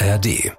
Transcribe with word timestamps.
ARD. 0.00 0.52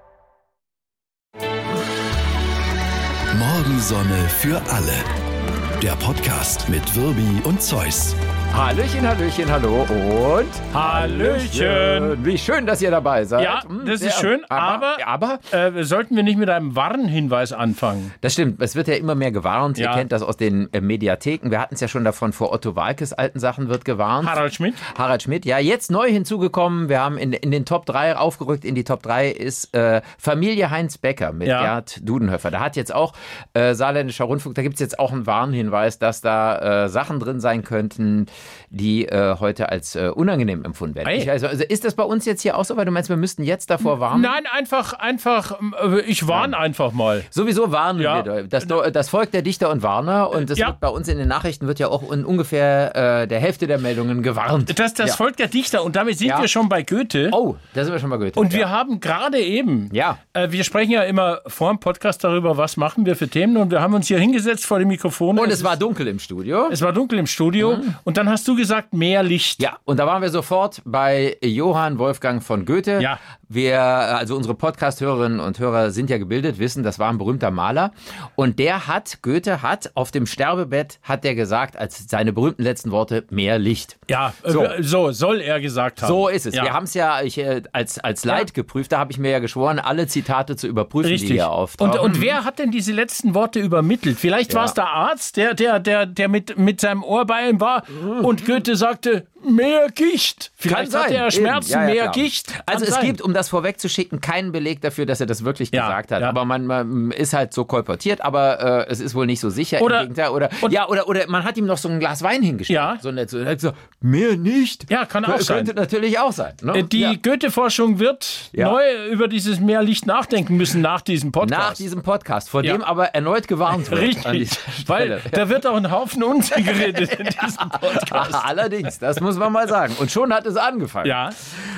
Morgensonne 3.38 4.28
für 4.28 4.62
alle. 4.70 5.80
Der 5.82 5.96
Podcast 5.96 6.68
mit 6.68 6.94
Wirbi 6.94 7.42
und 7.46 7.62
Zeus. 7.62 8.16
Hallöchen, 8.54 9.08
Hallöchen, 9.08 9.50
hallo 9.50 9.84
und 9.84 10.50
Hallöchen. 10.74 12.26
Wie 12.26 12.38
schön, 12.38 12.66
dass 12.66 12.82
ihr 12.82 12.92
dabei 12.92 13.24
seid. 13.24 13.44
Ja, 13.46 13.64
Hm, 13.66 13.86
das 13.86 14.02
ist 14.02 14.20
schön, 14.20 14.42
aber, 14.50 14.98
aber 15.06 15.40
äh, 15.52 15.84
sollten 15.84 16.16
wir 16.18 16.24
nicht 16.24 16.38
mit 16.38 16.50
einem 16.50 16.76
Warnhinweis 16.76 17.54
anfangen? 17.54 18.12
das 18.22 18.34
stimmt, 18.34 18.62
es 18.62 18.76
wird 18.76 18.88
ja 18.90 18.96
immer 18.96 19.16
mehr 19.16 19.32
gewarnt. 19.32 19.78
Ihr 19.78 19.86
Ja. 19.86 19.94
kennt 19.96 20.12
das 20.12 20.22
aus 20.24 20.36
den 20.36 20.72
äh, 20.74 20.82
Mediatheken. 20.82 21.52
Wir 21.52 21.62
hatten 21.62 21.76
es 21.76 21.80
ja 21.80 21.88
schon 21.88 22.04
davon, 22.04 22.34
vor 22.34 22.52
Otto 22.52 22.76
Walkes 22.76 23.14
alten 23.14 23.40
Sachen 23.40 23.70
wird 23.70 23.86
gewarnt. 23.86 24.28
Harald 24.30 24.54
Schmidt? 24.54 24.76
Harald 24.98 25.24
Schmidt, 25.24 25.46
ja, 25.46 25.58
jetzt 25.60 25.90
neu 25.90 26.10
hinzugekommen. 26.10 26.90
Wir 26.90 27.00
haben 27.00 27.18
in, 27.18 27.32
in 27.32 27.52
den 27.52 27.64
Top 27.66 27.86
3 27.86 28.18
aufgerückt. 28.18 28.66
In 28.66 28.76
die 28.76 28.84
Top 28.84 29.04
3 29.04 29.30
ist 29.30 29.74
äh, 29.74 30.02
Familie 30.18 30.70
Heinz 30.70 30.98
Becker 30.98 31.32
mit 31.32 31.48
Ja. 31.48 31.62
Gerd 31.62 32.00
Dudenhöfer. 32.08 32.52
Da 32.52 32.60
hat 32.60 32.76
jetzt 32.76 32.94
auch 32.94 33.14
äh, 33.54 33.74
Saarländischer 33.74 34.26
Rundfunk, 34.26 34.56
da 34.56 34.64
gibt 34.64 34.74
es 34.76 34.80
jetzt 34.82 35.00
auch 35.00 35.14
einen 35.14 35.26
Warnhinweis, 35.28 35.98
dass 35.98 36.20
da 36.20 36.84
äh, 36.86 36.90
Sachen 36.90 37.20
drin 37.20 37.40
sein 37.40 37.64
könnten, 37.64 38.26
die 38.70 39.08
äh, 39.08 39.36
heute 39.40 39.70
als 39.70 39.96
äh, 39.96 40.10
unangenehm 40.14 40.64
empfunden 40.64 40.96
werden. 40.96 41.10
Ich, 41.10 41.30
also, 41.30 41.48
also 41.48 41.64
ist 41.64 41.86
das 41.86 41.96
bei 41.96 42.04
uns 42.04 42.26
jetzt 42.26 42.42
hier 42.42 42.58
auch 42.58 42.66
so, 42.66 42.78
weil 42.78 42.86
du 42.86 42.92
meinst, 42.92 43.10
wir 43.10 43.18
müssten 43.18 43.44
jetzt 43.44 43.70
davor 43.70 44.00
warnen? 44.00 44.22
Nein, 44.22 44.44
einfach, 44.52 44.94
einfach, 44.94 45.60
äh, 45.82 46.02
ich 46.02 46.28
warne 46.28 46.58
einfach 46.58 46.92
mal. 46.92 47.24
Sowieso 47.32 47.72
warnen 47.72 48.00
Ja. 48.02 48.24
wir. 48.24 48.44
Das, 48.44 48.68
das 48.68 49.10
Volk 49.10 49.32
der 49.32 49.42
Dichter 49.42 49.70
und 49.72 49.82
Warner 49.84 50.30
und 50.30 50.50
das 50.50 50.60
Ja. 50.60 50.68
wird 50.68 50.80
bei 50.80 50.90
uns 50.90 51.08
in 51.08 51.18
den 51.18 51.28
Nachrichten 51.28 51.68
wird 51.68 51.80
ja 51.80 51.88
auch 51.88 52.12
in 52.12 52.24
ungefähr 52.26 52.96
äh, 53.24 53.28
der 53.28 53.40
Hälfte 53.40 53.66
der 53.68 53.80
Meldungen 53.80 54.22
gewarnt. 54.24 54.78
Das, 54.80 54.94
das 54.94 55.10
ja. 55.12 55.16
Volk 55.16 55.38
der 55.38 55.48
Dichter 55.48 55.84
und 55.84 55.96
damit 55.96 56.18
sind 56.20 56.30
wir 56.30 56.48
schon 56.48 56.70
bei 56.70 56.84
Goethe. 56.84 57.30
Oh, 57.32 57.56
da 57.74 57.84
sind 57.84 57.94
wir 57.94 58.00
schon 58.00 58.10
mal 58.10 58.18
gehört. 58.18 58.38
Und 58.38 58.54
wir 58.54 58.70
haben 58.70 59.00
gerade 59.00 59.40
eben, 59.40 59.90
Ja. 59.92 60.20
äh, 60.34 60.52
wir 60.52 60.64
sprechen 60.64 60.92
ja 60.92 61.04
immer 61.04 61.42
vor 61.48 61.70
dem 61.72 61.80
Podcast 61.80 62.24
darüber, 62.24 62.58
was 62.58 62.78
machen 62.78 63.06
wir 63.06 63.16
für 63.16 63.28
Themen 63.28 63.58
und 63.58 63.72
wir 63.72 63.82
haben 63.82 63.94
uns 63.96 64.08
hier 64.08 64.20
hingesetzt 64.20 64.66
vor 64.66 64.78
dem 64.80 64.88
Mikrofon. 64.90 65.40
Und 65.40 65.48
es 65.50 65.56
ist- 65.60 65.64
war 65.64 65.76
dunkel 65.78 66.08
im 66.08 66.20
Studio. 66.20 66.68
es 66.72 66.82
war 66.82 66.94
dunkel 66.94 67.18
im 67.20 67.26
Studio 67.28 67.78
und 68.04 68.18
dann 68.18 68.29
hast 68.30 68.48
du 68.48 68.56
gesagt, 68.56 68.94
mehr 68.94 69.24
Licht. 69.24 69.62
Ja, 69.62 69.78
und 69.86 69.98
da 69.98 70.08
waren 70.08 70.22
wir 70.22 70.30
sofort 70.30 70.82
bei 70.86 71.38
Johann 71.42 72.00
Wolfgang 72.00 72.42
von 72.44 72.66
Goethe. 72.66 73.00
Ja. 73.02 73.20
Wir, 73.52 73.82
also 73.82 74.36
unsere 74.36 74.54
Podcast-Hörerinnen 74.54 75.40
und 75.40 75.58
Hörer 75.58 75.90
sind 75.90 76.10
ja 76.12 76.20
gebildet, 76.20 76.60
wissen, 76.60 76.84
das 76.84 77.00
war 77.00 77.10
ein 77.10 77.18
berühmter 77.18 77.50
Maler. 77.50 77.92
Und 78.36 78.60
der 78.60 78.86
hat, 78.86 79.24
Goethe 79.24 79.64
hat 79.64 79.92
auf 79.96 80.12
dem 80.12 80.28
Sterbebett, 80.28 81.00
hat 81.02 81.24
der 81.24 81.34
gesagt, 81.34 81.76
als 81.76 82.08
seine 82.08 82.32
berühmten 82.32 82.62
letzten 82.62 82.92
Worte, 82.92 83.26
mehr 83.32 83.58
Licht. 83.58 83.98
Ja, 84.08 84.34
äh, 84.44 84.52
So. 84.52 84.66
so. 84.82 85.12
soll 85.12 85.42
er 85.42 85.60
gesagt 85.60 86.04
haben. 86.04 86.10
So 86.10 86.28
ist 86.28 86.46
es. 86.46 86.54
Ja. 86.54 86.64
Wir 86.64 86.74
haben 86.74 86.84
es 86.84 86.94
ja 86.94 87.22
ich, 87.24 87.40
äh, 87.40 87.64
als, 87.74 87.98
als 87.98 88.24
Leid 88.24 88.54
geprüft, 88.54 88.92
da 88.92 89.00
habe 89.00 89.12
ich 89.12 89.18
mir 89.18 89.32
ja 89.32 89.40
geschworen, 89.40 89.80
alle 89.80 90.06
Zitate 90.06 90.56
zu 90.56 90.68
überprüfen, 90.68 91.08
die 91.08 91.14
Richtig. 91.14 91.32
hier 91.32 91.46
Und, 91.48 91.52
auftauchen. 91.52 92.00
und 92.00 92.22
wer 92.22 92.46
hat 92.46 92.60
denn 92.60 92.70
diese 92.70 92.94
letzten 92.94 93.34
Worte 93.34 93.60
übermittelt? 93.60 94.18
Vielleicht 94.20 94.54
war 94.54 94.66
es 94.66 94.76
der 94.76 94.88
Arzt, 94.90 95.38
der, 95.38 95.56
der, 95.56 95.80
der, 95.80 96.06
der 96.06 96.28
mit, 96.28 96.58
mit 96.60 96.80
seinem 96.82 97.04
Ohr 97.04 97.26
bei 97.26 97.50
ihm 97.50 97.60
war 97.60 97.82
und 98.26 98.46
Goethe 98.46 98.76
sagte, 98.76 99.26
mehr 99.48 99.88
Gicht. 99.96 100.52
Vielleicht 100.56 100.94
hatte 100.94 101.14
er. 101.16 101.32
Schmerzen, 101.32 101.72
Ja, 101.72 101.80
ja, 101.82 101.86
mehr 101.86 102.02
klar. 102.04 102.12
Gicht. 102.14 102.48
Kann 102.54 102.62
Also 102.66 102.86
es 102.86 102.92
sein. 102.96 103.06
gibt, 103.06 103.22
um 103.22 103.34
das 103.34 103.48
vorwegzuschicken, 103.50 104.20
keinen 104.20 104.52
Beleg 104.52 104.82
dafür, 104.82 105.06
dass 105.06 105.22
er 105.22 105.28
das 105.28 105.46
wirklich 105.46 105.72
Ja, 105.72 105.88
gesagt 105.88 106.12
hat. 106.12 106.24
Aber 106.24 106.44
man, 106.46 106.66
man 106.66 107.12
ist 107.12 107.34
halt 107.34 107.54
so 107.54 107.64
kolportiert, 107.66 108.22
aber 108.22 108.88
äh, 108.88 108.92
es 108.92 109.00
ist 109.00 109.16
wohl 109.16 109.26
nicht 109.26 109.40
so 109.40 109.50
sicher. 109.50 109.82
Oder- 109.82 110.02
Im 110.02 110.10
Gegenteil. 110.10 110.30
oder, 110.32 110.50
und- 110.62 110.72
ja, 110.74 110.88
oder, 110.90 111.08
oder 111.08 111.28
man 111.28 111.44
hat 111.46 111.58
ihm 111.58 111.66
noch 111.66 111.78
so 111.78 111.88
ein 111.88 112.00
Glas 112.00 112.22
Wein 112.22 112.42
hingestellt. 112.44 112.76
Ja. 112.76 112.98
So 113.02 113.12
nett. 113.12 113.30
So, 113.30 113.72
mehr 114.02 114.36
nicht. 114.36 114.90
Ja, 114.92 115.06
kann 115.06 115.24
auch 115.26 115.38
Kö- 115.38 115.42
sein. 115.44 115.58
Könnte 115.66 115.74
natürlich 115.74 116.20
auch 116.20 116.34
sein. 116.34 116.54
Ne? 116.62 116.80
Äh, 116.80 116.84
Die. 116.84 117.22
Goethe-Forschung 117.22 118.00
wird 118.00 118.50
neu 118.54 118.82
über 119.10 119.28
dieses 119.30 119.60
Mehrlicht 119.60 120.06
nachdenken 120.06 120.58
müssen 120.58 120.82
nach 120.82 121.02
diesem 121.02 121.32
Podcast. 121.32 121.60
Nach 121.62 121.74
diesem 121.76 122.02
Podcast, 122.04 122.50
vor 122.50 122.62
dem 122.62 122.82
aber 122.84 123.08
erneut 123.16 123.48
gewarnt 123.48 123.90
wird. 123.90 124.02
Richtig, 124.02 124.50
weil 124.88 125.22
da 125.32 125.48
wird 125.50 125.66
auch 125.66 125.76
ein 125.76 125.92
Haufen 125.92 126.24
Unsinn 126.24 126.66
geredet 126.66 127.14
in 127.14 127.26
diesem 127.28 127.70
Podcast. 127.70 128.09
Allerdings, 128.12 129.00
das 129.00 129.20
muss 129.22 129.38
man 129.38 129.52
mal 129.52 129.68
sagen. 129.68 129.96
Und 130.00 130.12
schon 130.12 130.34
hat 130.34 130.46
es 130.46 130.56
angefangen. 130.56 131.08
Ja, 131.08 131.30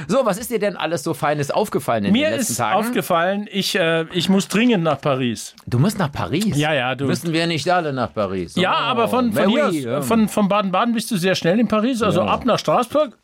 So, 0.08 0.25
was 0.25 0.38
ist 0.38 0.50
dir 0.52 0.59
denn 0.59 0.75
alles 0.78 1.03
so 1.03 1.14
Feines 1.14 1.52
aufgefallen 1.52 2.06
in 2.06 2.14
mir 2.14 2.30
den 2.30 2.38
letzten 2.38 2.52
ist 2.53 2.58
Tagen? 2.58 2.75
aufgefallen, 2.80 3.47
ich, 3.52 3.75
äh, 3.78 4.06
ich 4.14 4.30
muss 4.30 4.47
dringend 4.47 4.84
nach 4.84 5.00
Paris. 5.02 5.56
du 5.68 5.80
musst 5.80 5.97
nach 6.00 6.12
Paris. 6.12 6.58
Ja, 6.58 6.74
ja, 6.74 6.96
du- 6.96 7.06
Müssen 7.06 7.34
wir 7.34 7.47
nicht 7.47 7.70
alle 7.70 7.94
nach 7.94 8.14
Paris? 8.14 8.56
Ja, 8.56 8.72
Oh, 8.74 8.84
aber 8.91 9.08
von, 9.08 9.31
von, 9.34 9.50
hier 9.50 9.56
oui, 9.56 9.62
aus, 9.80 9.84
ja. 9.84 10.02
von, 10.02 10.28
von 10.28 10.47
Baden-Baden 10.47 10.94
bist 10.94 11.12
du 11.12 11.18
sehr 11.18 11.36
schnell 11.36 11.59
in 11.59 11.68
Paris, 11.68 12.02
also 12.02 12.22
ab 12.22 12.46
nach 12.46 12.59
Straßburg. 12.59 13.18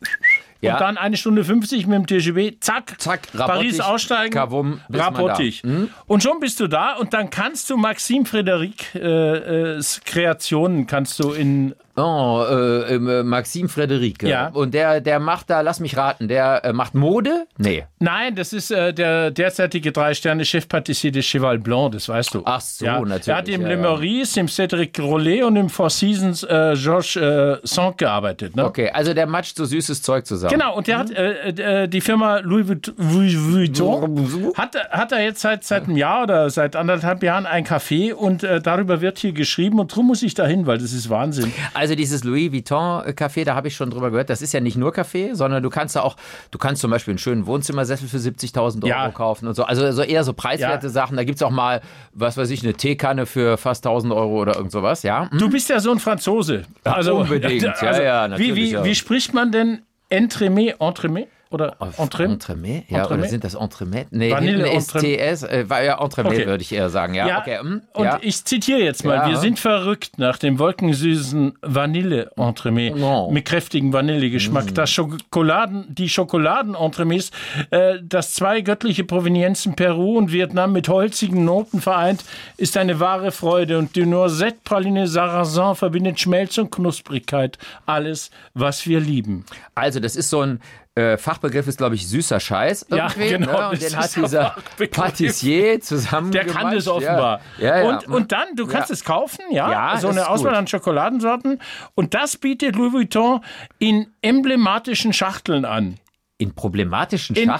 Ja. 0.60 0.72
Und 0.74 0.80
dann 0.80 0.96
eine 0.98 1.16
Stunde 1.16 1.44
50 1.44 1.86
mit 1.86 1.94
dem 1.96 2.06
TGV, 2.08 2.56
zack, 2.60 2.96
Zack, 3.00 3.28
Paris 3.32 3.78
aussteigen, 3.78 4.32
Kavum, 4.32 4.80
man 4.88 5.00
Rabottich. 5.00 5.62
Und 6.06 6.22
schon 6.24 6.40
bist 6.40 6.58
du 6.58 6.66
da 6.66 6.94
und 6.96 7.14
dann 7.14 7.30
kannst 7.30 7.70
du 7.70 7.76
Maxime 7.76 8.24
Frédéric 8.24 8.96
äh, 8.98 9.76
äh, 9.76 9.82
Kreationen 10.04 10.86
kannst 10.88 11.22
du 11.22 11.30
in 11.32 11.76
Oh, 11.98 12.44
äh, 12.48 12.94
äh, 12.94 13.22
Maxime 13.22 13.68
Frédéric. 13.68 14.26
Ja. 14.26 14.48
Und 14.48 14.72
der, 14.72 15.00
der 15.00 15.18
macht 15.18 15.50
da, 15.50 15.62
lass 15.62 15.80
mich 15.80 15.96
raten, 15.96 16.28
der 16.28 16.64
äh, 16.64 16.72
macht 16.72 16.94
Mode? 16.94 17.46
Nee. 17.56 17.84
Nein, 17.98 18.36
das 18.36 18.52
ist 18.52 18.70
äh, 18.70 18.94
der 18.94 19.32
derzeitige 19.32 19.90
Drei-Sterne-Chefpatissier 19.90 21.10
des 21.10 21.26
Cheval 21.26 21.58
Blanc, 21.58 21.92
das 21.92 22.08
weißt 22.08 22.34
du. 22.34 22.42
Ach 22.44 22.60
so, 22.60 22.84
ja. 22.84 23.00
natürlich, 23.00 23.28
Er 23.28 23.36
hat 23.36 23.48
im 23.48 23.62
ja, 23.62 23.68
Le. 23.68 23.76
Maurice, 23.78 24.38
im 24.38 24.46
Cédric 24.46 25.00
Rollet 25.00 25.42
und 25.42 25.56
im 25.56 25.68
Four 25.68 25.90
Seasons 25.90 26.44
äh, 26.44 26.74
Georges 26.76 27.16
äh, 27.16 27.56
Sand 27.64 27.98
gearbeitet. 27.98 28.54
Ne? 28.54 28.64
Okay, 28.64 28.90
also 28.90 29.12
der 29.12 29.26
matscht 29.26 29.56
so 29.56 29.64
süßes 29.64 30.00
Zeug 30.02 30.24
zusammen. 30.24 30.52
Genau, 30.52 30.76
und 30.76 30.86
der 30.86 30.98
hat 30.98 31.10
äh, 31.10 31.82
äh, 31.82 31.88
die 31.88 32.00
Firma 32.00 32.38
Louis 32.38 32.66
Vuitton, 32.96 34.52
hat, 34.54 34.76
hat 34.90 35.12
er 35.12 35.22
jetzt 35.22 35.40
seit, 35.40 35.64
seit 35.64 35.84
einem 35.84 35.96
Jahr 35.96 36.22
oder 36.22 36.48
seit 36.50 36.76
anderthalb 36.76 37.22
Jahren 37.24 37.46
ein 37.46 37.66
Café 37.66 38.12
und 38.12 38.42
darüber 38.42 39.00
wird 39.00 39.18
hier 39.18 39.32
geschrieben 39.32 39.80
und 39.80 39.94
drum 39.94 40.06
muss 40.06 40.22
ich 40.22 40.34
da 40.34 40.46
hin, 40.46 40.66
weil 40.66 40.78
das 40.78 40.92
ist 40.92 41.10
Wahnsinn. 41.10 41.52
Also 41.74 41.87
dieses 41.96 42.24
Louis 42.24 42.52
Vuitton 42.52 43.04
äh, 43.06 43.10
Café, 43.10 43.44
da 43.44 43.54
habe 43.54 43.68
ich 43.68 43.76
schon 43.76 43.90
drüber 43.90 44.10
gehört, 44.10 44.30
das 44.30 44.42
ist 44.42 44.52
ja 44.52 44.60
nicht 44.60 44.76
nur 44.76 44.92
Kaffee, 44.92 45.34
sondern 45.34 45.62
du 45.62 45.70
kannst 45.70 45.96
da 45.96 46.00
auch, 46.02 46.16
du 46.50 46.58
kannst 46.58 46.80
zum 46.82 46.90
Beispiel 46.90 47.12
einen 47.12 47.18
schönen 47.18 47.46
Wohnzimmersessel 47.46 48.08
für 48.08 48.18
70.000 48.18 48.82
Euro 48.84 48.86
Ja. 48.88 49.10
kaufen 49.10 49.46
und 49.48 49.54
so. 49.54 49.64
Also 49.64 49.90
so 49.92 50.02
eher 50.02 50.24
so 50.24 50.32
preiswerte 50.32 50.86
Ja. 50.86 50.92
Sachen. 50.92 51.16
Da 51.16 51.24
gibt 51.24 51.36
es 51.36 51.42
auch 51.42 51.50
mal, 51.50 51.80
was 52.12 52.36
weiß 52.36 52.50
ich, 52.50 52.62
eine 52.62 52.74
Teekanne 52.74 53.26
für 53.26 53.56
fast 53.56 53.86
1.000 53.86 54.14
Euro 54.14 54.40
oder 54.40 54.56
irgend 54.56 54.72
sowas, 54.72 55.02
ja? 55.02 55.30
Hm? 55.30 55.38
Du 55.38 55.50
bist 55.50 55.68
ja 55.68 55.80
so 55.80 55.90
ein 55.92 55.98
Franzose. 55.98 56.62
Also, 56.84 57.16
unbedingt. 57.16 57.62
Ja, 57.82 58.02
ja, 58.02 58.28
natürlich, 58.28 58.54
Wie, 58.56 58.76
wie, 58.78 58.84
wie 58.84 58.94
spricht 58.94 59.34
man 59.34 59.52
denn 59.52 59.82
Entremet, 60.08 60.76
Entremet? 60.80 61.28
Oder 61.50 61.76
Entremet? 61.96 62.32
Entremet? 62.32 62.84
Ja, 62.88 62.98
oder 62.98 63.02
Entremet? 63.04 63.30
sind 63.30 63.44
das 63.44 63.54
Entremet? 63.54 64.08
Nee, 64.10 64.30
Vanille 64.30 64.64
hinten 64.64 64.76
ist 64.76 64.94
Entremet. 64.94 65.18
TS, 65.18 65.42
äh, 65.44 65.70
war 65.70 65.82
ja 65.82 66.02
Entremet 66.02 66.32
Okay. 66.32 66.46
würde 66.46 66.62
ich 66.62 66.72
eher 66.72 66.90
sagen, 66.90 67.14
ja. 67.14 67.26
Ja, 67.26 67.40
okay, 67.40 67.58
hm, 67.58 67.82
und 67.94 68.04
ja. 68.04 68.18
ich 68.20 68.44
zitiere 68.44 68.80
jetzt 68.80 69.04
mal. 69.04 69.14
Ja. 69.14 69.28
Wir 69.28 69.38
sind 69.38 69.58
verrückt 69.58 70.18
nach 70.18 70.36
dem 70.36 70.58
wolkensüßen 70.58 71.54
Vanille-Entremet 71.62 72.96
mit 73.30 73.44
kräftigem 73.46 73.92
Vanillegeschmack. 73.92 74.74
Das 74.74 74.90
Schokoladen, 74.90 75.86
die 75.88 76.08
Schokoladen-Entremets, 76.10 77.30
äh, 77.70 77.94
das 78.02 78.34
zwei 78.34 78.60
göttliche 78.60 79.04
Provenienzen 79.04 79.74
Peru 79.74 80.18
und 80.18 80.32
Vietnam 80.32 80.72
mit 80.72 80.88
holzigen 80.88 81.44
Noten 81.44 81.80
vereint, 81.80 82.24
ist 82.58 82.76
eine 82.76 83.00
wahre 83.00 83.32
Freude. 83.32 83.78
Und 83.78 83.96
die 83.96 84.04
Noisette-Praline 84.04 85.06
Sarrasin 85.06 85.74
verbindet 85.74 86.20
Schmelz 86.20 86.58
und 86.58 86.70
Knusprigkeit. 86.70 87.56
Alles, 87.86 88.30
was 88.52 88.86
wir 88.86 89.00
lieben. 89.00 89.46
Also, 89.74 89.98
das 90.00 90.14
ist 90.14 90.28
so 90.28 90.42
ein 90.42 90.60
äh, 90.98 91.16
Fachbegriff, 91.16 91.66
ist 91.68 91.78
glaube 91.78 91.94
ich 91.94 92.08
süßer 92.08 92.40
Scheiß. 92.40 92.86
Ja, 92.90 93.08
irgendwie, 93.08 93.28
genau, 93.28 93.52
Ne? 93.58 93.68
Und 93.70 93.82
den 93.82 93.96
hat 93.96 94.16
dieser 94.16 94.50
Fachbegriff. 94.50 94.90
Patissier 94.90 95.80
zusammen. 95.80 96.32
Der 96.32 96.44
kann 96.46 96.74
das 96.74 96.88
offenbar. 96.88 97.40
Ja, 97.58 97.78
ja. 97.78 97.88
Und, 97.88 98.08
und 98.08 98.32
dann, 98.32 98.48
du 98.56 98.66
kannst 98.66 98.90
es 98.90 99.04
kaufen, 99.04 99.44
ja, 99.50 99.70
Ja, 99.70 99.96
so 99.98 100.08
eine 100.08 100.28
Auswahl 100.28 100.50
gut. 100.52 100.58
an 100.58 100.66
Schokoladensorten. 100.66 101.60
Und 101.94 102.14
das 102.14 102.36
bietet 102.36 102.76
Louis 102.76 102.92
Vuitton 102.92 103.40
in 103.78 104.08
emblematischen 104.22 105.12
Schachteln 105.12 105.64
an. 105.64 105.98
In 106.38 106.54
problematischen 106.54 107.36
In 107.36 107.50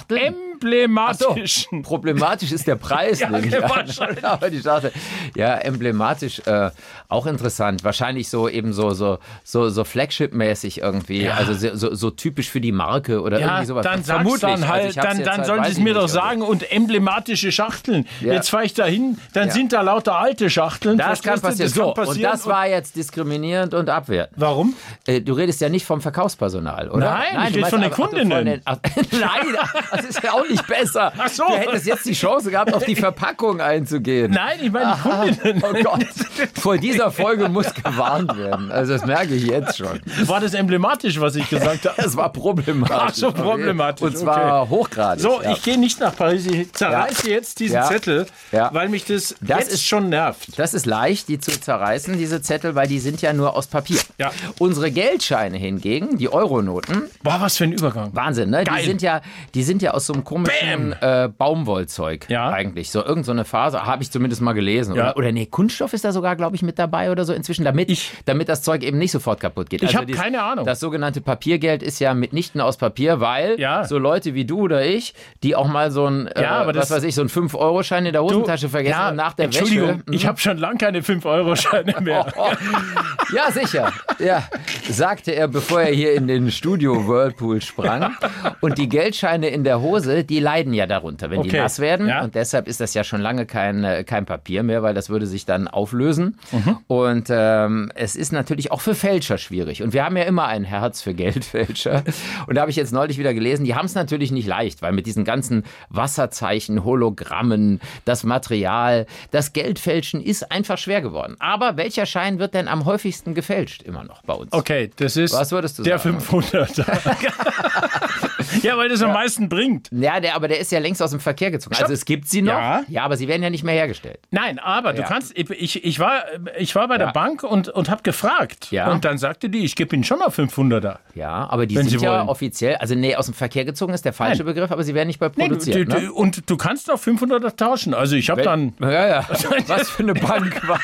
Ach 0.96 1.14
so, 1.14 1.80
problematisch 1.82 2.52
ist 2.52 2.66
der 2.66 2.76
Preis, 2.76 3.20
Ja, 3.20 3.36
ich 3.38 3.52
wahrscheinlich. 3.52 4.24
Aber 4.24 4.50
die 4.50 4.60
Schachtel, 4.60 4.92
ja, 5.34 5.54
emblematisch, 5.56 6.40
äh, 6.46 6.70
auch 7.08 7.26
interessant. 7.26 7.84
Wahrscheinlich 7.84 8.28
so 8.28 8.48
eben 8.48 8.72
so, 8.72 8.90
so, 8.90 9.18
so, 9.44 9.68
so 9.68 9.84
Flagship-mäßig 9.84 10.78
irgendwie. 10.80 11.22
Ja. 11.24 11.34
Also 11.34 11.54
so, 11.76 11.94
so, 11.94 12.10
typisch 12.10 12.48
für 12.50 12.60
die 12.60 12.72
Marke 12.72 13.20
oder 13.22 13.38
Ja, 13.40 13.46
irgendwie 13.46 13.66
sowas. 13.66 13.84
dann 13.84 14.04
Vermutlich. 14.04 14.40
dann 14.40 14.50
Also 14.62 14.68
halt, 14.68 14.90
ich 14.90 14.98
hab's 14.98 15.08
dann, 15.08 15.24
dann 15.24 15.36
halt, 15.38 15.46
sollen 15.46 15.64
sie 15.64 15.70
es 15.70 15.78
ich 15.78 15.84
mir 15.84 15.94
doch 15.94 16.08
sagen. 16.08 16.42
Und 16.42 16.70
emblematische 16.70 17.52
Schachteln. 17.52 18.06
Ja. 18.20 18.34
Jetzt 18.34 18.50
fahre 18.50 18.64
ich 18.64 18.74
da 18.74 18.84
hin, 18.84 19.18
dann 19.32 19.50
sind 19.50 19.72
da 19.72 19.80
lauter 19.82 20.16
alte 20.18 20.50
Schachteln. 20.50 20.98
Das 20.98 21.22
kann 21.22 21.40
passieren. 21.40 21.70
So, 21.70 21.92
kann 21.94 22.06
und 22.08 22.22
das 22.22 22.46
war 22.46 22.66
jetzt 22.66 22.96
diskriminierend 22.96 23.74
und 23.74 23.88
abwertend. 23.90 24.38
Warum? 24.40 24.74
Äh, 25.06 25.20
Du 25.20 25.34
redest 25.34 25.60
ja 25.60 25.68
nicht 25.68 25.84
vom 25.84 26.00
Verkaufspersonal, 26.00 26.88
oder? 26.90 27.10
Nein, 27.10 27.46
ich 27.48 27.52
du 27.52 27.58
rede 27.58 27.68
von 27.68 27.80
den 27.82 27.90
Kundinnen. 27.90 28.44
Nein, 28.64 29.56
das 29.90 30.04
ist 30.04 30.22
ja 30.22 30.32
auch 30.32 30.44
nicht 30.48 30.66
besser. 30.66 31.12
Ach 31.18 31.28
so. 31.28 31.44
Du 31.46 31.54
hättest 31.54 31.86
jetzt 31.86 32.04
die 32.06 32.12
Chance 32.14 32.50
gehabt, 32.50 32.72
auf 32.74 32.84
die 32.84 32.94
Verpackung 33.08 33.60
einzugehen. 33.60 34.32
Nein, 34.32 34.58
ich 34.62 34.70
meine 34.72 34.96
Kundinnen. 35.02 35.62
Oh 35.62 35.72
Gott, 35.82 36.06
vor 36.54 36.76
dieser 36.78 37.10
Folge 37.10 37.48
muss 37.48 37.72
gewarnt 37.74 38.36
werden. 38.36 38.70
Also 38.70 38.92
das 38.94 39.04
merke 39.06 39.34
ich 39.34 39.46
jetzt 39.46 39.78
schon. 39.78 40.00
War 40.24 40.40
das 40.40 40.54
emblematisch, 40.54 41.20
was 41.20 41.36
ich 41.36 41.48
gesagt 41.48 41.86
habe? 41.86 41.94
Es 42.08 42.16
war 42.16 42.32
problematisch. 42.32 42.96
Ach 42.98 43.14
so, 43.14 43.32
problematisch, 43.32 44.02
Und 44.02 44.16
zwar 44.16 44.68
hochgradig. 44.70 45.20
So, 45.22 45.42
ja. 45.42 45.52
ich 45.52 45.62
gehe 45.62 45.78
nicht 45.78 46.00
nach 46.00 46.14
Paris. 46.16 46.46
Ich 46.46 46.72
zerreiße 46.72 47.28
jetzt 47.30 47.60
diesen 47.60 47.74
Ja. 47.76 47.84
Zettel, 47.88 48.26
Ja. 48.52 48.70
weil 48.72 48.88
mich 48.88 49.04
das, 49.04 49.34
Das 49.40 49.58
jetzt 49.60 49.72
ist- 49.74 49.84
schon 49.84 50.08
nervt. 50.08 50.58
Das 50.58 50.74
ist 50.74 50.86
leicht, 50.86 51.28
die 51.28 51.38
zu 51.38 51.50
zerreißen, 51.50 52.16
diese 52.16 52.40
Zettel, 52.40 52.74
weil 52.74 52.86
die 52.88 52.98
sind 52.98 53.20
ja 53.20 53.32
nur 53.32 53.54
aus 53.56 53.66
Papier. 53.66 53.98
Ja. 54.18 54.30
Unsere 54.58 54.90
Geldscheine 54.90 55.58
hingegen, 55.58 56.16
die 56.18 56.32
Euronoten, 56.32 57.02
Boah, 57.22 57.38
was 57.40 57.56
für 57.56 57.64
ein 57.64 57.72
Übergang. 57.72 58.10
Wahnsinn, 58.14 58.50
ne? 58.50 58.64
Geil. 58.64 58.76
Die 58.80 58.86
sind 58.86 59.02
ja, 59.02 59.20
die 59.54 59.62
sind 59.62 59.82
ja 59.82 59.90
aus 59.92 60.06
so 60.06 60.12
einem 60.14 60.24
komischen 60.44 60.92
äh, 61.00 61.28
Baumwollzeug 61.36 62.26
Ja. 62.28 62.50
eigentlich. 62.50 62.90
So 62.90 63.04
irgend 63.04 63.24
so 63.26 63.32
eine 63.32 63.44
Phase 63.44 63.84
habe 63.84 64.02
ich 64.02 64.10
zumindest 64.10 64.42
mal 64.42 64.52
gelesen. 64.52 64.94
Ja. 64.94 65.10
Oder, 65.10 65.16
oder 65.16 65.32
nee, 65.32 65.46
Kunststoff 65.46 65.92
ist 65.92 66.04
da 66.04 66.12
sogar, 66.12 66.36
glaube 66.36 66.56
ich, 66.56 66.62
mit 66.62 66.78
dabei 66.78 67.10
oder 67.10 67.24
so 67.24 67.32
inzwischen, 67.32 67.64
damit, 67.64 67.90
Ich- 67.90 68.12
damit 68.24 68.48
das 68.48 68.62
Zeug 68.62 68.82
eben 68.82 68.98
nicht 68.98 69.12
sofort 69.12 69.40
kaputt 69.40 69.70
geht. 69.70 69.82
Ich 69.82 69.88
Also 69.88 69.98
hab 70.00 70.06
dies- 70.06 70.16
keine 70.16 70.42
Ahnung. 70.42 70.64
Das 70.64 70.80
sogenannte 70.80 71.20
Papiergeld 71.20 71.82
ist 71.82 71.98
ja 71.98 72.14
mitnichten 72.14 72.60
aus 72.60 72.76
Papier, 72.76 73.20
weil 73.20 73.58
Ja. 73.58 73.84
so 73.84 73.98
Leute 73.98 74.34
wie 74.34 74.44
du 74.44 74.60
oder 74.62 74.84
ich, 74.84 75.14
die 75.42 75.56
auch 75.56 75.68
mal 75.68 75.90
so 75.90 76.06
ein, 76.06 76.26
äh, 76.28 76.42
Ja, 76.42 76.50
aber 76.60 76.74
was 76.74 76.88
das- 76.88 76.98
weiß 76.98 77.04
ich, 77.04 77.14
so 77.14 77.22
ein 77.22 77.28
5-Euro-Schein 77.28 78.06
in 78.06 78.12
der 78.12 78.22
Hosentasche 78.22 78.68
vergessen 78.68 78.98
ja, 78.98 79.08
und 79.10 79.16
nach 79.16 79.34
der 79.34 79.46
Entschuldigung, 79.46 79.88
Wäsche. 79.88 80.02
ich 80.10 80.26
habe 80.26 80.38
schon 80.38 80.58
lange 80.58 80.78
keine 80.78 81.02
5-Euro-Scheine 81.02 81.96
mehr. 82.00 82.26
Oh, 82.36 82.50
ja, 83.34 83.50
sicher. 83.50 83.92
Ja, 84.18 84.42
sagte 84.88 85.32
er, 85.32 85.48
bevor 85.48 85.80
er 85.82 85.94
hier 85.94 86.14
in 86.14 86.26
den 86.26 86.50
Studio 86.50 87.06
Whirlpool 87.06 87.60
sprang. 87.62 88.14
Und 88.60 88.78
die 88.78 88.88
Geldscheine 88.88 89.48
in 89.48 89.64
der 89.64 89.80
Hose, 89.80 90.24
die 90.24 90.40
leiden 90.40 90.72
ja 90.74 90.86
darunter, 90.86 91.30
wenn 91.30 91.42
die 91.42 91.48
Okay. 91.48 91.58
nass 91.58 91.78
werden. 91.78 92.08
Ja. 92.08 92.22
Und 92.24 92.34
deshalb 92.34 92.68
ist 92.68 92.80
das 92.80 92.94
ja 92.94 93.04
schon 93.04 93.20
lange 93.20 93.46
kein, 93.46 93.84
äh, 93.84 94.04
kein 94.04 94.26
Papier 94.26 94.62
mehr, 94.62 94.82
weil 94.82 94.94
das 94.94 95.08
würde 95.10 95.26
sich 95.26 95.44
dann 95.46 95.68
auflösen. 95.68 96.36
Mhm. 96.52 96.78
Und 96.86 97.28
ähm, 97.30 97.90
es 97.94 98.16
ist 98.16 98.32
natürlich 98.32 98.70
auch 98.72 98.80
für 98.80 98.94
Fälscher 98.94 99.38
schwierig. 99.38 99.82
Und 99.82 99.92
wir 99.92 100.04
haben 100.04 100.16
ja 100.16 100.24
immer 100.24 100.46
ein 100.46 100.64
Herz 100.64 101.02
für 101.02 101.14
Geldfälscher. 101.14 102.02
Und 102.46 102.54
da 102.54 102.62
habe 102.62 102.70
ich 102.70 102.76
jetzt 102.76 102.92
neulich 102.92 103.18
wieder 103.18 103.34
gelesen, 103.34 103.64
die 103.64 103.74
haben 103.74 103.86
es 103.86 103.94
natürlich 103.94 104.30
nicht 104.32 104.46
leicht, 104.46 104.82
weil 104.82 104.92
mit 104.92 105.06
diesen 105.06 105.24
ganzen 105.24 105.64
Wasserzeichen, 105.90 106.84
Hologrammen, 106.84 107.80
das 108.04 108.24
Material, 108.24 109.06
das 109.30 109.52
Geldfälschen 109.52 110.20
ist 110.22 110.50
einfach 110.50 110.78
schwer 110.78 111.00
geworden. 111.02 111.36
Aber 111.38 111.76
welcher 111.76 112.06
Schein 112.06 112.38
wird 112.38 112.54
denn 112.54 112.68
am 112.68 112.84
häufigsten 112.84 113.34
gefälscht 113.34 113.82
immer 113.82 114.04
noch 114.04 114.22
bei 114.22 114.34
uns? 114.34 114.52
Okay, 114.52 114.77
das 114.86 115.16
ist 115.16 115.32
Was 115.32 115.52
würdest 115.52 115.78
du 115.78 115.82
der 115.82 115.98
sagen? 115.98 116.18
500er. 116.18 118.37
ja, 118.62 118.76
weil 118.76 118.88
das 118.88 119.02
am 119.02 119.12
meisten 119.12 119.48
bringt. 119.48 119.88
Ja, 119.92 120.20
der, 120.20 120.34
aber 120.34 120.48
der 120.48 120.58
ist 120.60 120.72
ja 120.72 120.78
längst 120.78 121.02
aus 121.02 121.10
dem 121.10 121.20
Verkehr 121.20 121.50
gezogen. 121.50 121.76
Also 121.80 121.92
es 121.92 122.04
gibt 122.04 122.28
sie 122.28 122.42
noch, 122.42 122.52
Ja. 122.52 122.82
ja, 122.88 123.02
aber 123.04 123.16
sie 123.16 123.28
werden 123.28 123.42
ja 123.42 123.50
nicht 123.50 123.64
mehr 123.64 123.74
hergestellt. 123.74 124.20
Nein, 124.30 124.58
aber 124.58 124.92
du 124.92 125.02
kannst, 125.02 125.36
ich, 125.36 125.84
ich, 125.84 125.98
war, 125.98 126.22
ich 126.58 126.74
war 126.74 126.88
bei 126.88 126.96
der. 126.98 127.08
Bank 127.08 127.42
und, 127.42 127.68
und 127.70 127.88
habe 127.90 128.02
gefragt. 128.02 128.70
Ja. 128.70 128.90
Und 128.92 129.04
dann 129.04 129.16
sagte 129.18 129.48
die, 129.48 129.64
ich 129.64 129.74
gebe 129.76 129.94
Ihnen 129.96 130.04
schon 130.04 130.18
mal 130.18 130.28
500er. 130.28 130.98
Ja, 131.14 131.48
aber 131.50 131.66
die 131.66 131.74
sind 131.74 131.88
Sie 131.88 131.96
ja 131.96 132.18
wollen. 132.18 132.28
offiziell, 132.28 132.76
also 132.76 132.94
nee, 132.94 133.16
aus 133.16 133.24
dem 133.26 133.34
Verkehr 133.34 133.64
gezogen 133.64 133.94
ist 133.94 134.04
der 134.04 134.12
falsche 134.12 134.44
Nein. 134.44 134.54
Begriff, 134.54 134.70
aber 134.70 134.82
sie 134.84 134.94
werden 134.94 135.08
nicht 135.08 135.18
bei 135.18 135.28
Nee, 135.34 135.48
du, 135.48 135.54
produziert. 135.56 135.88
ne? 135.88 136.12
und 136.12 136.48
du 136.50 136.56
kannst 136.56 136.90
auch 136.90 137.00
500er 137.00 137.56
tauschen. 137.56 137.94
Also 137.94 138.14
ich 138.16 138.28
habe 138.30 138.42
dann... 138.42 138.74
Ja, 138.80 139.06
ja. 139.08 139.26
Was 139.68 139.88
für 139.88 140.02
eine 140.02 140.14
Bank 140.14 140.68
war 140.68 140.80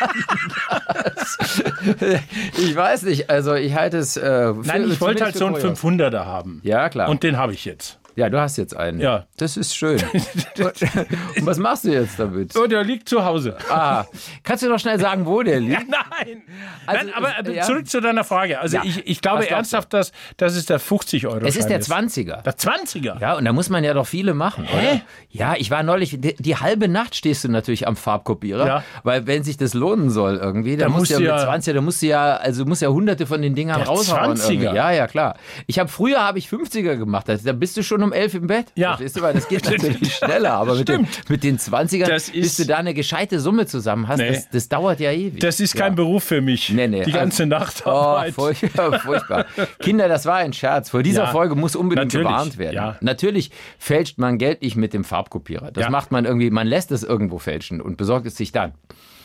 das? 1.04 1.38
Ich 2.58 2.74
weiß 2.74 3.02
nicht. 3.02 3.30
Also 3.30 3.54
ich 3.54 3.74
halte 3.74 3.98
es. 3.98 4.16
Äh, 4.16 4.52
Nein, 4.64 4.90
ich 4.90 5.00
wollte 5.00 5.24
halt 5.24 5.36
so 5.36 5.46
einen 5.46 5.56
für 5.56 5.72
kurios. 5.74 5.80
500er 5.80 6.24
haben. 6.24 6.60
Ja, 6.64 6.88
klar. 6.88 7.08
Und 7.08 7.22
den 7.22 7.36
habe 7.36 7.52
ich 7.52 7.53
jetzt. 7.62 7.98
Ja, 8.16 8.28
du 8.30 8.40
hast 8.40 8.56
jetzt 8.56 8.76
einen. 8.76 9.00
Ja. 9.00 9.24
Das 9.36 9.56
ist 9.56 9.74
schön. 9.76 10.00
Und, 10.58 11.46
was 11.46 11.58
machst 11.58 11.84
du 11.84 11.92
jetzt 11.92 12.18
damit? 12.18 12.56
Oh, 12.56 12.66
der 12.66 12.84
liegt 12.84 13.08
zu 13.08 13.24
Hause. 13.24 13.56
Ah, 13.68 14.04
kannst 14.42 14.62
du 14.62 14.68
doch 14.68 14.78
schnell 14.78 14.98
sagen, 15.00 15.26
wo 15.26 15.42
der 15.42 15.60
liegt? 15.60 15.88
Nein. 15.88 16.42
Also 16.86 17.06
Nein, 17.06 17.14
aber 17.14 17.50
ja. 17.50 17.62
zurück 17.64 17.88
zu 17.88 18.00
deiner 18.00 18.24
Frage. 18.24 18.60
Also 18.60 18.76
Ja. 18.76 18.82
ich, 18.84 19.06
ich 19.06 19.20
glaube 19.20 19.40
Was 19.40 19.46
ernsthaft, 19.46 19.92
dass 19.92 20.12
das 20.36 20.56
ist 20.56 20.70
der 20.70 20.78
50 20.78 21.26
Euro. 21.26 21.44
Es 21.44 21.56
ist 21.56 21.68
der 21.68 21.80
20er. 21.80 22.42
Der 22.42 22.54
20er. 22.56 23.20
Ja, 23.20 23.34
und 23.36 23.44
da 23.44 23.52
muss 23.52 23.68
man 23.70 23.84
ja 23.84 23.94
doch 23.94 24.06
viele 24.06 24.34
machen, 24.34 24.64
oder? 24.72 25.00
Ja, 25.30 25.54
ich 25.58 25.70
war 25.70 25.82
neulich, 25.82 26.18
die, 26.20 26.34
die 26.38 26.56
halbe 26.56 26.88
Nacht 26.88 27.14
stehst 27.14 27.44
du 27.44 27.48
natürlich 27.48 27.86
am 27.88 27.96
Farbkopierer, 27.96 28.66
Ja. 28.66 28.84
weil 29.02 29.26
wenn 29.26 29.42
sich 29.44 29.56
das 29.56 29.74
lohnen 29.74 30.10
soll 30.10 30.36
irgendwie, 30.36 30.76
dann 30.76 30.92
Da 30.92 30.98
musst 30.98 31.10
du 31.10 31.14
ja 31.14 31.20
mit 31.20 31.28
du 31.28 31.34
ja- 31.34 31.52
20er, 31.54 31.72
da 31.72 31.80
musst 31.80 32.02
du 32.02 32.06
ja, 32.06 32.36
also 32.36 32.64
musst 32.64 32.82
ja 32.82 32.88
hunderte 32.88 33.26
von 33.26 33.42
den 33.42 33.54
Dingern 33.54 33.78
Der 33.78 33.88
raushauen. 33.88 34.36
20er. 34.36 34.50
irgendwie. 34.50 34.76
Ja, 34.76 34.90
ja, 34.92 35.06
klar. 35.06 35.36
Ich 35.66 35.78
habe 35.78 35.88
früher 35.88 36.22
habe 36.22 36.38
ich 36.38 36.48
50er 36.48 36.96
gemacht, 36.96 37.26
da 37.28 37.52
bist 37.52 37.76
du 37.76 37.82
schon 37.82 38.03
um 38.04 38.12
11 38.12 38.34
im 38.34 38.46
Bett. 38.46 38.66
Ja. 38.76 38.90
Verstehst 38.90 39.16
du, 39.16 39.22
weil 39.22 39.34
das 39.34 39.48
geht 39.48 39.64
natürlich 39.70 40.14
schneller, 40.14 40.52
aber 40.52 40.74
mit 40.76 40.88
den, 40.88 41.06
mit 41.28 41.42
den 41.42 41.58
20ern, 41.58 42.06
Das 42.06 42.30
bis 42.30 42.46
ist- 42.46 42.58
du 42.60 42.66
da 42.66 42.76
eine 42.76 42.94
gescheite 42.94 43.40
Summe 43.40 43.66
zusammen 43.66 44.06
hast, 44.08 44.18
Nee. 44.18 44.28
das, 44.32 44.48
das 44.50 44.68
dauert 44.68 45.00
ja 45.00 45.10
ewig. 45.10 45.40
Das 45.40 45.58
ist 45.60 45.74
kein 45.74 45.92
ja. 45.92 45.96
Beruf 45.96 46.24
für 46.24 46.40
mich. 46.40 46.70
Nee, 46.70 46.86
nee. 46.88 47.04
Die 47.04 47.12
ganze 47.12 47.42
Oh, 47.44 47.46
Nachtarbeit. 47.46 48.34
furchtbar, 48.34 48.98
furchtbar. 49.00 49.46
Kinder, 49.80 50.08
das 50.08 50.26
war 50.26 50.36
ein 50.36 50.52
Scherz. 50.52 50.90
Vor 50.90 51.02
dieser 51.02 51.24
Ja, 51.24 51.30
Folge 51.32 51.54
muss 51.56 51.74
unbedingt 51.76 52.06
natürlich, 52.12 52.28
gewarnt 52.28 52.58
werden. 52.58 52.74
ja. 52.74 52.96
Natürlich 53.00 53.50
fälscht 53.78 54.18
man 54.18 54.38
Geld 54.38 54.62
nicht 54.62 54.76
mit 54.76 54.92
dem 54.92 55.04
Farbkopierer. 55.04 55.70
Das 55.72 55.88
macht 55.90 56.12
man 56.12 56.24
irgendwie, 56.24 56.50
man 56.50 56.66
lässt 56.66 56.92
es 56.92 57.02
irgendwo 57.02 57.38
fälschen 57.38 57.80
und 57.80 57.96
besorgt 57.96 58.26
es 58.26 58.36
sich 58.36 58.52
dann. 58.52 58.72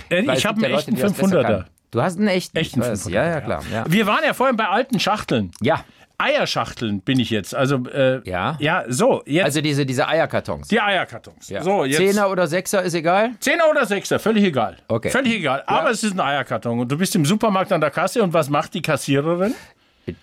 Äh, 0.10 0.22
ich 0.36 0.46
habe 0.46 0.64
einen 0.64 0.74
echten 0.76 0.92
Leute, 0.92 0.92
die 0.96 1.02
das 1.02 1.14
besser 1.14 1.38
500er. 1.40 1.46
können. 1.46 1.66
Du 1.92 2.02
hast 2.02 2.18
einen 2.20 2.28
echten. 2.28 2.58
Echten 2.58 2.82
weiß. 2.82 3.08
500er. 3.08 3.12
Ja, 3.12 3.26
ja, 3.26 3.42
klar. 3.42 3.64
Ja. 3.74 3.84
Wir 3.88 4.06
waren 4.06 4.22
ja 4.24 4.34
vorhin 4.34 4.56
bei 4.58 4.68
alten 4.68 5.00
Schachteln. 5.00 5.52
ja. 5.62 5.84
Eierschachteln 6.20 7.02
bin 7.02 7.20
ich 7.20 7.30
jetzt. 7.30 7.56
Also 7.56 7.78
äh, 7.88 8.22
Ja. 8.30 8.58
ja, 8.60 8.84
so 8.88 9.24
jetzt 9.26 9.46
Also 9.46 9.62
diese, 9.62 9.86
diese 9.86 10.08
Eierkartons. 10.08 10.68
die 10.68 10.80
Eierkartons. 10.80 11.50
Ja. 11.50 11.64
So 11.64 11.86
jetzt 11.86 11.98
Zehner 11.98 12.30
oder 12.30 12.46
Sechser 12.48 12.84
ist 12.84 12.94
egal. 12.94 13.32
Zehner 13.40 13.64
oder 13.72 13.86
Sechser, 13.86 14.20
völlig 14.20 14.44
egal. 14.44 14.78
Okay. 14.88 15.10
Völlig 15.10 15.34
egal. 15.34 15.64
Aber 15.66 15.90
es 15.92 16.04
ist 16.04 16.14
ein 16.14 16.20
Eierkarton 16.20 16.80
und 16.80 16.92
du 16.92 16.98
bist 16.98 17.16
im 17.16 17.26
Supermarkt 17.26 17.72
an 17.72 17.82
der 17.82 17.92
Kasse 17.92 18.22
und 18.22 18.34
was 18.34 18.50
macht 18.50 18.74
die 18.74 18.82
Kassiererin? 18.82 19.56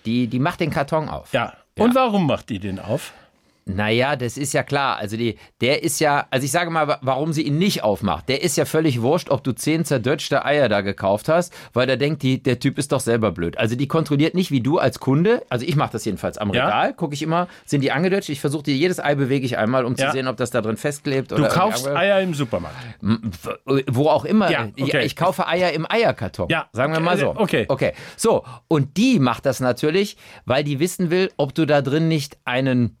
Die, 0.05 0.27
die 0.27 0.39
macht 0.39 0.59
den 0.59 0.69
Karton 0.69 1.09
auf. 1.09 1.33
Ja. 1.33 1.53
Und 1.79 1.95
warum 1.95 2.27
macht 2.27 2.49
die 2.49 2.59
den 2.59 2.79
auf? 2.79 3.11
Naja, 3.67 4.15
das 4.15 4.37
ist 4.37 4.53
ja 4.53 4.63
klar. 4.63 4.97
Also 4.97 5.17
die, 5.17 5.37
der 5.61 5.83
ist 5.83 5.99
ja, 5.99 6.25
also 6.31 6.45
ich 6.45 6.51
sage 6.51 6.69
mal, 6.69 6.87
wa- 6.87 6.99
warum 7.01 7.33
sie 7.33 7.41
ihn 7.43 7.57
nicht 7.57 7.83
aufmacht. 7.83 8.29
Der 8.29 8.41
ist 8.41 8.55
ja 8.57 8.65
völlig 8.65 9.01
wurscht, 9.01 9.29
ob 9.29 9.43
du 9.43 9.51
zehn 9.53 9.85
zerdötschte 9.85 10.45
Eier 10.45 10.69
da 10.69 10.81
gekauft 10.81 11.29
hast, 11.29 11.53
weil 11.73 11.85
der 11.87 11.97
denkt, 11.97 12.23
die, 12.23 12.41
der 12.41 12.59
Typ 12.59 12.77
ist 12.77 12.91
doch 12.91 12.99
selber 12.99 13.31
blöd. 13.31 13.57
Also 13.57 13.75
die 13.75 13.87
kontrolliert 13.87 14.35
nicht 14.35 14.51
wie 14.51 14.61
du 14.61 14.77
als 14.79 14.99
Kunde. 14.99 15.43
Also 15.49 15.65
ich 15.65 15.75
mache 15.75 15.91
das 15.91 16.05
jedenfalls 16.05 16.37
am 16.37 16.53
Ja. 16.53 16.65
Regal. 16.65 16.93
Gucke 16.93 17.13
ich 17.13 17.21
immer, 17.21 17.47
sind 17.65 17.81
die 17.81 17.91
angedötscht? 17.91 18.29
Ich 18.29 18.39
versuche 18.39 18.63
dir 18.63 18.75
jedes 18.75 18.99
Ei 18.99 19.15
bewege 19.15 19.45
ich 19.45 19.57
einmal, 19.57 19.85
um 19.85 19.95
Ja. 19.95 20.07
zu 20.07 20.11
sehen, 20.13 20.27
ob 20.27 20.37
das 20.37 20.49
da 20.51 20.61
drin 20.61 20.77
festklebt. 20.77 21.31
Du 21.31 21.47
kaufst 21.47 21.87
Eier 21.87 22.21
im 22.21 22.33
Supermarkt. 22.33 22.75
wo 23.87 24.07
auch 24.09 24.25
immer. 24.25 24.49
Ja, 24.51 24.69
Ich- 24.75 24.83
okay. 24.85 25.05
Ich 25.05 25.15
kaufe 25.15 25.47
Eier 25.47 25.71
im 25.73 25.85
Eierkarton. 25.89 26.47
Ja, 26.49 26.67
Sagen 26.73 26.93
wir 26.93 26.99
mal 26.99 27.17
so. 27.17 27.35
okay. 27.35 27.65
Okay. 27.67 27.93
So. 28.15 28.43
Und 28.67 28.97
die 28.97 29.19
macht 29.19 29.45
das 29.45 29.59
natürlich, 29.59 30.17
weil 30.45 30.63
die 30.63 30.79
wissen 30.79 31.09
will, 31.09 31.31
ob 31.37 31.53
du 31.53 31.65
da 31.65 31.81
drin 31.81 32.07
nicht 32.07 32.37
einen 32.45 32.97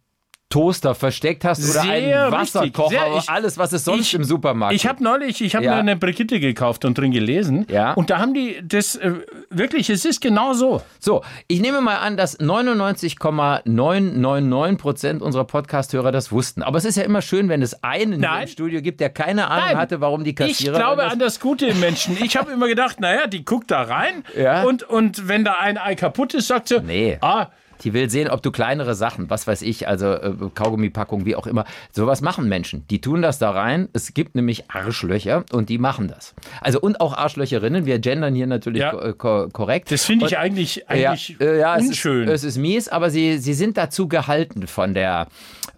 Toaster 0.49 0.95
versteckt 0.95 1.43
hast 1.43 1.59
oder 1.61 1.81
Sehr 1.81 1.91
einen. 2.23 2.31
Wasserkocher 2.31 2.89
Sehr- 2.89 3.07
oder 3.11 3.17
ich- 3.17 3.29
alles, 3.29 3.57
was 3.57 3.73
es 3.73 3.83
sonst 3.83 4.07
ich- 4.07 4.13
im 4.13 4.23
Supermarkt 4.23 4.73
Ich 4.75 4.87
habe 4.87 5.03
neulich, 5.03 5.41
ich 5.41 5.55
habe 5.55 5.65
Ja. 5.65 5.73
mir 5.73 5.79
eine 5.79 5.97
Brigitte 5.97 6.39
gekauft 6.39 6.85
und 6.85 6.97
drin 6.97 7.11
gelesen. 7.11 7.65
Ja. 7.69 7.91
Und 7.93 8.09
da 8.09 8.19
haben 8.19 8.33
die 8.33 8.61
das 8.63 8.95
äh, 8.95 9.11
wirklich, 9.49 9.89
es 9.89 10.05
ist 10.05 10.21
genau 10.21 10.53
so. 10.53 10.81
So, 10.99 11.21
ich 11.47 11.59
nehme 11.59 11.81
mal 11.81 11.97
an, 11.97 12.15
dass 12.15 12.39
99,999 12.39 14.77
Prozent 14.77 15.21
unserer 15.21 15.43
Podcast-Hörer 15.45 16.11
das 16.11 16.31
wussten. 16.31 16.63
Aber 16.63 16.77
es 16.77 16.85
ist 16.85 16.95
ja 16.95 17.03
immer 17.03 17.21
schön, 17.21 17.49
wenn 17.49 17.61
es 17.61 17.83
einen 17.83 18.19
Nein. 18.21 18.43
im 18.43 18.47
Studio 18.47 18.81
gibt, 18.81 18.99
der 19.01 19.09
keine 19.09 19.49
Ahnung 19.49 19.65
Nein. 19.69 19.77
hatte, 19.77 20.01
warum 20.01 20.23
die 20.23 20.31
Ich 20.31 20.35
Kassiererin 20.35 20.79
glaube 20.79 21.01
das 21.03 21.13
an 21.13 21.19
das 21.19 21.39
Gute 21.39 21.67
im 21.67 21.79
Menschen. 21.79 22.17
Ich 22.23 22.37
habe 22.37 22.51
immer 22.51 22.67
gedacht, 22.67 22.99
naja, 22.99 23.27
die 23.27 23.43
guckt 23.45 23.71
da 23.71 23.81
rein 23.83 24.23
Ja. 24.37 24.63
und, 24.63 24.83
und 24.83 25.27
wenn 25.27 25.43
da 25.43 25.55
ein 25.59 25.77
Ei 25.77 25.95
kaputt 25.95 26.33
ist, 26.33 26.47
sagt 26.47 26.69
sie, 26.69 26.79
Nee. 26.81 27.17
ah, 27.21 27.47
Die 27.83 27.93
will 27.93 28.09
sehen, 28.09 28.29
ob 28.29 28.41
du 28.41 28.51
kleinere 28.51 28.95
Sachen, 28.95 29.29
was 29.29 29.47
weiß 29.47 29.61
ich, 29.61 29.87
also 29.87 30.07
äh, 30.13 30.33
Kaugummipackung, 30.55 31.25
wie 31.25 31.35
auch 31.35 31.47
immer, 31.47 31.65
sowas 31.91 32.21
machen 32.21 32.47
Menschen. 32.49 32.85
Die 32.89 33.01
tun 33.01 33.21
das 33.21 33.39
da 33.39 33.51
rein. 33.51 33.89
Es 33.93 34.13
gibt 34.13 34.35
nämlich 34.35 34.69
Arschlöcher 34.69 35.43
und 35.51 35.69
die 35.69 35.77
machen 35.77 36.07
das. 36.07 36.33
Also 36.61 36.79
und 36.79 36.99
auch 37.01 37.15
Arschlöcherinnen. 37.17 37.85
Wir 37.85 37.99
gendern 37.99 38.35
hier 38.35 38.47
natürlich 38.47 38.81
Ja. 38.81 38.91
ko 38.91 38.99
äh, 38.99 39.13
ko 39.13 39.47
korrekt. 39.51 39.91
das 39.91 40.05
finde 40.05 40.25
ich 40.25 40.33
Und- 40.33 40.37
eigentlich, 40.39 40.89
eigentlich 40.89 41.37
ja, 41.39 41.45
äh, 41.45 41.59
ja, 41.59 41.75
unschön. 41.75 42.27
Es 42.27 42.43
ist, 42.43 42.43
es 42.43 42.55
ist 42.55 42.57
mies, 42.57 42.87
aber 42.89 43.09
sie, 43.09 43.37
sie 43.37 43.53
sind 43.53 43.77
dazu 43.77 44.07
gehalten 44.07 44.67
von 44.67 44.93
der, 44.93 45.27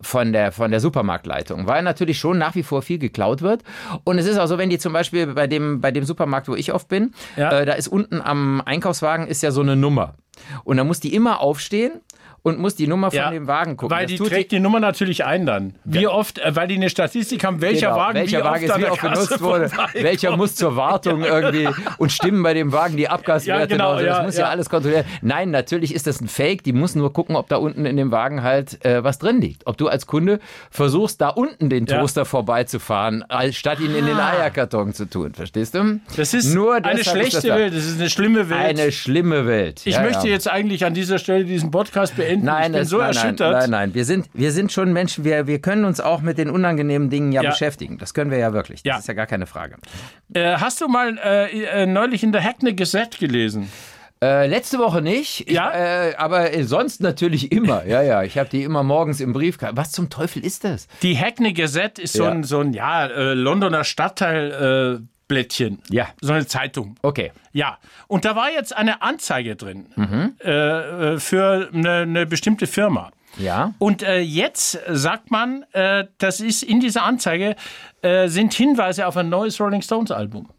von, 0.02 0.32
der, 0.34 0.52
von 0.52 0.72
der 0.72 0.80
Supermarktleitung, 0.80 1.68
weil 1.68 1.84
natürlich 1.84 2.18
schon 2.20 2.38
nach 2.38 2.56
wie 2.56 2.64
vor 2.64 2.82
viel 2.82 3.00
geklaut 3.00 3.42
wird. 3.42 3.64
Und 4.06 4.18
es 4.18 4.26
ist 4.26 4.38
auch 4.38 4.48
so, 4.48 4.58
wenn 4.58 4.70
die 4.70 4.78
zum 4.80 4.94
Beispiel 4.94 5.28
bei 5.28 5.48
dem, 5.48 5.82
bei 5.82 5.92
dem 5.92 6.04
Supermarkt, 6.06 6.48
wo 6.48 6.56
ich 6.56 6.74
oft 6.74 6.88
bin, 6.88 7.12
Ja. 7.36 7.52
äh, 7.60 7.66
da 7.66 7.74
ist 7.74 7.88
unten 7.88 8.22
am 8.22 8.62
Einkaufswagen 8.66 9.28
ist 9.28 9.44
ja 9.44 9.52
so 9.52 9.62
eine 9.62 9.76
Nummer. 9.76 10.16
Und 10.64 10.78
da 10.78 10.84
muss 10.84 11.00
die 11.00 11.14
immer 11.14 11.42
aufstehen 11.42 12.02
und 12.44 12.60
muss 12.60 12.76
die 12.76 12.88
Nummer 12.88 13.12
von 13.12 13.18
Ja, 13.18 13.32
dem 13.32 13.48
Wagen 13.48 13.78
gucken. 13.78 13.96
Weil 13.96 14.06
Das 14.06 14.16
die 14.16 14.18
trägt 14.24 14.52
die 14.52 14.60
Nummer 14.60 14.80
natürlich 14.80 15.26
ein 15.26 15.46
dann. 15.46 15.74
Wie 15.84 16.08
oft, 16.08 16.40
äh, 16.40 16.56
weil 16.56 16.68
die 16.68 16.76
eine 16.76 16.90
Statistik 16.90 17.44
haben, 17.44 17.62
welcher 17.62 17.88
Genau, 17.88 18.00
Wagen 18.00 18.16
welcher 18.20 18.40
wie 18.40 18.44
Wagen 18.44 18.70
oft 18.70 18.76
ist 18.78 18.82
wie 18.82 18.90
oft 18.92 19.02
benutzt 19.02 19.42
wurde, 19.42 19.72
welcher 19.94 20.38
muss 20.38 20.56
zur 20.56 20.76
Wartung 20.76 21.24
irgendwie 21.24 21.68
und 21.98 22.12
stimmen 22.12 22.42
bei 22.44 22.54
dem 22.54 22.72
Wagen 22.72 22.98
die 22.98 23.10
Abgaswerte 23.10 23.62
Ja, 23.62 23.66
genau, 23.66 23.98
so. 23.98 24.06
das 24.06 24.18
ja, 24.18 24.24
muss 24.24 24.36
ja. 24.38 24.44
ja. 24.46 24.50
alles 24.50 24.70
kontrollieren. 24.70 25.06
Nein, 25.22 25.52
natürlich 25.52 25.94
ist 25.94 26.08
das 26.08 26.22
ein 26.22 26.28
Fake, 26.28 26.64
die 26.64 26.74
muss 26.74 26.96
nur 26.96 27.12
gucken, 27.14 27.36
ob 27.36 27.48
da 27.50 27.58
unten 27.58 27.86
in 27.86 27.98
dem 27.98 28.12
Wagen 28.12 28.44
halt 28.44 28.84
äh, 28.86 29.04
was 29.04 29.20
drin 29.20 29.42
liegt. 29.42 29.68
Ob 29.68 29.78
du 29.78 29.88
als 29.88 30.08
Kunde 30.08 30.40
versuchst, 30.72 31.20
da 31.22 31.30
unten 31.30 31.70
den 31.70 31.86
Ja. 31.86 31.98
Ah. 31.98 32.00
Toaster 32.02 32.26
vorbeizufahren, 32.26 33.24
statt 33.52 33.80
ihn 33.80 33.96
in 33.96 34.06
den 34.06 34.18
Eierkarton 34.20 34.94
zu 34.94 35.06
tun, 35.10 35.34
verstehst 35.34 35.76
du? 35.76 36.00
Das 36.16 36.34
ist 36.34 36.54
nur 36.54 36.76
eine 36.76 36.96
deshalb 36.96 36.98
ist 36.98 37.10
schlechte 37.32 37.36
das 37.38 37.44
da. 37.46 37.56
Welt, 37.58 37.74
das 37.76 37.86
ist 37.86 38.00
eine 38.00 38.10
schlimme 38.10 38.50
Welt. 38.50 38.60
Eine 38.80 38.92
schlimme 38.92 39.46
Welt. 39.48 39.82
ich 39.86 39.96
Ja, 39.96 40.02
möchte 40.02 40.28
ja. 40.28 40.34
jetzt 40.34 40.50
eigentlich 40.50 40.86
an 40.86 40.94
dieser 40.94 41.18
Stelle 41.20 41.46
diesen 41.46 41.72
Podcast 41.72 42.16
beenden. 42.16 42.29
Nein, 42.38 42.62
ich 42.62 42.72
bin 42.72 42.74
das, 42.74 42.90
so 42.90 42.98
nein, 42.98 43.08
erschüttert. 43.08 43.52
Nein, 43.52 43.60
nein, 43.62 43.70
nein. 43.72 43.94
Wir 43.96 44.06
sind, 44.06 44.30
wir 44.34 44.52
sind 44.52 44.72
schon 44.72 44.94
Menschen, 44.94 45.24
wir, 45.24 45.48
wir 45.48 45.60
können 45.60 45.86
uns 45.86 46.00
auch 46.00 46.22
mit 46.22 46.38
den 46.38 46.50
unangenehmen 46.50 47.10
Dingen 47.10 47.32
ja, 47.32 47.42
Ja. 47.42 47.50
beschäftigen. 47.52 47.98
Das 47.98 48.14
können 48.14 48.32
wir 48.32 48.38
ja 48.38 48.54
wirklich. 48.54 48.84
Das 48.84 48.90
Ja. 48.90 48.98
ist 49.00 49.08
ja 49.08 49.14
gar 49.14 49.26
keine 49.28 49.46
Frage. 49.46 49.76
Äh, 50.34 50.56
hast 50.58 50.82
du 50.82 50.88
mal 50.88 51.18
äh, 51.24 51.64
äh, 51.64 51.86
neulich 51.86 52.24
in 52.24 52.32
der 52.32 52.44
Hackney 52.44 52.74
Gazette 52.74 53.18
gelesen? 53.18 53.70
Äh, 54.22 54.48
letzte 54.48 54.80
Woche 54.80 55.02
nicht, 55.02 55.48
ich, 55.48 55.54
Ja? 55.56 55.72
äh, 55.72 56.14
aber 56.18 56.54
äh, 56.54 56.64
sonst 56.66 57.00
natürlich 57.02 57.54
immer. 57.54 57.86
Ja, 57.88 58.02
ja, 58.02 58.22
ich 58.24 58.38
habe 58.38 58.50
die 58.50 58.64
immer 58.64 58.84
morgens 58.84 59.22
im 59.22 59.32
Brief. 59.32 59.58
gehabt. 59.58 59.78
Was 59.78 59.92
zum 59.94 60.10
Teufel 60.10 60.44
ist 60.44 60.66
das? 60.66 60.88
Die 61.02 61.18
Hackney 61.18 61.54
Gazette 61.54 62.02
ist 62.02 62.12
so 62.14 62.24
Ja. 62.26 62.32
ein, 62.32 62.44
so 62.44 62.60
ein 62.60 62.74
ja, 62.74 63.06
äh, 63.08 63.34
Londoner 63.34 63.86
Stadtteil. 63.86 65.00
Blättchen. 65.30 65.82
Ja. 65.90 66.08
So 66.20 66.34
eine 66.34 66.46
Zeitung. 66.46 66.96
Okay. 67.02 67.32
Ja. 67.54 67.78
Und 68.08 68.26
da 68.26 68.36
war 68.36 68.52
jetzt 68.52 68.76
eine 68.76 69.02
Anzeige 69.02 69.56
drin 69.56 69.86
Mhm. 69.96 70.36
äh, 70.44 71.14
äh, 71.14 71.20
für 71.20 71.70
eine, 71.74 71.92
eine 72.02 72.26
bestimmte 72.26 72.68
Firma. 72.68 73.12
Ja. 73.38 73.74
Und 73.80 74.04
äh, 74.04 74.20
jetzt 74.20 74.78
sagt 74.90 75.32
man, 75.32 75.64
äh, 75.72 76.08
das 76.18 76.42
ist 76.42 76.64
in 76.64 76.80
dieser 76.82 77.04
Anzeige 77.04 77.56
äh, 78.02 78.28
sind 78.28 78.54
Hinweise 78.54 79.08
auf 79.08 79.16
ein 79.16 79.30
neues 79.30 79.62
Rolling 79.62 79.82
Stones 79.84 80.12
Album. 80.12 80.50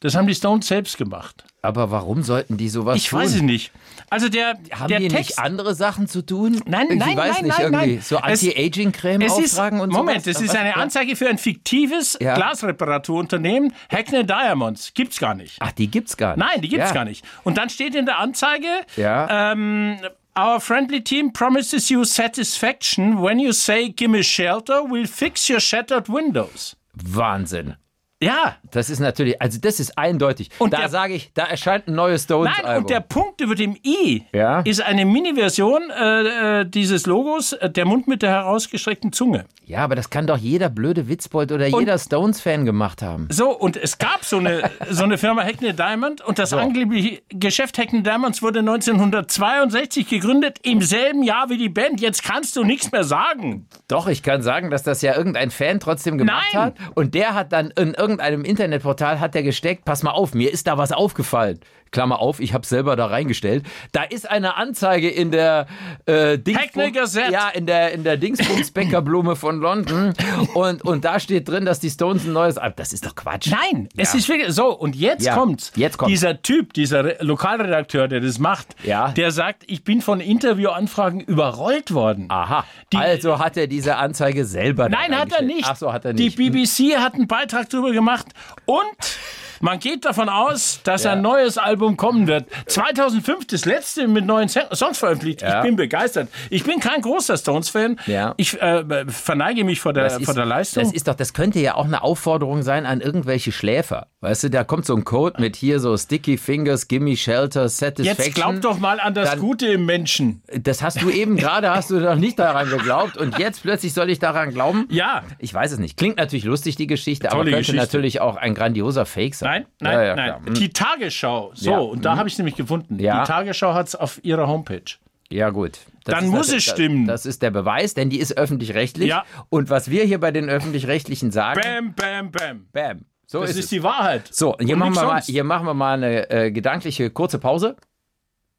Das 0.00 0.14
haben 0.14 0.26
die 0.26 0.34
Stones 0.34 0.66
selbst 0.68 0.96
gemacht. 0.96 1.44
Aber 1.60 1.90
warum 1.90 2.22
sollten 2.22 2.56
die 2.56 2.68
sowas 2.68 2.96
Ich 2.96 3.08
tun? 3.08 3.18
weiß 3.18 3.34
es 3.34 3.42
nicht. 3.42 3.72
Also 4.10 4.28
der, 4.28 4.54
Haben 4.70 4.88
der 4.88 5.00
die 5.00 5.08
Text. 5.08 5.30
nicht 5.30 5.38
andere 5.40 5.74
Sachen 5.74 6.06
zu 6.06 6.22
tun? 6.24 6.62
Nein, 6.66 6.86
Irgendwie, 6.88 6.98
nein, 7.08 7.16
weiß 7.16 7.32
nein, 7.34 7.44
nicht, 7.44 7.58
nein, 7.58 7.72
irgendwie 7.72 7.94
nein. 7.94 8.02
so 8.02 8.16
Anti-Aging-Creme 8.18 9.20
ist, 9.22 9.32
auftragen 9.32 9.80
und 9.80 9.92
Moment, 9.92 10.22
sowas? 10.22 10.36
es 10.36 10.42
ist 10.42 10.56
eine. 10.56 10.76
Anzeige 10.76 11.16
für 11.16 11.28
ein 11.28 11.36
fiktives 11.36 12.16
Ja. 12.20 12.34
Glasreparaturunternehmen, 12.36 13.72
Hackney 13.90 14.24
Diamonds. 14.24 14.92
Gibt's 14.94 15.18
gar 15.18 15.34
nicht. 15.34 15.56
Ach, 15.60 15.72
die 15.72 15.88
gibt's 15.90 16.16
gar 16.16 16.36
nicht. 16.36 16.46
Nein, 16.46 16.62
die 16.62 16.68
gibt's 16.68 16.88
ja. 16.90 16.94
gar 16.94 17.04
nicht. 17.04 17.24
Und 17.44 17.58
dann 17.58 17.68
steht 17.68 17.94
in 17.94 18.06
der 18.06 18.18
Anzeige, 18.18 18.68
Ja. 18.96 19.52
ähm, 19.52 19.98
Our 20.38 20.60
friendly 20.60 21.02
team 21.02 21.32
promises 21.32 21.88
you 21.88 22.04
satisfaction 22.04 23.20
when 23.20 23.40
you 23.40 23.50
say 23.50 23.88
gimme 23.88 24.22
shelter, 24.22 24.82
we'll 24.88 25.08
fix 25.08 25.50
your 25.50 25.58
shattered 25.58 26.08
windows. 26.08 26.76
Wahnsinn. 26.94 27.74
Ja, 28.20 28.56
Das 28.72 28.90
ist 28.90 28.98
natürlich, 28.98 29.40
also 29.40 29.58
das 29.60 29.78
ist 29.78 29.96
eindeutig. 29.96 30.50
Und 30.58 30.72
da 30.72 30.88
sage 30.88 31.14
ich, 31.14 31.30
da 31.34 31.44
erscheint 31.44 31.86
ein 31.86 31.94
neues 31.94 32.24
Stones-Album. 32.24 32.64
Nein, 32.66 32.78
und 32.78 32.90
der 32.90 33.00
Punkt 33.00 33.40
über 33.40 33.54
dem 33.54 33.76
I 33.84 34.24
Ja. 34.32 34.60
ist 34.60 34.82
eine 34.82 35.04
Mini-Version 35.04 35.90
äh, 35.90 36.60
äh, 36.60 36.64
dieses 36.66 37.06
Logos, 37.06 37.52
äh, 37.52 37.70
der 37.70 37.84
Mund 37.84 38.08
mit 38.08 38.22
der 38.22 38.30
herausgestreckten 38.30 39.12
Zunge. 39.12 39.44
Ja, 39.66 39.84
aber 39.84 39.94
das 39.94 40.10
kann 40.10 40.26
doch 40.26 40.36
jeder 40.38 40.68
blöde 40.68 41.08
Witzbold 41.08 41.52
oder 41.52 41.66
jeder 41.66 41.96
Stones-Fan 41.98 42.64
gemacht 42.64 43.02
haben. 43.02 43.28
So, 43.30 43.50
und 43.50 43.76
es 43.76 43.98
gab 43.98 44.24
so 44.24 44.38
eine, 44.38 44.68
so 44.90 45.04
eine 45.04 45.16
Firma 45.18 45.42
Hackney 45.44 45.72
Diamond 45.74 46.20
und 46.22 46.38
das 46.38 46.52
angebliche 46.52 47.22
Geschäft 47.28 47.78
Hackney 47.78 48.02
Diamonds 48.02 48.42
wurde 48.42 48.60
1962 48.60 50.08
gegründet, 50.08 50.58
im 50.62 50.80
selben 50.82 51.22
Jahr 51.22 51.50
wie 51.50 51.58
die 51.58 51.68
Band. 51.68 52.00
Jetzt 52.00 52.24
kannst 52.24 52.56
du 52.56 52.64
nichts 52.64 52.90
mehr 52.92 53.04
sagen. 53.04 53.68
Doch, 53.86 54.08
ich 54.08 54.22
kann 54.22 54.42
sagen, 54.42 54.70
dass 54.70 54.82
das 54.82 55.02
ja 55.02 55.14
irgendein 55.16 55.50
Fan 55.50 55.78
trotzdem 55.80 56.18
gemacht 56.18 56.46
Nein. 56.52 56.62
hat. 56.62 56.74
Und 56.94 57.14
der 57.14 57.34
hat 57.34 57.52
dann 57.52 57.66
in 57.70 57.88
irgendeinem 57.94 58.07
Internetportal 58.08 59.20
hat 59.20 59.34
der 59.34 59.42
gesteckt, 59.42 59.84
pass 59.84 60.02
mal 60.02 60.10
auf, 60.12 60.34
mir 60.34 60.52
ist 60.52 60.66
da 60.66 60.78
was 60.78 60.92
aufgefallen. 60.92 61.60
Klammer 61.90 62.18
auf, 62.20 62.38
ich 62.38 62.52
habe 62.52 62.66
selber 62.66 62.96
da 62.96 63.06
reingestellt. 63.06 63.64
Da 63.92 64.02
ist 64.02 64.28
eine 64.30 64.56
Anzeige 64.58 65.08
in 65.08 65.30
der 65.30 65.66
äh, 66.04 66.36
Dingsbums, 66.38 67.14
ja, 67.14 67.48
in 67.48 67.64
der 67.64 67.92
in 67.92 68.04
der 68.04 68.18
Dingsbums 68.18 68.72
Bäckerblume 68.72 69.36
von 69.36 69.58
London 69.58 70.12
und 70.52 70.84
und 70.84 71.06
da 71.06 71.18
steht 71.18 71.48
drin, 71.48 71.64
dass 71.64 71.80
die 71.80 71.88
Stones 71.88 72.26
ein 72.26 72.34
neues 72.34 72.58
Album. 72.58 72.74
Das 72.76 72.92
ist 72.92 73.06
doch 73.06 73.14
Quatsch. 73.14 73.50
Nein, 73.50 73.88
es 73.96 74.14
ist 74.14 74.28
wirklich 74.28 74.52
so. 74.52 74.66
Und 74.76 74.96
jetzt 74.96 75.24
Ja, 75.24 75.34
kommt's. 75.34 75.72
jetzt 75.76 75.96
kommt's. 75.96 76.10
Dieser 76.12 76.42
Typ, 76.42 76.74
dieser 76.74 77.04
Re 77.06 77.16
Lokalredakteur, 77.20 78.06
der 78.06 78.20
das 78.20 78.38
macht, 78.38 78.68
Ja. 78.84 79.08
der 79.12 79.30
sagt, 79.30 79.62
ich 79.66 79.82
bin 79.82 80.02
von 80.02 80.20
Interviewanfragen 80.20 81.20
überrollt 81.20 81.94
worden. 81.94 82.26
Aha. 82.28 82.66
Die- 82.92 82.98
also 82.98 83.38
hat 83.38 83.56
er 83.56 83.66
diese 83.66 83.96
Anzeige 83.96 84.44
selber 84.44 84.90
Nein, 84.90 85.16
hat 85.18 85.32
er 85.32 85.42
nicht. 85.42 85.64
Ach 85.66 85.76
so, 85.76 85.90
hat 85.90 86.04
er 86.04 86.12
nicht. 86.12 86.38
Die 86.38 86.50
BBC 86.50 86.98
hat 86.98 87.14
einen 87.14 87.28
Beitrag 87.28 87.70
darüber 87.70 87.92
gemacht. 87.98 88.26
Und 88.64 89.18
man 89.60 89.78
geht 89.78 90.04
davon 90.04 90.28
aus, 90.28 90.80
dass 90.84 91.04
Ja. 91.04 91.12
ein 91.12 91.22
neues 91.22 91.58
Album 91.58 91.96
kommen 91.96 92.26
wird. 92.26 92.46
2005 92.66 93.46
das 93.46 93.64
letzte 93.64 94.08
mit 94.08 94.24
neuen 94.26 94.48
Songs 94.48 94.98
veröffentlicht. 94.98 95.42
Ja. 95.42 95.58
Ich 95.58 95.62
bin 95.64 95.76
begeistert. 95.76 96.28
Ich 96.50 96.64
bin 96.64 96.80
kein 96.80 97.00
großer 97.02 97.36
Stones-Fan. 97.36 97.98
Ja. 98.06 98.34
Ich 98.36 98.60
äh, 98.60 98.84
verneige 99.08 99.64
mich 99.64 99.80
vor 99.80 99.92
der, 99.92 100.04
Das 100.04 100.22
vor 100.22 100.34
der 100.34 100.44
Leistung. 100.46 100.82
Das 100.84 100.92
ist 100.92 101.08
doch, 101.08 101.14
das 101.14 101.32
könnte 101.34 101.58
ja 101.60 101.74
auch 101.74 101.84
eine 101.84 102.02
Aufforderung 102.02 102.62
sein 102.62 102.86
an 102.86 103.00
irgendwelche 103.00 103.52
Schläfer. 103.52 104.08
Weißt 104.20 104.44
du, 104.44 104.50
da 104.50 104.64
kommt 104.64 104.84
so 104.86 104.94
ein 104.96 105.04
Code 105.04 105.40
mit 105.40 105.56
hier 105.56 105.80
so 105.80 105.96
Sticky 105.96 106.38
Fingers, 106.38 106.88
Gimme 106.88 107.16
Shelter, 107.16 107.68
Satisfaction. 107.68 108.24
Jetzt 108.26 108.34
glaub 108.34 108.60
doch 108.60 108.78
mal 108.78 109.00
an 109.00 109.14
das 109.14 109.30
Dann- 109.30 109.38
Gute 109.40 109.66
im 109.68 109.86
Menschen. 109.86 110.42
Das 110.52 110.82
hast 110.82 111.00
du 111.02 111.10
eben 111.10 111.36
gerade, 111.36 111.70
hast 111.70 111.90
du 111.90 112.00
noch 112.00 112.16
nicht 112.16 112.38
daran 112.38 112.68
geglaubt 112.68 113.16
und 113.16 113.38
jetzt 113.38 113.62
plötzlich 113.62 113.92
soll 113.92 114.10
ich 114.10 114.18
daran 114.18 114.50
glauben? 114.52 114.86
Ja. 114.90 115.22
Ich 115.38 115.52
weiß 115.54 115.72
es 115.72 115.78
nicht. 115.78 115.96
Klingt 115.96 116.16
natürlich 116.16 116.44
lustig, 116.44 116.76
die 116.76 116.86
Geschichte, 116.86 117.28
aber 117.30 117.38
Tolle 117.40 117.50
könnte 117.52 117.60
Geschichte. 117.72 117.80
natürlich 117.86 118.20
auch 118.20 118.36
ein 118.36 118.54
grandioser 118.54 119.06
Fake 119.06 119.34
sein. 119.34 119.47
Nein, 119.48 119.66
nein, 119.80 119.92
Ja, 119.94 120.02
ja, 120.04 120.14
nein. 120.16 120.26
klar. 120.26 120.46
Hm. 120.46 120.54
Die 120.54 120.68
Tagesschau. 120.70 121.50
So, 121.54 121.70
Ja. 121.70 121.78
und 121.78 122.04
da 122.04 122.16
habe 122.16 122.28
ich 122.28 122.34
es 122.34 122.38
nämlich 122.38 122.56
gefunden. 122.56 122.98
Die 122.98 123.04
Tagesschau 123.06 123.74
hat 123.74 123.88
es 123.88 123.94
auf 123.94 124.20
ihrer 124.24 124.46
Homepage. 124.48 124.82
Ja, 125.30 125.50
gut. 125.50 125.80
Das 126.04 126.14
Dann 126.14 126.24
ist 126.24 126.30
muss 126.30 126.46
das, 126.46 126.56
es 126.56 126.64
stimmen. 126.64 127.06
Das 127.06 127.26
ist 127.26 127.42
der 127.42 127.50
Beweis, 127.50 127.92
denn 127.94 128.08
die 128.08 128.18
ist 128.18 128.36
öffentlich-rechtlich. 128.38 129.08
Ja. 129.08 129.24
Und 129.50 129.68
was 129.68 129.90
wir 129.90 130.04
hier 130.04 130.18
bei 130.20 130.30
den 130.30 130.48
Öffentlich-Rechtlichen 130.48 131.30
sagen, 131.30 131.60
Bam, 131.62 131.94
bam, 131.94 132.30
bam. 132.30 132.66
bam. 132.72 133.04
So 133.26 133.42
Das 133.42 133.50
ist, 133.50 133.58
ist, 133.58 133.72
die 133.72 133.82
Wahrheit. 133.82 134.26
So, 134.32 134.56
und 134.56 134.66
hier, 134.66 134.76
machen 134.76 134.94
wir, 134.94 135.02
mal, 135.04 135.20
hier 135.20 135.44
machen 135.44 135.66
wir 135.66 135.74
mal 135.74 135.98
eine 136.02 136.30
äh, 136.30 136.50
gedankliche 136.50 137.10
kurze 137.10 137.38
Pause. 137.38 137.76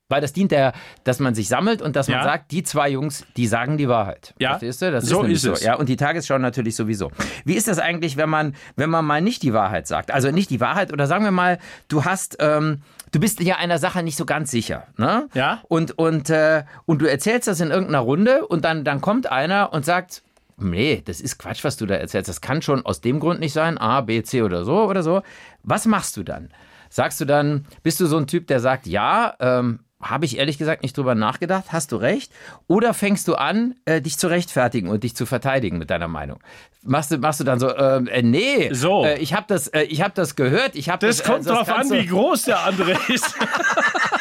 Weil 0.09 0.21
das 0.21 0.33
dient 0.33 0.51
der, 0.51 0.73
dass 1.03 1.19
man 1.19 1.35
sich 1.35 1.47
sammelt 1.47 1.81
und 1.81 1.95
dass 1.95 2.07
man 2.07 2.17
Ja. 2.17 2.23
sagt, 2.23 2.51
die 2.51 2.63
zwei 2.63 2.89
Jungs, 2.89 3.25
die 3.37 3.47
sagen 3.47 3.77
die 3.77 3.87
Wahrheit. 3.87 4.33
Ja. 4.39 4.49
Verstehst 4.49 4.81
du? 4.81 4.91
Das 4.91 5.05
So 5.05 5.21
nämlich 5.21 5.37
ist 5.37 5.45
es. 5.45 5.63
Ja, 5.63 5.75
und 5.75 5.87
die 5.87 5.95
Tagesschau 5.95 6.37
natürlich 6.39 6.75
sowieso. 6.75 7.11
Wie 7.45 7.53
ist 7.53 7.67
das 7.67 7.79
eigentlich, 7.79 8.17
wenn 8.17 8.29
man, 8.29 8.55
wenn 8.75 8.89
man 8.89 9.05
mal 9.05 9.21
nicht 9.21 9.43
die 9.43 9.53
Wahrheit 9.53 9.87
sagt? 9.87 10.11
Also 10.11 10.31
nicht 10.31 10.49
die 10.49 10.59
Wahrheit 10.59 10.91
oder 10.91 11.05
sagen 11.07 11.23
wir 11.23 11.31
mal, 11.31 11.59
du 11.87 12.05
hast, 12.05 12.37
ähm, 12.39 12.81
du 13.11 13.19
bist 13.19 13.39
ja 13.39 13.57
einer 13.57 13.77
Sache 13.77 14.01
nicht 14.03 14.17
so 14.17 14.25
ganz 14.25 14.49
sicher, 14.51 14.87
ne? 14.97 15.27
Ja. 15.33 15.61
Und, 15.67 15.97
und, 15.97 16.29
äh, 16.31 16.63
und 16.85 17.01
du 17.01 17.05
erzählst 17.09 17.47
das 17.47 17.59
in 17.61 17.69
irgendeiner 17.69 17.99
Runde 17.99 18.47
und 18.47 18.65
dann, 18.65 18.83
dann 18.83 19.01
kommt 19.01 19.31
einer 19.31 19.71
und 19.73 19.85
sagt, 19.85 20.23
Nee, 20.61 21.01
das 21.05 21.21
ist 21.21 21.37
Quatsch, 21.37 21.63
was 21.63 21.77
du 21.77 21.85
da 21.85 21.95
erzählst. 21.95 22.27
Das 22.27 22.41
kann 22.41 22.61
schon 22.61 22.85
aus 22.85 22.99
dem 22.99 23.21
Grund 23.21 23.39
nicht 23.39 23.53
sein, 23.53 23.77
A, 23.77 24.01
B, 24.01 24.21
C 24.23 24.41
oder 24.41 24.65
so 24.65 24.83
oder 24.89 25.03
so. 25.03 25.21
Was 25.63 25.85
machst 25.85 26.17
du 26.17 26.23
dann? 26.23 26.49
Sagst 26.89 27.21
du 27.21 27.23
dann, 27.25 27.65
bist 27.81 28.01
du 28.01 28.07
so 28.07 28.17
ein 28.17 28.27
Typ, 28.27 28.45
der 28.47 28.59
sagt, 28.59 28.85
ja, 28.85 29.35
ähm, 29.39 29.79
habe 30.01 30.25
ich 30.25 30.37
ehrlich 30.37 30.57
gesagt 30.57 30.81
nicht 30.83 30.95
drüber 30.97 31.13
nachgedacht, 31.15 31.65
hast 31.73 31.91
du 31.91 31.97
recht? 31.97 32.31
Oder 32.67 32.93
fängst 32.93 33.27
du 33.27 33.35
an, 33.35 33.75
äh, 33.85 34.01
dich 34.01 34.17
zu 34.17 34.27
rechtfertigen 34.27 34.87
und 34.89 35.03
dich 35.03 35.15
zu 35.15 35.25
verteidigen 35.25 35.77
mit 35.77 35.89
deiner 35.89 36.07
Meinung? 36.07 36.39
Machst 36.83 37.11
du, 37.11 37.17
machst 37.17 37.41
du 37.41 37.43
dann 37.43 37.59
so, 37.59 37.75
ähm, 37.75 38.07
äh, 38.07 38.21
nee, 38.21 38.69
So. 38.73 39.03
äh, 39.03 39.17
ich 39.19 39.33
habe 39.33 39.45
das, 39.49 39.67
äh, 39.67 39.81
ich 39.81 40.01
hab 40.01 40.15
das 40.15 40.35
gehört, 40.37 40.75
ich 40.75 40.89
habe 40.89 41.05
Das 41.05 41.17
das 41.17 41.25
kommt 41.25 41.45
äh, 41.45 41.49
drauf 41.49 41.69
an, 41.69 41.89
wie 41.91 42.05
groß 42.05 42.43
der 42.43 42.63
andere 42.63 42.97
ist. 43.09 43.35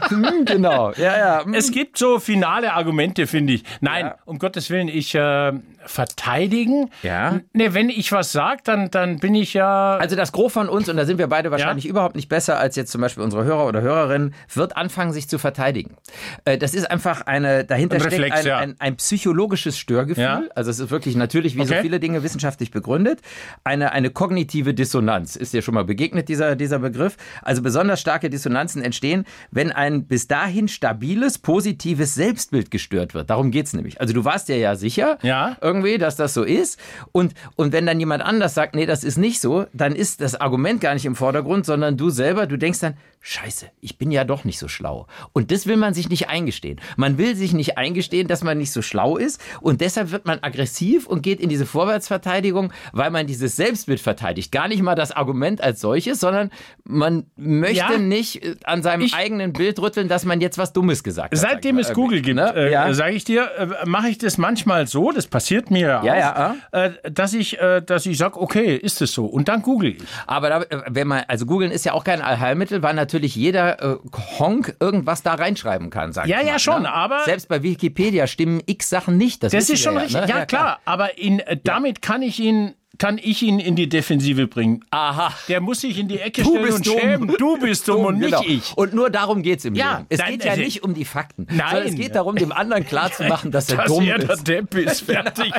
Hm, 0.08 0.44
genau, 0.44 0.92
ja, 0.92 1.16
ja. 1.18 1.44
hm. 1.44 1.54
Es 1.54 1.70
gibt 1.72 1.98
so 1.98 2.18
finale 2.18 2.72
Argumente, 2.72 3.26
finde 3.26 3.54
ich. 3.54 3.64
Nein, 3.80 4.06
Ja. 4.06 4.14
um 4.24 4.38
Gottes 4.38 4.70
Willen, 4.70 4.88
ich 4.88 5.14
äh, 5.14 5.52
verteidigen. 5.84 6.90
Ja. 7.02 7.40
Ne, 7.52 7.74
wenn 7.74 7.88
ich 7.88 8.12
was 8.12 8.32
sage, 8.32 8.60
dann, 8.64 8.90
dann 8.90 9.18
bin 9.18 9.34
ich 9.34 9.54
ja. 9.54 9.96
Also 9.96 10.16
das 10.16 10.32
Gros 10.32 10.52
von 10.52 10.68
uns, 10.68 10.88
und 10.88 10.96
da 10.96 11.04
sind 11.04 11.18
wir 11.18 11.26
beide 11.28 11.50
wahrscheinlich 11.50 11.86
überhaupt 11.86 12.16
nicht 12.16 12.28
besser 12.28 12.58
als 12.58 12.76
jetzt 12.76 12.92
zum 12.92 13.00
Beispiel 13.00 13.22
unsere 13.22 13.44
Hörer 13.44 13.66
oder 13.66 13.80
Hörerinnen, 13.80 14.34
wird 14.54 14.76
anfangen, 14.76 15.12
sich 15.12 15.28
zu 15.28 15.38
verteidigen. 15.38 15.96
Äh, 16.44 16.58
Das 16.58 16.74
ist 16.74 16.90
einfach 16.90 17.22
eine, 17.26 17.64
dahinter 17.64 17.96
Ein 17.96 18.00
steckt 18.02 18.12
Reflex, 18.14 18.36
ein, 18.40 18.46
ja. 18.46 18.58
ein, 18.58 18.74
ein 18.78 18.96
psychologisches 18.96 19.78
Störgefühl. 19.78 20.22
Ja. 20.24 20.42
Also 20.54 20.70
es 20.70 20.78
ist 20.78 20.90
wirklich 20.90 21.16
natürlich, 21.16 21.56
wie 21.56 21.64
so 21.64 21.72
Okay. 21.72 21.82
viele 21.82 22.00
Dinge 22.00 22.22
wissenschaftlich 22.22 22.70
begründet, 22.70 23.20
eine, 23.64 23.92
eine 23.92 24.10
kognitive 24.10 24.74
Dissonanz. 24.74 25.36
Ist 25.36 25.54
dir 25.54 25.62
schon 25.62 25.74
mal 25.74 25.84
begegnet, 25.84 26.28
dieser, 26.28 26.54
dieser 26.54 26.78
Begriff? 26.80 27.16
Also 27.40 27.62
besonders 27.62 28.00
starke 28.00 28.28
Dissonanzen 28.28 28.82
entstehen, 28.82 29.24
wenn 29.50 29.72
ein 29.72 29.81
bis 30.06 30.28
dahin 30.28 30.68
stabiles, 30.68 31.38
positives 31.38 32.14
Selbstbild 32.14 32.70
gestört 32.70 33.14
wird. 33.14 33.30
Darum 33.30 33.50
geht's 33.50 33.72
nämlich. 33.72 34.00
Also 34.00 34.14
du 34.14 34.24
warst 34.24 34.48
dir 34.48 34.58
ja 34.58 34.74
sicher, 34.76 35.18
Ja. 35.22 35.56
irgendwie, 35.60 35.98
dass 35.98 36.16
das 36.16 36.34
so 36.34 36.42
ist. 36.42 36.78
Und, 37.12 37.34
und 37.56 37.72
wenn 37.72 37.86
dann 37.86 37.98
jemand 38.00 38.22
anders 38.22 38.54
sagt, 38.54 38.74
nee, 38.74 38.86
das 38.86 39.04
ist 39.04 39.18
nicht 39.18 39.40
so, 39.40 39.66
dann 39.72 39.94
ist 39.94 40.20
das 40.20 40.34
Argument 40.40 40.80
gar 40.80 40.94
nicht 40.94 41.04
im 41.06 41.14
Vordergrund, 41.16 41.66
sondern 41.66 41.96
du 41.96 42.10
selber, 42.10 42.46
du 42.46 42.56
denkst 42.56 42.80
dann, 42.80 42.94
scheiße, 43.24 43.66
ich 43.80 43.98
bin 43.98 44.10
ja 44.10 44.24
doch 44.24 44.44
nicht 44.44 44.58
so 44.58 44.66
schlau. 44.66 45.06
Und 45.32 45.52
das 45.52 45.66
will 45.66 45.76
man 45.76 45.94
sich 45.94 46.08
nicht 46.08 46.28
eingestehen. 46.28 46.80
Man 46.96 47.18
will 47.18 47.36
sich 47.36 47.52
nicht 47.52 47.78
eingestehen, 47.78 48.26
dass 48.26 48.42
man 48.42 48.58
nicht 48.58 48.72
so 48.72 48.82
schlau 48.82 49.16
ist. 49.16 49.40
Und 49.60 49.80
deshalb 49.80 50.10
wird 50.10 50.26
man 50.26 50.40
aggressiv 50.42 51.06
und 51.06 51.22
geht 51.22 51.40
in 51.40 51.48
diese 51.48 51.64
Vorwärtsverteidigung, 51.66 52.72
weil 52.92 53.10
man 53.12 53.26
dieses 53.28 53.54
Selbstbild 53.56 54.00
verteidigt. 54.00 54.50
Gar 54.50 54.66
nicht 54.68 54.82
mal 54.82 54.96
das 54.96 55.12
Argument 55.12 55.60
als 55.60 55.80
solches, 55.80 56.18
sondern 56.18 56.50
man 56.84 57.26
möchte 57.36 57.76
Ja. 57.76 57.96
nicht 57.98 58.44
äh, 58.44 58.56
an 58.64 58.82
seinem 58.82 59.02
Ich- 59.02 59.14
eigenen 59.14 59.52
Bild 59.52 59.71
rütteln, 59.80 60.08
dass 60.08 60.24
man 60.24 60.40
jetzt 60.40 60.58
was 60.58 60.72
Dummes 60.72 61.02
gesagt 61.04 61.32
hat. 61.32 61.38
Seitdem 61.38 61.78
es 61.78 61.92
Google 61.92 62.18
irgendwie, 62.18 62.34
gibt, 62.34 62.54
ne? 62.54 62.68
äh, 62.68 62.72
ja. 62.72 62.92
sage 62.92 63.12
ich 63.14 63.24
dir, 63.24 63.48
äh, 63.56 63.66
mache 63.86 64.08
ich 64.08 64.18
das 64.18 64.36
manchmal 64.38 64.86
so, 64.86 65.12
das 65.12 65.26
passiert 65.26 65.70
mir 65.70 65.80
ja 65.88 66.00
auch, 66.00 66.04
Ja, 66.04 66.16
ja, 66.16 66.54
Äh, 66.72 66.90
dass 67.10 67.32
ich, 67.34 67.58
äh, 67.60 67.80
dass 67.82 68.06
ich 68.06 68.18
sage, 68.18 68.40
okay, 68.40 68.76
ist 68.76 69.00
es 69.02 69.12
so? 69.12 69.26
Und 69.26 69.48
dann 69.48 69.62
google 69.62 69.90
ich. 69.90 70.02
Aber 70.26 70.48
da, 70.48 70.62
äh, 70.62 70.82
wenn 70.90 71.06
man, 71.08 71.24
also 71.28 71.46
googeln 71.46 71.70
ist 71.70 71.84
ja 71.84 71.92
auch 71.92 72.04
kein 72.04 72.20
Allheilmittel, 72.22 72.82
weil 72.82 72.94
natürlich 72.94 73.36
jeder 73.36 73.82
äh, 73.82 73.96
Honk 74.38 74.74
irgendwas 74.80 75.22
da 75.22 75.34
reinschreiben 75.34 75.90
kann, 75.90 76.12
sag 76.12 76.26
Ja, 76.26 76.40
ich 76.40 76.46
ja, 76.46 76.52
mal, 76.52 76.58
schon, 76.58 76.82
ne? 76.82 76.92
aber- 76.92 77.20
Selbst 77.24 77.48
bei 77.48 77.62
Wikipedia 77.62 78.26
stimmen 78.26 78.60
x 78.66 78.88
Sachen 78.90 79.16
nicht. 79.16 79.42
Das, 79.42 79.52
Das 79.52 79.68
ist 79.70 79.82
schon 79.82 79.94
wir 79.94 80.02
richtig. 80.02 80.20
ne? 80.22 80.26
Ja, 80.28 80.46
klar. 80.46 80.80
Aber 80.84 81.18
in, 81.18 81.40
äh, 81.40 81.56
damit 81.62 82.02
kann 82.02 82.22
ich 82.22 82.40
ihn 82.40 82.74
kann 83.02 83.18
ich 83.22 83.42
ihn 83.42 83.58
in 83.58 83.74
die 83.76 83.88
Defensive 83.88 84.46
bringen. 84.46 84.84
Aha. 84.90 85.32
Der 85.48 85.60
muss 85.60 85.80
sich 85.80 85.98
in 85.98 86.08
die 86.08 86.18
Ecke 86.20 86.42
Du 86.42 86.50
stellen 86.50 86.72
und 86.72 86.86
dumm. 86.86 86.98
schämen. 87.00 87.34
Du 87.38 87.58
bist 87.58 87.88
dumm 87.88 88.04
und 88.06 88.18
nicht 88.18 88.30
Genau. 88.30 88.42
ich. 88.46 88.72
Und 88.76 88.94
nur 88.94 89.10
darum 89.10 89.42
geht's 89.42 89.64
im 89.64 89.74
Ja, 89.74 89.94
Leben. 89.98 90.06
Es 90.08 90.18
nein, 90.20 90.30
geht 90.32 90.44
ja 90.44 90.50
also- 90.52 90.62
nicht 90.62 90.82
um 90.84 90.94
die 90.94 91.04
Fakten. 91.04 91.46
Nein. 91.50 91.82
Es 91.88 91.94
geht 91.96 92.14
darum, 92.14 92.36
dem 92.36 92.52
anderen 92.52 92.86
klarzumachen, 92.86 93.50
dass 93.50 93.68
er 93.70 93.78
Dass 93.78 93.86
dumm 93.86 94.04
er 94.06 94.18
der 94.18 94.30
ist. 94.30 94.46
Depp 94.48 94.74
ist. 94.76 95.00
Fertig. 95.06 95.52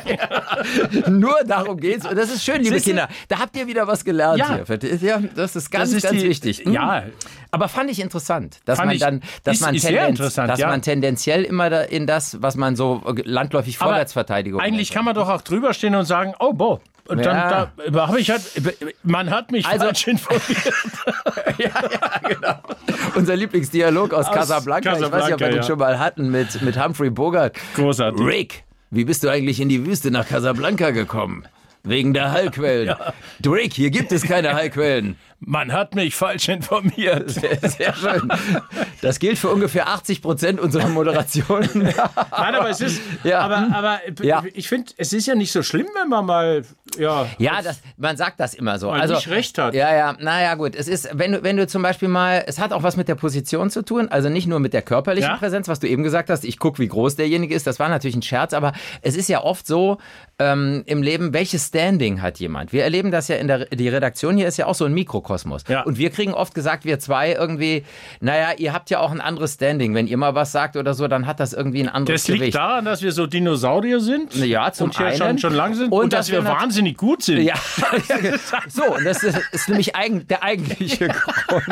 Nur 1.10 1.36
darum 1.46 1.78
geht's. 1.80 2.06
Und 2.06 2.16
das 2.18 2.30
ist 2.32 2.44
schön, 2.44 2.62
liebe 2.62 2.76
Siehste? 2.76 2.90
Kinder. 2.92 3.10
Da 3.28 3.40
habt 3.40 3.56
ihr 3.58 3.68
wieder 3.68 3.88
was 3.88 4.04
gelernt 4.06 4.40
Ja. 4.40 4.60
hier. 4.66 4.96
Ja, 5.02 5.20
das 5.36 5.56
ist 5.56 5.70
ganz, 5.70 5.90
Das 5.92 5.98
ist 5.98 6.04
ganz 6.10 6.22
die- 6.22 6.30
wichtig. 6.30 6.60
Hm? 6.66 6.74
Ja. 6.74 7.04
Aber 7.52 7.68
fand 7.68 7.92
ich 7.92 8.00
interessant, 8.00 8.60
dass 8.66 8.78
Fand 8.80 8.90
man 8.90 8.98
dann, 9.00 9.22
dass 9.44 9.56
ist- 9.58 9.62
man, 9.62 9.76
ist 9.76 9.86
tendenz- 9.86 10.18
dass 10.36 10.60
man 10.62 10.82
tendenziell 10.82 11.44
immer 11.44 11.70
da 11.70 11.82
in 11.82 12.08
das, 12.08 12.42
was 12.42 12.56
man 12.56 12.76
so 12.76 13.02
äh, 13.06 13.22
landläufig 13.26 13.78
Aber 13.80 13.92
Vorwärtsverteidigung 13.92 14.60
Eigentlich 14.60 14.90
nennt. 14.90 14.96
kann 14.96 15.06
man 15.06 15.16
doch 15.16 15.30
auch 15.30 15.42
drüber 15.42 15.74
stehen 15.74 15.96
und 15.96 16.06
sagen, 16.06 16.34
oh, 16.40 16.54
boah. 16.54 16.80
Und 17.08 17.20
Ja. 17.20 17.70
dann 17.76 17.92
da, 17.94 18.08
habe 18.08 18.20
ich 18.22 18.30
halt, 18.32 18.42
man 19.04 19.30
hat 19.30 19.52
mich 19.52 19.66
Also- 19.66 19.86
falsch 19.86 20.08
informiert. 20.08 20.74
Unser 23.16 23.36
Lieblingsdialog 23.36 24.14
aus, 24.14 24.28
Aus 24.28 24.34
Casablanca. 24.36 24.94
Ich 24.94 24.96
weiß 24.96 25.00
nicht, 25.02 25.06
ob 25.08 25.12
Casablanca, 25.14 25.40
wir 25.46 25.50
den 25.50 25.58
ja. 25.58 25.64
schon 25.64 25.80
mal 25.80 26.00
hatten 26.00 26.32
mit, 26.32 26.62
mit 26.62 26.82
Humphrey 26.82 27.10
Bogart. 27.10 27.56
Großartig. 27.76 28.26
Rick, 28.26 28.64
wie 28.92 29.06
bist 29.06 29.24
du 29.24 29.30
eigentlich 29.30 29.60
in 29.60 29.70
die 29.70 29.86
Wüste 29.86 30.12
nach 30.12 30.28
Casablanca 30.28 30.92
gekommen? 30.92 31.46
Wegen 31.84 32.14
der 32.14 32.32
Hallquellen. 32.32 32.96
Rick, 33.46 33.74
hier 33.74 33.90
gibt 33.92 34.12
es 34.14 34.24
keine 34.24 34.54
Hallquellen. 34.54 35.18
Man 35.46 35.74
hat 35.74 35.96
mich 35.96 36.16
falsch 36.16 36.48
informiert. 36.50 37.30
Sehr, 37.30 37.58
sehr 37.70 37.94
schön. 37.96 38.30
Das 39.02 39.20
gilt 39.20 39.38
für 39.38 39.50
ungefähr 39.50 39.88
80 39.90 40.22
Prozent 40.22 40.60
unserer 40.60 40.88
Moderationen. 40.88 41.70
Nein, 41.74 42.56
aber 42.56 42.70
es 42.70 42.80
ist, 42.82 43.02
Ja. 43.24 43.40
aber, 43.42 43.68
aber 43.74 44.00
Ja. 44.22 44.44
ich 44.54 44.68
finde, 44.70 44.92
es 44.98 45.12
ist 45.12 45.28
ja 45.28 45.36
nicht 45.36 45.52
so 45.52 45.62
schlimm, 45.64 45.88
wenn 46.00 46.08
man 46.10 46.26
mal, 46.26 46.64
ja, 46.98 47.26
Ja, 47.40 47.62
das, 47.62 47.82
man 47.98 48.16
sagt 48.16 48.40
das 48.40 48.54
immer 48.54 48.80
so. 48.80 48.88
Mal 48.92 49.02
also, 49.02 49.16
nicht 49.16 49.30
recht 49.30 49.58
hat. 49.58 49.74
Ja, 49.74 49.94
ja, 49.94 50.16
naja, 50.20 50.56
gut. 50.56 50.76
Es 50.76 50.88
ist, 50.88 51.10
wenn 51.14 51.34
du, 51.34 51.44
wenn 51.44 51.58
du 51.58 51.68
zum 51.68 51.82
Beispiel 51.82 52.08
mal, 52.08 52.44
es 52.48 52.60
hat 52.60 52.72
auch 52.72 52.84
was 52.84 52.96
mit 52.96 53.08
der 53.10 53.16
Position 53.16 53.70
zu 53.70 53.82
tun, 53.84 54.08
also 54.10 54.30
nicht 54.30 54.48
nur 54.48 54.60
mit 54.60 54.74
der 54.74 54.82
körperlichen 54.82 55.32
Ja. 55.32 55.38
Präsenz, 55.38 55.68
was 55.68 55.80
du 55.80 55.88
eben 55.88 56.04
gesagt 56.04 56.30
hast, 56.30 56.46
ich 56.46 56.58
gucke, 56.60 56.80
wie 56.80 56.88
groß 56.88 57.16
derjenige 57.18 57.54
ist, 57.54 57.68
das 57.68 57.80
war 57.80 57.90
natürlich 57.90 58.16
ein 58.16 58.22
Scherz, 58.22 58.54
aber 58.54 58.72
es 59.02 59.16
ist 59.18 59.28
ja 59.28 59.44
oft 59.44 59.68
so 59.68 59.98
ähm, 60.40 60.84
im 60.86 61.04
Leben, 61.04 61.34
welches 61.34 61.68
Standing 61.68 62.22
hat 62.22 62.40
jemand? 62.40 62.72
Wir 62.72 62.84
erleben 62.84 63.12
das 63.12 63.28
ja 63.28 63.36
in 63.36 63.48
der, 63.48 63.66
die 63.66 63.90
Redaktion 63.90 64.38
hier 64.38 64.48
ist 64.48 64.58
ja 64.58 64.68
auch 64.68 64.76
so 64.76 64.86
ein 64.86 64.94
Mikrokosmos. 64.94 65.33
Ja. 65.68 65.82
Und 65.84 65.98
wir 65.98 66.10
kriegen 66.10 66.34
oft 66.34 66.54
gesagt, 66.56 66.86
wir 66.86 67.00
zwei 67.00 67.32
irgendwie, 67.34 67.84
naja, 68.22 68.50
ihr 68.58 68.74
habt 68.74 68.90
ja 68.90 69.00
auch 69.00 69.12
ein 69.12 69.22
anderes 69.22 69.54
Standing. 69.56 69.94
Wenn 69.96 70.08
ihr 70.08 70.18
mal 70.18 70.36
was 70.36 70.52
sagt 70.52 70.76
oder 70.78 70.94
so, 70.94 71.08
dann 71.08 71.26
hat 71.28 71.40
das 71.40 71.54
irgendwie 71.54 71.82
ein 71.82 71.90
anderes 71.90 72.22
das 72.24 72.28
liegt 72.30 72.40
Gewicht. 72.42 72.56
daran, 72.58 72.86
dass 72.86 73.02
wir 73.02 73.12
so 73.12 73.26
Dinosaurier 73.28 74.00
sind. 74.00 74.34
Ja, 74.36 74.72
zum 74.72 74.90
und 74.90 75.00
einen. 75.00 75.18
schon, 75.18 75.38
schon 75.40 75.54
lang 75.56 75.74
sind 75.76 75.92
und, 75.92 76.04
Und 76.04 76.14
dass 76.14 76.28
dass 76.28 76.32
wir 76.32 76.44
wir 76.44 76.50
wahnsinnig 76.52 76.98
gut 76.98 77.24
sind. 77.24 77.42
Ja, 77.44 77.56
so, 78.70 78.84
und 78.96 79.06
das 79.06 79.24
ist, 79.24 79.40
ist 79.52 79.70
nämlich 79.70 79.96
eigen, 79.96 80.28
der 80.28 80.44
eigentliche 80.44 81.08
Grund. 81.48 81.64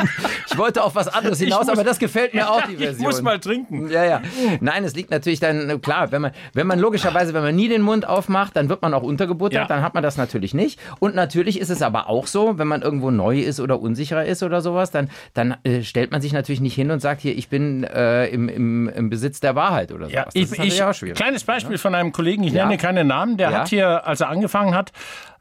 Ich 0.50 0.58
wollte 0.58 0.82
auf 0.82 0.94
was 0.94 1.08
anderes 1.08 1.38
hinaus, 1.38 1.60
muss- 1.66 1.68
aber 1.70 1.84
das 1.84 1.98
gefällt 1.98 2.34
mir 2.34 2.50
auch, 2.50 2.62
die 2.62 2.72
ich 2.74 2.78
Version. 2.78 3.02
muss 3.06 3.22
mal 3.22 3.38
trinken. 3.38 3.90
Ja, 3.90 4.04
ja. 4.04 4.22
Nein, 4.60 4.84
es 4.84 4.94
liegt 4.94 5.10
natürlich 5.10 5.40
dann, 5.40 5.80
klar, 5.80 6.12
wenn 6.12 6.22
man, 6.22 6.32
wenn 6.54 6.66
man 6.66 6.78
logischerweise, 6.78 7.34
wenn 7.34 7.42
man 7.42 7.54
nie 7.56 7.68
den 7.68 7.82
Mund 7.82 8.06
aufmacht, 8.06 8.56
dann 8.56 8.68
wird 8.68 8.82
man 8.82 8.94
auch 8.94 9.02
untergebuttert, 9.02 9.54
Ja. 9.62 9.66
dann 9.66 9.82
hat 9.82 9.94
man 9.94 10.02
das 10.02 10.16
natürlich 10.16 10.54
nicht. 10.54 10.78
Und 10.98 11.14
natürlich 11.14 11.58
ist 11.60 11.70
es 11.70 11.82
aber 11.82 12.08
auch 12.08 12.26
so, 12.26 12.58
wenn 12.58 12.68
man 12.68 12.82
irgendwo 12.82 13.10
neu 13.10 13.38
ist 13.42 13.60
oder 13.60 13.80
unsicherer 13.80 14.24
ist 14.24 14.42
oder 14.42 14.60
sowas, 14.60 14.90
dann, 14.90 15.10
dann 15.34 15.56
äh, 15.64 15.82
stellt 15.82 16.10
man 16.12 16.20
sich 16.22 16.32
natürlich 16.32 16.60
nicht 16.60 16.74
hin 16.74 16.90
und 16.90 17.00
sagt, 17.00 17.20
hier, 17.20 17.36
ich 17.36 17.48
bin 17.48 17.84
äh, 17.84 18.26
im, 18.26 18.48
im, 18.48 18.88
im 18.88 19.10
Besitz 19.10 19.40
der 19.40 19.54
Wahrheit 19.54 19.92
oder 19.92 20.06
sowas. 20.06 20.12
Ja, 20.14 20.24
das 20.24 20.34
ich, 20.34 20.58
ich, 20.58 20.82
auch 20.82 20.94
schwierig. 20.94 21.16
kleines 21.16 21.44
Beispiel 21.44 21.78
von 21.78 21.94
einem 21.94 22.12
Kollegen, 22.12 22.44
ich 22.44 22.52
Ja. 22.52 22.64
nenne 22.64 22.78
keine 22.78 23.04
Namen, 23.04 23.36
der 23.36 23.50
Ja. 23.50 23.58
hat 23.60 23.68
hier, 23.68 24.06
als 24.06 24.20
er 24.20 24.28
angefangen 24.28 24.74
hat, 24.74 24.92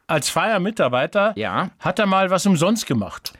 als 0.08 0.30
freier 0.30 0.60
Mitarbeiter, 0.60 1.34
Ja. 1.36 1.70
hat 1.80 2.00
er 2.00 2.06
mal 2.06 2.30
was 2.30 2.46
umsonst 2.46 2.86
gemacht. 2.86 3.34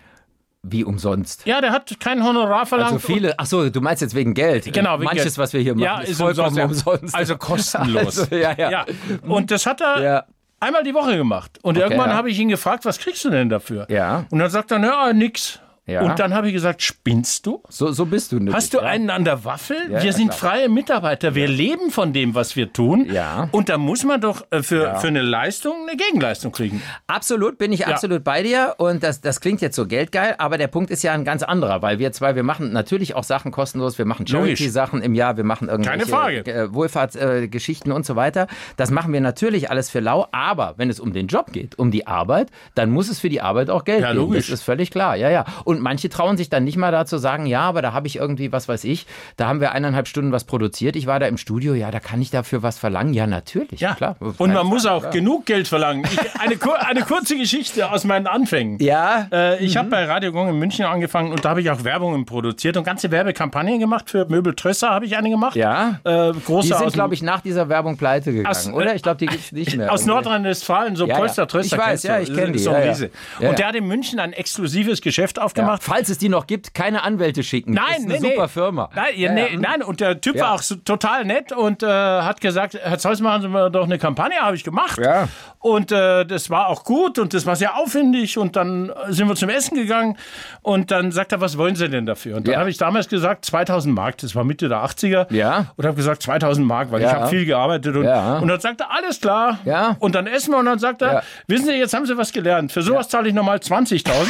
Wie 0.64 0.84
umsonst. 0.84 1.48
Ja, 1.48 1.60
der 1.60 1.72
hat 1.72 2.00
kein 2.00 2.24
Honorar 2.24 2.68
verlangt. 2.68 2.94
Also 2.94 3.08
viele, 3.08 3.34
ach 3.40 3.48
so, 3.48 3.70
du 3.72 3.82
meinst 3.82 4.04
jetzt 4.04 4.14
wegen 4.14 4.36
Geld. 4.36 4.72
Genau, 4.72 4.94
wegen 4.94 5.06
Manches, 5.06 5.24
Geld. 5.24 5.38
was 5.40 5.54
wir 5.54 5.60
hier 5.62 5.74
machen, 5.74 5.84
ja, 5.86 6.00
ist, 6.02 6.10
ist 6.12 6.18
vollkommen 6.22 6.50
umsonst, 6.50 6.86
umsonst. 6.86 7.16
Also 7.16 7.36
kostenlos. 7.38 8.20
Also, 8.22 8.36
ja, 8.36 8.54
ja. 8.56 8.70
ja. 8.70 8.86
Und 9.24 9.50
das 9.50 9.66
hat 9.66 9.82
er 9.82 10.04
Ja. 10.04 10.24
Einmal 10.62 10.84
die 10.84 10.94
Woche 10.94 11.18
gemacht. 11.18 11.60
Und 11.62 11.78
irgendwann 11.78 12.10
ja. 12.10 12.16
habe 12.16 12.30
ich 12.30 12.40
ihn 12.40 12.48
gefragt, 12.48 12.86
was 12.86 13.00
kriegst 13.00 13.26
du 13.26 13.30
denn 13.30 13.50
dafür? 13.50 13.88
Ja. 13.90 14.26
Und 14.30 14.40
dann 14.40 14.50
sagt 14.50 14.72
er, 14.72 14.80
ja, 14.80 15.12
nix. 15.12 15.60
Ja. 15.88 16.04
Und 16.04 16.20
dann 16.20 16.34
habe 16.34 16.48
ich 16.48 16.54
gesagt, 16.54 16.84
spinnst 16.84 17.46
du? 17.48 17.64
So, 17.68 17.92
so 17.92 18.06
bist 18.06 18.32
du. 18.32 18.36
Natürlich, 18.36 18.56
Hast 18.56 18.74
du 18.76 18.78
ja. 18.78 18.84
einen 18.84 19.10
an 19.10 19.26
der 19.26 19.44
Waffel? 19.44 19.78
Ja, 19.90 20.04
wir 20.04 20.14
sind 20.14 20.34
freie 20.34 20.70
Mitarbeiter. 20.70 21.34
Wir 21.34 21.48
leben 21.48 21.90
von 21.90 22.14
dem, 22.14 22.36
was 22.36 22.56
wir 22.56 22.72
tun. 22.72 23.08
Ja. 23.12 23.50
Und 23.52 23.68
da 23.68 23.78
muss 23.80 24.04
man 24.04 24.22
doch 24.22 24.46
äh, 24.52 24.62
für, 24.62 24.96
für 24.98 25.08
eine 25.08 25.24
Leistung 25.24 25.74
eine 25.90 25.98
Gegenleistung 25.98 26.52
kriegen. 26.52 26.82
Absolut, 27.08 27.58
bin 27.58 27.74
ich 27.74 27.88
absolut 27.88 28.24
bei 28.24 28.44
dir. 28.44 28.76
Und 28.78 29.02
das, 29.04 29.22
das 29.22 29.42
klingt 29.42 29.60
jetzt 29.62 29.76
so 29.76 29.88
geldgeil, 29.88 30.36
aber 30.38 30.58
der 30.60 30.68
Punkt 30.68 30.92
ist 30.92 31.02
ja 31.04 31.14
ein 31.14 31.26
ganz 31.26 31.42
anderer, 31.44 31.82
weil 31.82 31.98
wir 31.98 32.12
zwei, 32.12 32.36
wir 32.36 32.44
machen 32.44 32.72
natürlich 32.72 33.16
auch 33.16 33.24
Sachen 33.24 33.52
kostenlos, 33.52 33.98
wir 33.98 34.06
machen. 34.06 34.28
Charity-Sachen 34.28 35.02
im 35.02 35.16
Jahr, 35.16 35.36
wir 35.38 35.44
machen 35.44 35.68
irgendwelche 35.68 36.46
äh, 36.46 36.74
Wohlfahrtsgeschichten 36.74 37.92
und 37.92 38.06
so 38.06 38.16
weiter. 38.16 38.48
Das 38.78 38.92
machen 38.92 39.12
wir 39.14 39.22
natürlich 39.22 39.70
alles 39.70 39.90
für 39.90 40.00
lau, 40.00 40.28
aber 40.32 40.76
wenn 40.78 40.90
es 40.90 41.00
um 41.00 41.14
den 41.14 41.28
Job 41.28 41.52
geht, 41.52 41.78
um 41.80 41.92
die 41.92 42.08
Arbeit, 42.08 42.50
dann 42.76 42.92
muss 42.92 43.10
es 43.10 43.20
für 43.20 43.30
die 43.30 43.42
Arbeit 43.42 43.70
auch 43.70 43.84
Geld 43.84 44.02
Ja, 44.02 44.10
geben. 44.14 44.20
logisch. 44.20 44.48
Das 44.48 44.60
ist 44.60 44.64
völlig 44.64 44.92
klar, 44.92 45.16
ja, 45.16 45.30
ja. 45.30 45.46
Und 45.66 45.71
manche 45.80 46.10
trauen 46.10 46.38
sich 46.38 46.50
dann 46.50 46.64
nicht 46.64 46.76
mal 46.78 46.92
dazu 46.92 47.20
sagen, 47.20 47.46
ja, 47.46 47.62
aber 47.62 47.82
da 47.84 47.94
habe 47.94 48.08
ich 48.08 48.16
irgendwie, 48.16 48.52
was 48.52 48.68
weiß 48.68 48.84
ich, 48.86 49.06
da 49.38 49.48
haben 49.48 49.62
wir 49.62 49.72
eineinhalb 49.74 50.08
Stunden 50.08 50.32
was 50.32 50.44
produziert, 50.44 50.96
ich 50.96 51.06
war 51.06 51.20
da 51.20 51.28
im 51.28 51.38
Studio, 51.38 51.76
ja, 51.76 51.92
da 51.92 52.00
kann 52.00 52.20
ich 52.22 52.32
dafür 52.32 52.64
was 52.64 52.80
verlangen. 52.80 53.14
Ja, 53.14 53.28
natürlich, 53.28 53.80
Ja, 53.80 53.94
klar. 53.94 54.16
Und 54.20 54.52
man 54.54 54.66
muss 54.66 54.86
auch 54.88 55.02
klar. 55.02 55.14
genug 55.14 55.46
Geld 55.46 55.68
verlangen. 55.68 56.04
Ich, 56.12 56.20
eine, 56.42 56.58
eine 56.88 57.02
kurze 57.02 57.38
Geschichte 57.38 57.92
aus 57.92 58.04
meinen 58.04 58.26
Anfängen. 58.28 58.80
Ja, 58.80 59.28
Äh, 59.32 59.64
ich 59.64 59.78
habe 59.78 59.90
bei 59.90 60.04
Radio 60.06 60.32
Gong 60.32 60.50
in 60.50 60.58
München 60.58 60.86
angefangen 60.86 61.32
und 61.32 61.46
da 61.46 61.50
habe 61.52 61.62
ich 61.62 61.70
auch 61.70 61.84
Werbungen 61.84 62.26
produziert 62.26 62.76
und 62.78 62.84
ganze 62.84 63.12
Werbekampagnen 63.12 63.80
gemacht. 63.80 64.10
Für 64.10 64.26
Möbel 64.26 64.56
Trösser 64.56 64.90
habe 64.90 65.06
ich 65.06 65.16
eine 65.16 65.30
gemacht. 65.30 65.56
Ja. 65.56 66.00
Äh, 66.04 66.32
Die 66.34 66.42
große 66.44 66.74
aus, 66.74 66.80
sind, 66.82 66.94
glaube 66.94 67.14
ich, 67.14 67.22
nach 67.22 67.42
dieser 67.42 67.70
Werbung 67.70 67.98
pleite 67.98 68.32
gegangen, 68.32 68.48
Aus- 68.48 68.72
oder? 68.72 68.96
Ich 68.96 69.04
glaube, 69.04 69.18
die 69.18 69.28
gibt 69.28 69.44
es 69.44 69.52
nicht 69.52 69.78
mehr. 69.78 69.92
aus 69.92 70.06
Nordrhein-Westfalen, 70.06 70.96
so 70.96 71.06
Ja, 71.06 71.14
ja. 71.14 71.18
Polster 71.20 71.48
Tröster. 71.48 71.76
Ich 71.78 71.82
weiß, 71.82 72.04
ja, 72.04 72.20
ich 72.20 72.34
kenn 72.34 72.54
die, 72.54 72.60
So 72.60 72.72
ja, 72.72 72.80
ja. 72.86 72.92
Ja, 73.40 73.50
Und 73.50 73.58
der 73.60 73.66
ja. 73.66 73.68
hat 73.68 73.76
in 73.76 73.88
München 73.88 74.20
ein 74.20 74.34
exklusives 74.34 75.02
Geschäft 75.02 75.38
Ja. 75.38 75.61
Aufgemacht. 75.62 75.84
Falls 75.84 76.10
es 76.10 76.18
die 76.18 76.30
noch 76.30 76.48
gibt, 76.48 76.74
keine 76.74 77.04
Anwälte 77.04 77.44
schicken. 77.44 77.74
Nein, 77.74 77.86
ist 77.98 78.06
eine 78.06 78.14
nee, 78.20 78.30
super 78.32 78.42
nee. 78.44 78.48
Firma. 78.48 78.90
Nein, 78.96 79.06
ja, 79.16 79.32
nee, 79.32 79.54
ja. 79.54 79.60
nein, 79.60 79.84
und 79.84 80.00
der 80.00 80.20
Typ 80.22 80.36
Ja. 80.36 80.44
war 80.46 80.52
auch 80.54 80.62
so 80.62 80.76
total 80.76 81.26
nett 81.26 81.52
und 81.52 81.84
äh, 81.84 81.88
hat 81.88 82.42
gesagt, 82.42 82.76
Herr 82.82 82.98
Zeus, 83.00 83.20
machen 83.22 83.42
Sie 83.44 83.48
mal 83.48 83.70
doch 83.72 83.86
eine 83.86 83.98
Kampagne, 83.98 84.38
habe 84.42 84.56
ich 84.56 84.64
gemacht. 84.64 85.00
Ja. 85.04 85.28
Und 85.60 85.92
äh, 85.92 86.26
das 86.26 86.50
war 86.50 86.68
auch 86.68 86.84
gut 86.84 87.20
und 87.20 87.34
das 87.34 87.46
war 87.46 87.56
sehr 87.56 87.76
aufwendig 87.78 88.38
und 88.38 88.56
dann 88.56 88.92
sind 89.10 89.28
wir 89.28 89.36
zum 89.36 89.50
Essen 89.50 89.76
gegangen 89.76 90.18
und 90.62 90.90
dann 90.92 91.12
sagt 91.12 91.32
er, 91.32 91.42
was 91.42 91.58
wollen 91.58 91.76
Sie 91.76 91.88
denn 91.90 92.06
dafür? 92.06 92.38
Und 92.38 92.48
dann 92.48 92.54
Ja. 92.54 92.60
habe 92.60 92.70
ich 92.70 92.78
damals 92.78 93.08
gesagt, 93.10 93.46
2000 93.46 93.94
Mark, 93.94 94.18
das 94.18 94.36
war 94.36 94.44
Mitte 94.44 94.70
der 94.70 94.80
80er. 94.84 95.32
Ja. 95.34 95.68
Und 95.78 95.86
habe 95.86 95.96
gesagt, 95.96 96.24
2000 96.24 96.66
Mark, 96.66 96.92
weil 96.92 97.02
ich 97.02 97.08
Ja. 97.08 97.14
habe 97.14 97.28
viel 97.28 97.46
gearbeitet. 97.46 97.96
Und, 97.96 98.06
Ja. 98.06 98.38
und 98.40 98.48
dann 98.48 98.60
sagt 98.60 98.82
er, 98.82 98.92
alles 98.92 99.22
klar. 99.22 99.60
Ja. 99.66 99.96
Und 100.00 100.16
dann 100.16 100.26
essen 100.28 100.52
wir 100.52 100.58
und 100.58 100.66
dann 100.66 100.80
sagt 100.80 101.02
er, 101.02 101.14
Ja. 101.14 101.22
wissen 101.48 101.66
Sie, 101.66 101.74
jetzt 101.74 101.94
haben 101.94 102.06
Sie 102.06 102.18
was 102.18 102.32
gelernt. 102.32 102.72
Für 102.72 102.82
sowas 102.82 103.10
zahle 103.10 103.28
ich 103.30 103.34
nochmal 103.36 103.60
20.000. 103.60 104.28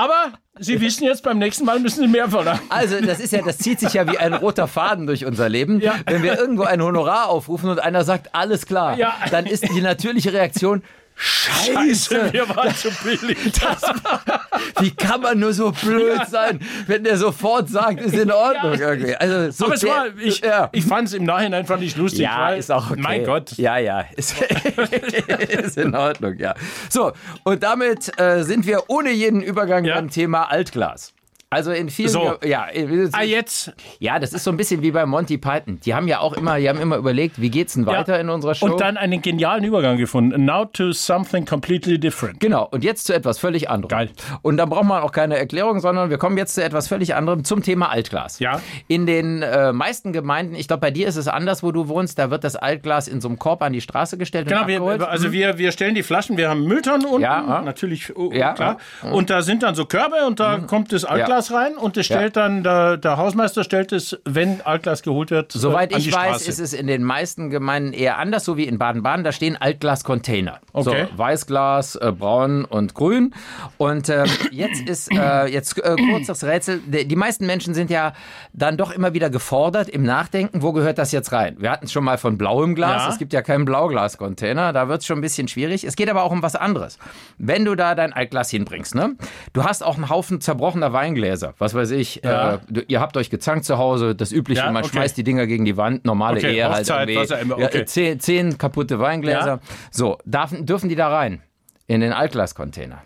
Aber 0.00 0.32
Sie 0.58 0.80
wissen 0.80 1.04
jetzt, 1.04 1.22
beim 1.22 1.38
nächsten 1.38 1.66
Mal 1.66 1.78
müssen 1.78 2.00
Sie 2.00 2.08
mehr 2.08 2.28
verlangen. 2.30 2.60
Also, 2.70 3.00
das 3.02 3.20
ist 3.20 3.32
ja, 3.34 3.42
das 3.42 3.58
zieht 3.58 3.80
sich 3.80 3.92
ja 3.92 4.10
wie 4.10 4.16
ein 4.16 4.32
roter 4.32 4.66
Faden 4.66 5.06
durch 5.06 5.26
unser 5.26 5.48
Leben. 5.50 5.78
Ja. 5.80 5.94
Wenn 6.06 6.22
wir 6.22 6.38
irgendwo 6.38 6.62
ein 6.62 6.82
Honorar 6.82 7.28
aufrufen 7.28 7.68
und 7.68 7.80
einer 7.80 8.02
sagt, 8.04 8.34
alles 8.34 8.64
klar, 8.64 8.96
Ja. 8.96 9.14
dann 9.30 9.44
ist 9.44 9.68
die 9.74 9.80
natürliche 9.82 10.32
Reaktion, 10.32 10.82
Scheiße, 11.22 12.32
wir 12.32 12.48
waren 12.48 12.74
zu 12.74 12.88
billig. 13.04 13.36
Wie 14.80 14.90
kann 14.90 15.20
man 15.20 15.38
nur 15.38 15.52
so 15.52 15.70
blöd 15.70 16.22
sein, 16.30 16.60
wenn 16.86 17.04
der 17.04 17.18
sofort 17.18 17.68
sagt, 17.68 18.00
ist 18.00 18.14
in 18.14 18.30
Ordnung 18.30 18.72
irgendwie. 18.72 19.14
Also 19.16 19.50
so 19.50 19.66
Aber 19.66 19.74
es 19.74 19.84
war, 19.84 20.06
ich, 20.18 20.40
ja. 20.40 20.70
ich 20.72 20.84
fand 20.84 21.08
es 21.08 21.14
im 21.14 21.24
Nachhinein 21.24 21.66
fand 21.66 21.82
ich 21.82 21.94
lustig. 21.96 22.20
Ja, 22.22 22.40
weil, 22.40 22.58
ist 22.58 22.72
auch 22.72 22.90
okay. 22.90 23.00
Mein 23.02 23.24
Gott. 23.24 23.52
Ja, 23.58 23.76
ja, 23.76 24.06
ist, 24.16 24.34
ist 25.48 25.76
in 25.76 25.94
Ordnung, 25.94 26.38
ja. 26.38 26.54
So, 26.88 27.12
und 27.44 27.62
damit 27.62 28.18
äh, 28.18 28.42
sind 28.42 28.66
wir 28.66 28.84
ohne 28.88 29.10
jeden 29.10 29.42
Übergang 29.42 29.84
Ja. 29.84 29.96
beim 29.96 30.08
Thema 30.08 30.44
Altglas. 30.50 31.12
Also 31.52 31.72
in 31.72 31.90
vielen, 31.90 32.08
So. 32.10 32.36
ja, 32.44 32.66
in- 32.66 33.10
Ah, 33.12 33.22
jetzt. 33.24 33.72
ja, 33.98 34.20
das 34.20 34.32
ist 34.32 34.44
so 34.44 34.52
ein 34.52 34.56
bisschen 34.56 34.82
wie 34.82 34.92
bei 34.92 35.04
Monty 35.04 35.36
Python. 35.36 35.80
Die 35.84 35.94
haben 35.94 36.06
ja 36.06 36.20
auch 36.20 36.34
immer, 36.34 36.58
die 36.60 36.68
haben 36.68 36.78
immer 36.80 36.96
überlegt, 36.96 37.40
wie 37.40 37.50
geht's 37.50 37.74
denn 37.74 37.86
weiter 37.86 38.14
Ja. 38.14 38.20
in 38.20 38.28
unserer 38.28 38.54
Show? 38.54 38.66
Und 38.66 38.80
dann 38.80 38.96
einen 38.96 39.20
genialen 39.20 39.64
Übergang 39.64 39.96
gefunden. 39.96 40.44
Now 40.44 40.66
to 40.66 40.92
something 40.92 41.44
completely 41.44 41.98
different. 41.98 42.38
Genau, 42.38 42.68
und 42.70 42.84
jetzt 42.84 43.04
zu 43.08 43.12
etwas 43.14 43.40
völlig 43.40 43.68
anderem. 43.68 43.88
Geil. 43.88 44.10
Und 44.42 44.58
da 44.58 44.64
braucht 44.66 44.84
man 44.84 45.02
auch 45.02 45.10
keine 45.10 45.36
Erklärung, 45.38 45.80
sondern 45.80 46.08
wir 46.08 46.18
kommen 46.18 46.38
jetzt 46.38 46.54
zu 46.54 46.62
etwas 46.62 46.86
völlig 46.86 47.16
anderem, 47.16 47.42
zum 47.42 47.64
Thema 47.64 47.90
Altglas. 47.90 48.38
Ja. 48.38 48.60
In 48.86 49.06
den 49.06 49.42
äh, 49.42 49.72
meisten 49.72 50.12
Gemeinden, 50.12 50.54
ich 50.54 50.68
glaube, 50.68 50.82
bei 50.82 50.92
dir 50.92 51.08
ist 51.08 51.16
es 51.16 51.26
anders, 51.26 51.64
wo 51.64 51.72
du 51.72 51.88
wohnst, 51.88 52.16
da 52.20 52.30
wird 52.30 52.44
das 52.44 52.54
Altglas 52.54 53.08
in 53.08 53.20
so 53.20 53.26
einem 53.26 53.40
Korb 53.40 53.60
an 53.62 53.72
die 53.72 53.80
Straße 53.80 54.16
gestellt 54.18 54.46
und 54.52 54.66
Genau, 54.66 54.86
wir, 54.86 55.08
also 55.08 55.32
wir, 55.32 55.58
wir 55.58 55.72
stellen 55.72 55.96
die 55.96 56.04
Flaschen, 56.04 56.36
wir 56.36 56.48
haben 56.48 56.62
Mülltonnen 56.62 57.06
unten, 57.06 57.22
Ja, 57.22 57.60
natürlich, 57.64 58.16
oh, 58.16 58.30
Ja, 58.32 58.52
klar. 58.52 58.76
ja. 59.02 59.08
Mhm. 59.08 59.14
Und 59.14 59.30
da 59.30 59.42
sind 59.42 59.64
dann 59.64 59.74
so 59.74 59.84
Körbe 59.84 60.14
und 60.28 60.38
da 60.38 60.58
kommt 60.58 60.92
das 60.92 61.04
Altglas 61.04 61.39
rein 61.52 61.76
und 61.76 61.96
das 61.96 62.06
stellt 62.06 62.36
dann, 62.36 62.62
der, 62.62 62.96
der 62.96 63.16
Hausmeister 63.16 63.64
stellt 63.64 63.92
es, 63.92 64.18
wenn 64.24 64.60
Altglas 64.62 65.02
geholt 65.02 65.30
wird, 65.30 65.52
Soweit 65.52 65.92
äh, 65.92 65.96
an 65.96 66.00
ich 66.00 66.12
weiß, 66.12 66.28
Straße. 66.28 66.50
ist 66.50 66.58
es 66.60 66.72
in 66.72 66.86
den 66.86 67.04
meisten 67.04 67.50
Gemeinden 67.50 67.92
eher 67.92 68.18
anders, 68.18 68.44
so 68.44 68.56
wie 68.56 68.64
in 68.64 68.78
Baden-Baden. 68.78 69.24
Da 69.24 69.32
stehen 69.32 69.56
Altglas-Container. 69.56 70.60
Okay. 70.72 71.06
So, 71.10 71.18
Weißglas, 71.18 71.96
äh, 71.96 72.12
Braun 72.12 72.64
und 72.64 72.94
Grün. 72.94 73.34
Und 73.78 74.08
ähm, 74.08 74.26
jetzt 74.50 74.82
ist 74.88 75.10
äh, 75.12 75.46
jetzt 75.46 75.78
äh, 75.78 75.96
kurz 76.10 76.26
das 76.26 76.44
Rätsel. 76.44 76.80
Die 76.86 77.06
die 77.06 77.16
meisten 77.16 77.46
Menschen 77.46 77.74
sind 77.74 77.90
ja 77.90 78.12
dann 78.52 78.76
doch 78.76 78.90
immer 78.90 79.14
wieder 79.14 79.30
gefordert 79.30 79.88
im 79.88 80.02
Nachdenken, 80.02 80.62
wo 80.62 80.72
gehört 80.72 80.98
das 80.98 81.12
jetzt 81.12 81.32
rein? 81.32 81.56
Wir 81.58 81.70
hatten 81.70 81.86
es 81.86 81.92
schon 81.92 82.04
mal 82.04 82.18
von 82.18 82.38
blauem 82.38 82.74
Glas. 82.74 83.02
Ja. 83.02 83.08
Es 83.10 83.18
gibt 83.18 83.32
ja 83.32 83.42
keinen 83.42 83.64
Blauglas-Container. 83.64 84.72
Da 84.72 84.88
wird 84.88 85.00
es 85.00 85.06
schon 85.06 85.18
ein 85.18 85.22
bisschen 85.22 85.48
schwierig. 85.48 85.84
Es 85.84 85.96
geht 85.96 86.08
aber 86.08 86.22
auch 86.22 86.32
um 86.32 86.42
was 86.42 86.56
anderes. 86.56 86.98
Wenn 87.38 87.64
du 87.64 87.74
da 87.74 87.94
dein 87.94 88.12
Altglas 88.12 88.50
hinbringst, 88.50 88.94
ne? 88.94 89.16
Du 89.52 89.64
hast 89.64 89.84
auch 89.84 89.96
einen 89.96 90.08
Haufen 90.08 90.40
zerbrochener 90.40 90.92
Weingläser. 90.92 91.29
Was 91.58 91.74
weiß 91.74 91.90
ich. 91.92 92.20
Ja. 92.24 92.54
Äh, 92.54 92.58
ihr 92.88 93.00
habt 93.00 93.16
euch 93.16 93.30
gezankt 93.30 93.64
zu 93.64 93.78
Hause. 93.78 94.14
Das 94.14 94.32
Übliche, 94.32 94.62
Ja, 94.62 94.70
man 94.72 94.82
okay. 94.84 94.92
schmeißt 94.92 95.16
die 95.16 95.24
Dinger 95.24 95.46
gegen 95.46 95.64
die 95.64 95.76
Wand. 95.76 96.04
Normale 96.04 96.38
Okay, 96.38 96.54
Ehe 96.54 96.68
halt 96.68 96.88
irgendwie. 96.88 97.16
was 97.16 97.32
auch 97.32 97.40
immer, 97.40 97.58
Ja, 97.58 97.66
okay. 97.66 97.84
zehn, 97.84 98.20
zehn 98.20 98.58
kaputte 98.58 98.98
Weingläser. 98.98 99.60
So, 99.90 100.18
darf, 100.24 100.52
dürfen 100.58 100.88
die 100.88 100.96
da 100.96 101.08
rein? 101.08 101.42
In 101.86 102.00
den 102.00 102.12
Altglas-Container? 102.12 103.02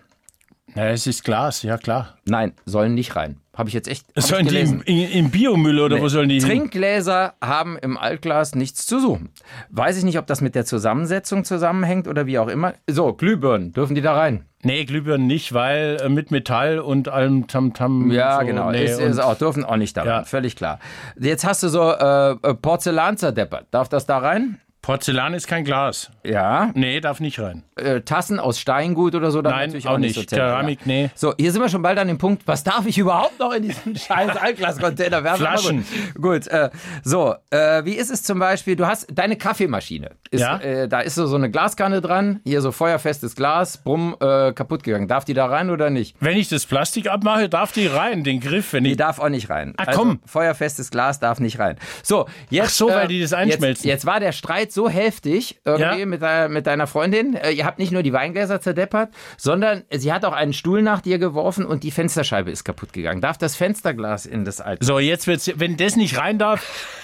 Ja, 0.75 0.89
es 0.89 1.07
ist 1.07 1.25
Glas, 1.25 1.63
ja 1.63 1.79
klar. 1.79 2.17
Nein, 2.25 2.53
sollen 2.67 2.95
nicht 2.95 3.15
rein. 3.17 3.37
Habe 3.57 3.69
ich 3.69 3.75
jetzt 3.75 3.87
echt 3.87 4.07
hab 4.17 4.25
Sollen 4.25 4.49
die 4.49 5.17
im, 5.17 5.31
Biomüll 5.31 5.79
oder 5.79 6.01
wo 6.01 6.09
sollen 6.09 6.29
die 6.29 6.41
hin? 6.41 6.49
Trinkgläser 6.49 7.35
haben 7.41 7.79
im 7.79 7.97
Altglas 7.97 8.57
nichts 8.57 8.85
zu 8.85 8.99
suchen. 8.99 9.29
Weiß 9.71 9.97
ich 9.97 10.03
nicht, 10.03 10.19
ob 10.19 10.27
das 10.27 10.41
mit 10.41 10.57
der 10.57 10.65
Zusammensetzung 10.65 11.45
zusammenhängt 11.45 12.09
oder 12.09 12.27
wie 12.27 12.41
auch 12.41 12.49
immer. 12.49 12.75
So, 12.91 13.13
Glühbirnen, 13.13 13.73
dürfen 13.73 13.95
die 13.95 14.01
da 14.01 14.15
rein? 14.15 14.47
Nee, 14.65 14.85
Glühbirnen 14.85 15.29
nicht, 15.29 15.53
weil 15.55 15.99
äh, 16.03 16.09
mit 16.09 16.33
Metall 16.33 16.81
und 16.81 17.09
allem 17.09 17.47
Tamtam. 17.47 18.11
Ja, 18.11 18.41
so, 18.41 18.47
genau. 18.47 18.73
Nee, 18.73 18.85
ist, 18.87 18.99
ist 19.01 19.21
auch, 19.21 19.37
dürfen 19.39 19.63
auch 19.65 19.77
nicht 19.77 19.97
da 19.97 20.01
rein, 20.03 20.09
Ja. 20.09 20.25
völlig 20.25 20.57
klar. 20.57 20.81
Jetzt 21.21 21.45
hast 21.47 21.63
du 21.63 21.69
so 21.69 21.93
äh, 21.93 22.31
äh, 22.33 22.55
Porzellan 22.55 23.17
zerdeppert. 23.17 23.69
Darf 23.71 23.89
das 23.89 24.07
da 24.07 24.19
rein? 24.19 24.59
Porzellan 24.85 25.33
ist 25.33 25.47
kein 25.49 25.65
Glas. 25.65 26.11
Ja. 26.25 26.71
Nee, 26.75 27.01
darf 27.01 27.19
nicht 27.19 27.41
rein. 27.41 27.63
Äh, 27.77 28.03
Tassen 28.03 28.39
aus 28.39 28.59
Steingut 28.61 29.15
oder 29.15 29.31
so? 29.31 29.41
dann 29.41 29.55
Nein, 29.55 29.69
natürlich 29.71 29.89
auch 29.89 29.97
nicht. 29.97 30.15
nicht. 30.19 30.29
so. 30.29 30.37
Keramik, 30.37 30.85
nee. 30.85 31.09
So, 31.15 31.33
hier 31.39 31.53
sind 31.53 31.63
wir 31.63 31.71
schon 31.71 31.81
bald 31.81 31.99
an 31.99 32.07
dem 32.07 32.19
Punkt, 32.19 32.43
was 32.47 32.65
darf 32.65 32.85
ich 32.87 32.99
überhaupt 32.99 33.39
noch 33.39 33.53
in 33.55 33.63
diesen 33.63 33.97
scheiß 33.97 34.37
Altglas-Container 34.37 35.25
werfen? 35.25 35.41
Flaschen. 35.41 35.87
Gut, 36.13 36.23
gut 36.23 36.47
äh, 36.49 36.69
so, 37.03 37.35
äh, 37.49 37.83
wie 37.87 37.95
ist 37.95 38.11
es 38.11 38.23
zum 38.25 38.39
Beispiel, 38.39 38.77
du 38.77 38.87
hast 38.87 39.07
deine 39.11 39.37
Kaffeemaschine. 39.37 40.11
Ist, 40.31 40.43
Ja. 40.43 40.59
äh, 40.59 40.87
da 40.87 41.01
ist 41.01 41.15
so, 41.15 41.27
so 41.27 41.37
eine 41.37 41.51
Glaskanne 41.51 42.03
dran, 42.03 42.41
hier 42.45 42.61
so 42.61 42.71
feuerfestes 42.71 43.37
Glas, 43.37 43.79
bumm, 43.79 44.15
äh, 44.21 44.53
kaputt 44.53 44.83
gegangen. 44.83 45.09
Darf 45.09 45.25
die 45.25 45.33
da 45.33 45.47
rein 45.47 45.71
oder 45.71 45.89
nicht? 45.89 46.15
Wenn 46.21 46.37
ich 46.37 46.51
das 46.51 46.67
Plastik 46.67 47.07
abmache, 47.09 47.49
darf 47.49 47.73
die 47.73 47.87
rein, 47.87 48.23
den 48.23 48.39
Griff. 48.41 48.75
Wenn 48.75 48.85
Die 48.85 48.91
ich, 48.91 48.97
darf 48.99 49.19
auch 49.19 49.31
nicht 49.31 49.49
rein. 49.49 49.73
Ah, 49.79 49.87
komm. 49.95 50.09
Also, 50.11 50.21
feuerfestes 50.27 50.91
Glas 50.91 51.21
darf 51.21 51.41
nicht 51.41 51.59
rein. 51.59 51.79
So, 52.03 52.27
jetzt. 52.51 52.67
Ach 52.67 52.71
so, 52.71 52.89
weil 52.91 53.09
die 53.09 53.23
das 53.23 53.33
einschmelzen. 53.33 53.69
Jetzt, 53.69 53.85
jetzt 53.85 54.05
war 54.07 54.21
der 54.21 54.33
Streit 54.33 54.74
so 54.75 54.89
heftig 54.89 55.61
irgendwie 55.65 56.01
Ja. 56.01 56.07
mit, 56.07 56.21
deiner, 56.23 56.49
mit 56.49 56.67
deiner 56.67 56.87
Freundin. 56.87 57.35
Äh, 57.35 57.53
ihr 57.53 57.65
habt 57.65 57.79
nicht 57.79 57.93
nur 57.93 58.03
die 58.03 58.13
Weingläser 58.13 58.61
zerdeppert, 58.61 59.11
sondern 59.39 59.85
sie 59.91 60.13
hat 60.13 60.25
auch 60.25 60.33
einen 60.33 60.53
Stuhl 60.53 60.83
nach 60.83 61.01
dir 61.01 61.19
geworfen 61.19 61.65
und 61.65 61.83
die 61.85 61.91
Fensterscheibe 61.91 62.51
ist 62.51 62.65
kaputt 62.65 62.93
gegangen. 62.93 63.21
Darf 63.21 63.39
das 63.39 63.57
Fensterglas 63.57 64.27
in 64.27 64.45
das 64.45 64.61
alte? 64.61 64.85
so, 64.85 64.99
jetzt 64.99 65.27
wird's, 65.27 65.51
wenn 65.57 65.77
das 65.77 65.97
nicht 65.97 66.19
rein 66.19 66.39
darf, 66.39 67.01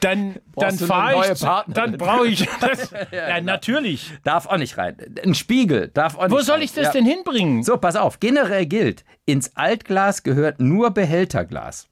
dann, 0.00 0.36
dann 0.56 0.76
Brauchst 0.78 0.84
fahre 0.84 1.32
ich, 1.32 1.38
dann 1.74 1.98
brauche 1.98 2.26
ich 2.26 2.48
das. 2.60 2.92
ja, 3.12 3.40
natürlich. 3.42 4.10
Darf 4.24 4.46
auch 4.46 4.56
nicht 4.56 4.78
rein. 4.78 4.96
Ein 5.22 5.34
Spiegel 5.34 5.88
darf 5.88 6.16
auch 6.16 6.22
nicht 6.22 6.30
Wo 6.32 6.36
rein. 6.36 6.44
soll 6.44 6.62
ich 6.62 6.72
das 6.72 6.86
Ja. 6.86 6.92
denn 6.92 7.04
hinbringen? 7.04 7.62
So, 7.62 7.76
pass 7.76 7.96
auf. 7.96 8.18
Generell 8.18 8.64
gilt, 8.64 9.04
ins 9.26 9.54
Altglas 9.54 10.22
gehört 10.22 10.60
nur 10.60 10.92
Behälterglas. 10.92 11.88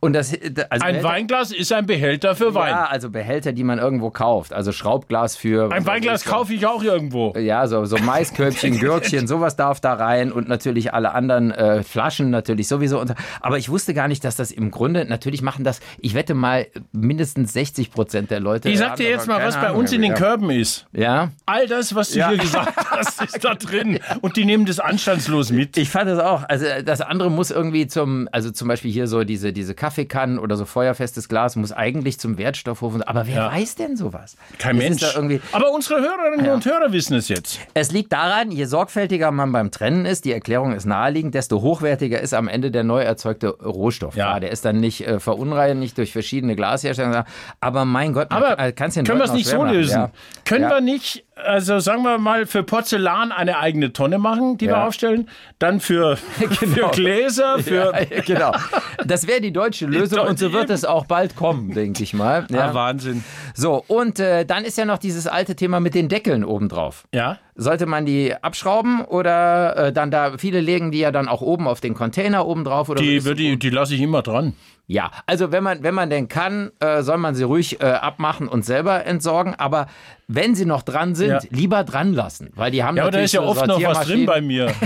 Und 0.00 0.12
das, 0.14 0.32
also 0.32 0.40
Ein 0.70 0.80
Behälter- 0.96 1.02
Weinglas 1.04 1.52
ist 1.52 1.72
ein 1.72 1.86
Behälter 1.86 2.34
für 2.34 2.54
Wein. 2.54 2.70
Ja, 2.70 2.84
also 2.86 3.10
Behälter, 3.10 3.52
die 3.52 3.64
man 3.64 3.78
irgendwo 3.78 4.10
kauft. 4.10 4.52
Also 4.52 4.72
Schraubglas 4.72 5.36
für. 5.36 5.70
Ein 5.72 5.86
Weinglas 5.86 6.24
kaufe 6.24 6.54
ich 6.54 6.66
auch 6.66 6.82
irgendwo. 6.82 7.32
Ja, 7.38 7.66
so, 7.66 7.84
so 7.84 7.96
Maiskörbchen, 7.98 8.78
Gürkchen, 8.80 9.26
sowas 9.26 9.56
darf 9.56 9.80
da 9.80 9.94
rein 9.94 10.32
und 10.32 10.48
natürlich 10.48 10.94
alle 10.94 11.12
anderen 11.12 11.50
äh, 11.50 11.82
Flaschen 11.82 12.30
natürlich 12.30 12.68
sowieso. 12.68 12.98
Unter. 13.00 13.14
Aber 13.40 13.58
ich 13.58 13.68
wusste 13.68 13.94
gar 13.94 14.08
nicht, 14.08 14.24
dass 14.24 14.36
das 14.36 14.50
im 14.50 14.70
Grunde, 14.70 15.04
natürlich 15.04 15.42
machen 15.42 15.64
das, 15.64 15.80
ich 15.98 16.14
wette 16.14 16.34
mal, 16.34 16.66
mindestens 16.92 17.52
60 17.52 17.90
Prozent 17.90 18.30
der 18.30 18.40
Leute. 18.40 18.68
Ich 18.68 18.78
sag 18.78 18.96
dir 18.96 19.08
jetzt 19.08 19.26
mal, 19.28 19.44
was 19.44 19.54
bei 19.56 19.68
Ahnung, 19.68 19.80
uns 19.80 19.92
in 19.92 20.02
den. 20.02 20.14
Körben 20.14 20.50
ist. 20.50 20.86
Ja, 20.92 21.30
All 21.46 21.66
das, 21.66 21.94
was 21.94 22.10
du 22.12 22.20
Ja. 22.20 22.28
hier 22.28 22.38
gesagt 22.38 22.72
hast, 22.90 23.20
ist 23.22 23.44
da 23.44 23.54
drin. 23.54 23.98
Und 24.20 24.36
die 24.36 24.44
nehmen 24.44 24.64
das 24.64 24.78
anstandslos 24.80 25.50
mit. 25.50 25.76
ich 25.76 25.88
fand 25.90 26.08
das 26.08 26.18
auch. 26.20 26.44
Also 26.48 26.66
das 26.84 27.00
andere 27.00 27.30
muss 27.30 27.50
irgendwie 27.50 27.86
zum, 27.86 28.28
also 28.32 28.50
zum 28.50 28.68
Beispiel 28.68 28.92
hier 28.92 29.06
so 29.08 29.24
diese, 29.24 29.52
diese 29.54 29.74
Kaffeekannen 29.74 30.38
oder 30.38 30.56
so 30.56 30.66
feuerfestes 30.66 31.28
Glas 31.28 31.56
muss 31.56 31.72
eigentlich 31.72 32.18
zum 32.20 32.36
Wertstoffhof. 32.36 32.94
und- 32.94 33.08
Aber 33.08 33.26
wer 33.26 33.34
Ja. 33.36 33.52
weiß 33.52 33.76
denn 33.76 33.96
sowas? 33.96 34.36
Kein 34.58 34.76
ist 34.78 35.00
Mensch. 35.00 35.40
Aber 35.52 35.72
unsere 35.72 36.00
Hörerinnen 36.00 36.50
und 36.50 36.66
Hörer 36.66 36.92
wissen 36.92 37.14
es 37.16 37.28
jetzt. 37.28 37.58
Es 37.72 37.90
liegt 37.92 38.12
daran, 38.12 38.50
je 38.50 38.64
sorgfältiger 38.66 39.30
man 39.30 39.52
beim 39.52 39.70
Trennen 39.70 40.04
ist, 40.04 40.24
die 40.26 40.32
Erklärung 40.32 40.74
ist 40.74 40.84
naheliegend, 40.84 41.34
desto 41.34 41.62
hochwertiger 41.62 42.20
ist 42.20 42.34
am 42.34 42.48
Ende 42.48 42.70
der 42.70 42.84
neu 42.84 43.00
erzeugte 43.02 43.48
Rohstoff. 43.48 44.14
Ja. 44.16 44.32
Ja. 44.34 44.40
der 44.40 44.50
ist 44.50 44.64
dann 44.64 44.80
nicht 44.80 45.06
äh, 45.06 45.20
verunreinigt 45.20 45.96
durch 45.98 46.12
verschiedene 46.12 46.56
Glashersteller. 46.56 47.24
Aber 47.60 47.84
mein 47.84 48.12
Gott, 48.12 48.30
man 48.30 48.42
Aber 48.42 48.72
kann 48.72 48.88
es 48.88 48.94
den 48.94 49.04
können 49.04 49.18
wir 49.20 49.24
es 49.24 49.32
nicht 49.32 49.46
so 49.48 49.58
machen. 49.58 49.74
lösen? 49.74 49.92
Ja. 50.00 50.10
Können 50.44 50.64
Ja. 50.64 50.70
wir 50.70 50.80
nicht, 50.80 51.24
also 51.36 51.78
sagen 51.78 52.02
wir 52.02 52.18
mal, 52.18 52.46
für 52.46 52.62
Porzellan 52.62 53.30
eine 53.32 53.58
eigene 53.58 53.92
Tonne 53.92 54.18
machen, 54.18 54.58
die 54.58 54.66
wir 54.66 54.74
Ja. 54.74 54.86
aufstellen? 54.86 55.28
Dann 55.58 55.78
für, 55.80 56.16
für 56.38 56.90
Gläser, 56.90 57.58
für. 57.60 57.92
Ja, 58.10 58.20
genau. 58.22 58.52
Das 59.06 59.26
wäre 59.28 59.40
die 59.44 59.52
deutsche 59.52 59.86
Lösung 59.86 60.20
und 60.20 60.38
so 60.38 60.52
wird 60.52 60.70
es 60.70 60.84
auch 60.84 61.06
bald 61.06 61.36
kommen, 61.36 61.70
denke 61.74 62.02
ich 62.02 62.14
mal. 62.14 62.46
Ja. 62.50 62.70
Ah, 62.70 62.74
Wahnsinn. 62.74 63.22
So, 63.54 63.84
und 63.86 64.18
äh, 64.18 64.44
dann 64.44 64.64
ist 64.64 64.78
ja 64.78 64.84
noch 64.84 64.98
dieses 64.98 65.26
alte 65.26 65.54
Thema 65.54 65.80
mit 65.80 65.94
den 65.94 66.08
Deckeln 66.08 66.44
obendrauf. 66.44 67.06
Ja? 67.12 67.38
Sollte 67.56 67.86
man 67.86 68.04
die 68.04 68.34
abschrauben 68.34 69.02
oder 69.04 69.76
äh, 69.76 69.92
dann 69.92 70.10
da, 70.10 70.38
viele 70.38 70.60
legen 70.60 70.90
die 70.90 70.98
ja 70.98 71.12
dann 71.12 71.28
auch 71.28 71.40
oben 71.40 71.68
auf 71.68 71.80
den 71.80 71.94
Container 71.94 72.46
oben 72.46 72.64
drauf 72.64 72.88
oder. 72.88 73.00
Die, 73.00 73.24
würde 73.24 73.42
ich- 73.42 73.58
die 73.60 73.70
lasse 73.70 73.94
ich 73.94 74.00
immer 74.00 74.22
dran. 74.22 74.54
Ja, 74.86 75.10
also 75.24 75.50
wenn 75.50 75.62
man, 75.64 75.82
wenn 75.82 75.94
man 75.94 76.10
denn 76.10 76.28
kann, 76.28 76.70
äh, 76.80 77.00
soll 77.02 77.16
man 77.16 77.34
sie 77.34 77.44
ruhig 77.44 77.80
äh, 77.80 77.84
abmachen 77.86 78.48
und 78.48 78.66
selber 78.66 79.06
entsorgen. 79.06 79.54
Aber 79.54 79.86
wenn 80.28 80.54
sie 80.54 80.66
noch 80.66 80.82
dran 80.82 81.14
sind, 81.14 81.30
Ja. 81.30 81.38
lieber 81.48 81.84
dran 81.84 82.12
lassen. 82.12 82.50
Weil 82.54 82.70
die 82.70 82.84
haben 82.84 82.96
Ja, 82.98 83.04
aber 83.04 83.12
da 83.12 83.20
ist 83.20 83.32
ja 83.32 83.40
oft 83.40 83.66
noch 83.66 83.82
was 83.82 84.06
drin 84.06 84.26
bei 84.26 84.42
mir. 84.42 84.70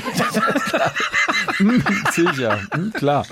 Sicher, 2.12 2.58
hm, 2.72 2.92
klar. 2.92 3.26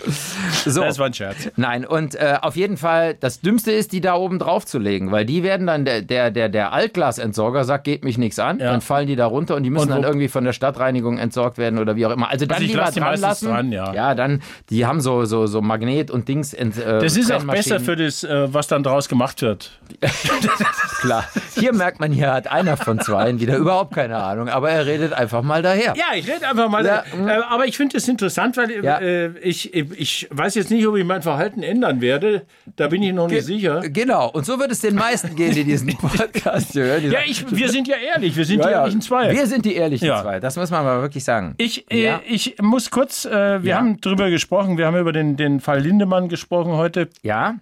So. 0.65 0.81
Das 0.81 0.99
war 0.99 1.07
ein 1.07 1.15
Scherz. 1.15 1.49
Nein, 1.57 1.85
und 1.87 2.15
äh, 2.17 2.39
auf 2.43 2.57
jeden 2.57 2.77
Fall, 2.77 3.15
das 3.15 3.41
Dümmste 3.41 3.71
ist, 3.73 3.93
die 3.93 4.01
da 4.01 4.15
oben 4.15 4.39
drauf 4.39 4.67
zu 4.67 4.79
legen, 4.79 5.13
weil 5.13 5.25
die 5.25 5.43
werden 5.45 5.67
dann, 5.67 5.85
der, 5.85 6.03
der, 6.03 6.31
der, 6.31 6.49
der 6.49 6.73
Altglasentsorger 6.73 7.65
sagt, 7.65 7.85
geht 7.85 8.05
mich 8.05 8.19
nichts 8.19 8.39
an, 8.39 8.59
Ja. 8.59 8.73
dann 8.73 8.81
fallen 8.81 9.07
die 9.07 9.17
da 9.17 9.26
runter 9.27 9.57
und 9.57 9.63
die 9.63 9.71
müssen 9.71 9.85
Und 9.85 9.91
dann 9.91 10.03
irgendwie 10.05 10.29
von 10.29 10.45
der 10.45 10.53
Stadtreinigung 10.53 11.19
entsorgt 11.19 11.59
werden 11.59 11.79
oder 11.79 11.97
wie 11.97 12.07
auch 12.07 12.11
immer. 12.13 12.29
Also 12.31 12.47
dann 12.47 12.57
Also 12.57 12.67
lieber 12.67 12.81
lass 12.83 12.95
die 12.95 13.01
dran 13.01 13.21
lassen. 13.21 13.47
dran, 13.49 13.73
ja. 13.73 13.93
ja, 13.95 14.15
dann, 14.15 14.43
die 14.71 14.87
haben 14.87 15.01
so, 15.01 15.25
so, 15.25 15.47
so 15.47 15.61
Magnet 15.63 16.11
und 16.11 16.29
Dings. 16.29 16.55
Ent, 16.55 16.79
äh, 16.79 17.01
Das 17.01 17.17
ist 17.17 17.31
auch 17.33 17.45
besser 17.45 17.81
für 17.81 17.97
das, 17.97 18.25
äh, 18.25 18.53
was 18.53 18.69
dann 18.69 18.83
draus 18.83 19.09
gemacht 19.09 19.43
wird. 19.43 19.73
Klar. 21.01 21.25
Hier 21.55 21.73
merkt 21.73 22.01
man, 22.01 22.13
hier 22.13 22.33
hat 22.33 22.51
einer 22.51 22.77
von 22.77 23.01
zweien 23.01 23.41
wieder 23.41 23.57
überhaupt 23.57 23.95
keine 23.95 24.17
Ahnung, 24.17 24.49
aber 24.49 24.71
er 24.71 24.87
redet 24.87 25.13
einfach 25.13 25.43
mal 25.43 25.63
daher. 25.63 25.95
Ja, 25.97 26.15
ich 26.17 26.27
rede 26.29 26.49
einfach 26.49 26.69
mal. 26.69 26.85
Ja, 26.85 27.05
äh, 27.27 27.41
aber 27.49 27.67
ich 27.67 27.77
finde 27.77 27.97
es 27.99 28.09
interessant, 28.09 28.57
weil 28.57 28.85
Ja. 28.85 28.99
äh, 28.99 29.29
ich, 29.41 29.75
ich 29.75 30.29
weiß 30.31 30.55
jetzt 30.55 30.71
nicht, 30.71 30.87
ob 30.87 30.97
ich 30.97 31.05
mein 31.05 31.23
Verhalten 31.23 31.63
ändern 31.63 32.01
werde. 32.01 32.43
Da 32.77 32.89
bin 32.89 33.03
ich 33.03 33.13
noch 33.13 33.29
nicht 33.29 33.45
sicher. 33.45 33.81
Genau, 33.89 34.29
und 34.31 34.45
so 34.47 34.59
wird 34.59 34.71
es 34.73 34.81
den 34.81 34.95
meisten 34.95 35.35
gehen, 35.37 35.55
die 35.55 35.65
diesen 35.65 35.89
Podcast 35.99 36.75
hören. 36.75 37.03
Die 37.03 37.09
Ja, 37.09 37.21
ich, 37.25 37.45
wir 37.51 37.69
sind 37.71 37.89
ja 37.89 37.97
ehrlich, 37.97 38.37
wir 38.37 38.45
sind 38.45 38.65
die 38.65 38.69
ehrlichen 38.69 39.01
zwei. 39.01 39.16
Wir 39.23 39.47
sind 39.47 39.65
die 39.65 39.75
ehrlichen 39.75 40.07
Ja. 40.07 40.23
zwei, 40.23 40.41
das 40.41 40.57
muss 40.57 40.71
man 40.71 40.85
mal 40.85 41.01
wirklich 41.03 41.25
sagen. 41.25 41.55
Ich, 41.59 41.91
äh, 41.91 42.03
Ja. 42.03 42.21
ich 42.27 42.57
muss 42.61 42.91
kurz, 42.91 43.25
äh, 43.25 43.63
wir 43.63 43.71
Ja. 43.71 43.77
haben 43.79 44.01
drüber 44.01 44.31
gesprochen, 44.31 44.79
wir 44.79 44.87
haben 44.87 44.97
über 44.97 45.13
den, 45.13 45.37
den 45.37 45.61
Fall 45.61 45.81
Lindemann 45.81 46.29
gesprochen 46.29 46.73
heute. 46.73 47.09
ja, 47.23 47.57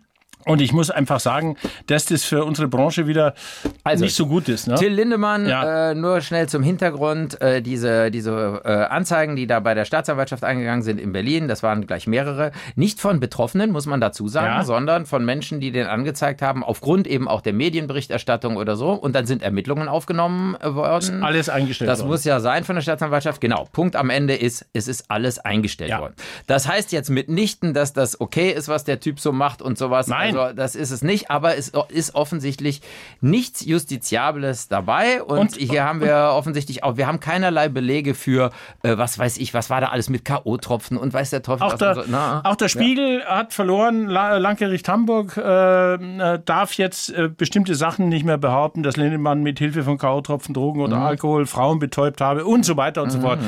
Und 0.46 0.60
ich 0.60 0.72
muss 0.72 0.90
einfach 0.90 1.20
sagen, 1.20 1.56
dass 1.86 2.06
das 2.06 2.24
für 2.24 2.44
unsere 2.44 2.68
Branche 2.68 3.06
wieder 3.06 3.34
Also, 3.82 4.04
nicht 4.04 4.14
so 4.14 4.26
gut 4.26 4.48
ist. 4.48 4.66
Ne? 4.66 4.74
Till 4.74 4.92
Lindemann, 4.92 5.46
Ja. 5.48 5.90
äh, 5.90 5.94
nur 5.94 6.20
schnell 6.20 6.48
zum 6.48 6.62
Hintergrund, 6.62 7.40
äh, 7.40 7.62
diese, 7.62 8.10
diese 8.10 8.60
äh, 8.64 8.68
Anzeigen, 8.92 9.36
die 9.36 9.46
da 9.46 9.60
bei 9.60 9.74
der 9.74 9.84
Staatsanwaltschaft 9.84 10.44
eingegangen 10.44 10.82
sind 10.82 11.00
in 11.00 11.12
Berlin, 11.12 11.48
das 11.48 11.62
waren 11.62 11.86
gleich 11.86 12.06
mehrere, 12.06 12.52
nicht 12.76 13.00
von 13.00 13.20
Betroffenen, 13.20 13.70
muss 13.72 13.86
man 13.86 14.00
dazu 14.00 14.28
sagen, 14.28 14.46
Ja. 14.58 14.64
sondern 14.64 15.06
von 15.06 15.24
Menschen, 15.24 15.60
die 15.60 15.70
den 15.72 15.86
angezeigt 15.86 16.42
haben, 16.42 16.62
aufgrund 16.62 17.06
eben 17.06 17.26
auch 17.28 17.40
der 17.40 17.52
Medienberichterstattung 17.52 18.56
oder 18.56 18.76
so. 18.76 18.90
Und 18.92 19.14
dann 19.14 19.26
sind 19.26 19.42
Ermittlungen 19.42 19.88
aufgenommen 19.88 20.56
äh, 20.60 20.74
worden. 20.74 21.22
Alles 21.22 21.48
eingestellt 21.48 21.88
Das 21.90 22.00
worden. 22.00 22.08
muss 22.10 22.24
ja 22.24 22.40
sein 22.40 22.64
von 22.64 22.74
der 22.76 22.82
Staatsanwaltschaft. 22.82 23.40
Genau. 23.40 23.66
Punkt 23.72 23.96
am 23.96 24.10
Ende 24.10 24.34
ist, 24.34 24.66
es 24.72 24.88
ist 24.88 25.10
alles 25.10 25.38
eingestellt 25.38 25.90
Ja. 25.90 26.00
worden. 26.00 26.14
Das 26.46 26.68
heißt 26.68 26.92
jetzt 26.92 27.10
mitnichten, 27.10 27.74
dass 27.74 27.92
das 27.92 28.20
okay 28.20 28.50
ist, 28.50 28.68
was 28.68 28.84
der 28.84 29.00
Typ 29.00 29.20
so 29.20 29.32
macht 29.32 29.62
und 29.62 29.78
sowas. 29.78 30.06
Nein. 30.08 30.33
Also, 30.38 30.54
das 30.54 30.74
ist 30.74 30.90
es 30.90 31.02
nicht. 31.02 31.30
Aber 31.30 31.56
es 31.56 31.72
ist 31.88 32.14
offensichtlich 32.14 32.80
nichts 33.20 33.64
Justiziables 33.64 34.68
dabei. 34.68 35.22
Und, 35.22 35.38
Und- 35.38 35.56
hier 35.56 35.84
haben 35.84 36.00
wir 36.00 36.30
offensichtlich 36.32 36.82
auch, 36.84 36.96
wir 36.96 37.06
haben 37.06 37.20
keinerlei 37.20 37.68
Belege 37.68 38.14
für, 38.14 38.50
äh, 38.82 38.96
was 38.96 39.18
weiß 39.18 39.38
ich, 39.38 39.54
was 39.54 39.70
war 39.70 39.80
da 39.80 39.88
alles 39.88 40.08
mit 40.10 40.24
K.O.-Tropfen 40.24 40.96
und 40.96 41.12
weiß 41.12 41.30
der 41.30 41.42
Teufel 41.42 41.62
Auch 41.64 41.72
was. 41.72 41.78
der, 41.78 41.94
so. 41.94 42.02
Na, 42.06 42.42
auch 42.44 42.56
der 42.56 42.68
Spiegel 42.68 43.24
hat 43.24 43.52
verloren. 43.52 44.06
La- 44.08 44.36
Landgericht 44.38 44.88
Hamburg 44.88 45.36
äh, 45.36 45.94
äh, 45.94 46.40
darf 46.44 46.74
jetzt 46.74 47.10
äh, 47.10 47.28
bestimmte 47.28 47.74
Sachen 47.74 48.08
nicht 48.08 48.24
mehr 48.24 48.38
behaupten, 48.38 48.82
dass 48.82 48.96
Lindemann 48.96 49.42
mit 49.42 49.58
Hilfe 49.58 49.82
von 49.84 49.98
K.O.-Tropfen, 49.98 50.52
Drogen 50.52 50.80
oder 50.80 50.96
Mhm. 50.96 51.02
Alkohol 51.04 51.46
Frauen 51.46 51.78
betäubt 51.78 52.20
habe 52.20 52.44
und 52.44 52.64
so 52.64 52.76
weiter 52.76 53.02
und 53.02 53.10
so 53.10 53.20
fort. 53.20 53.38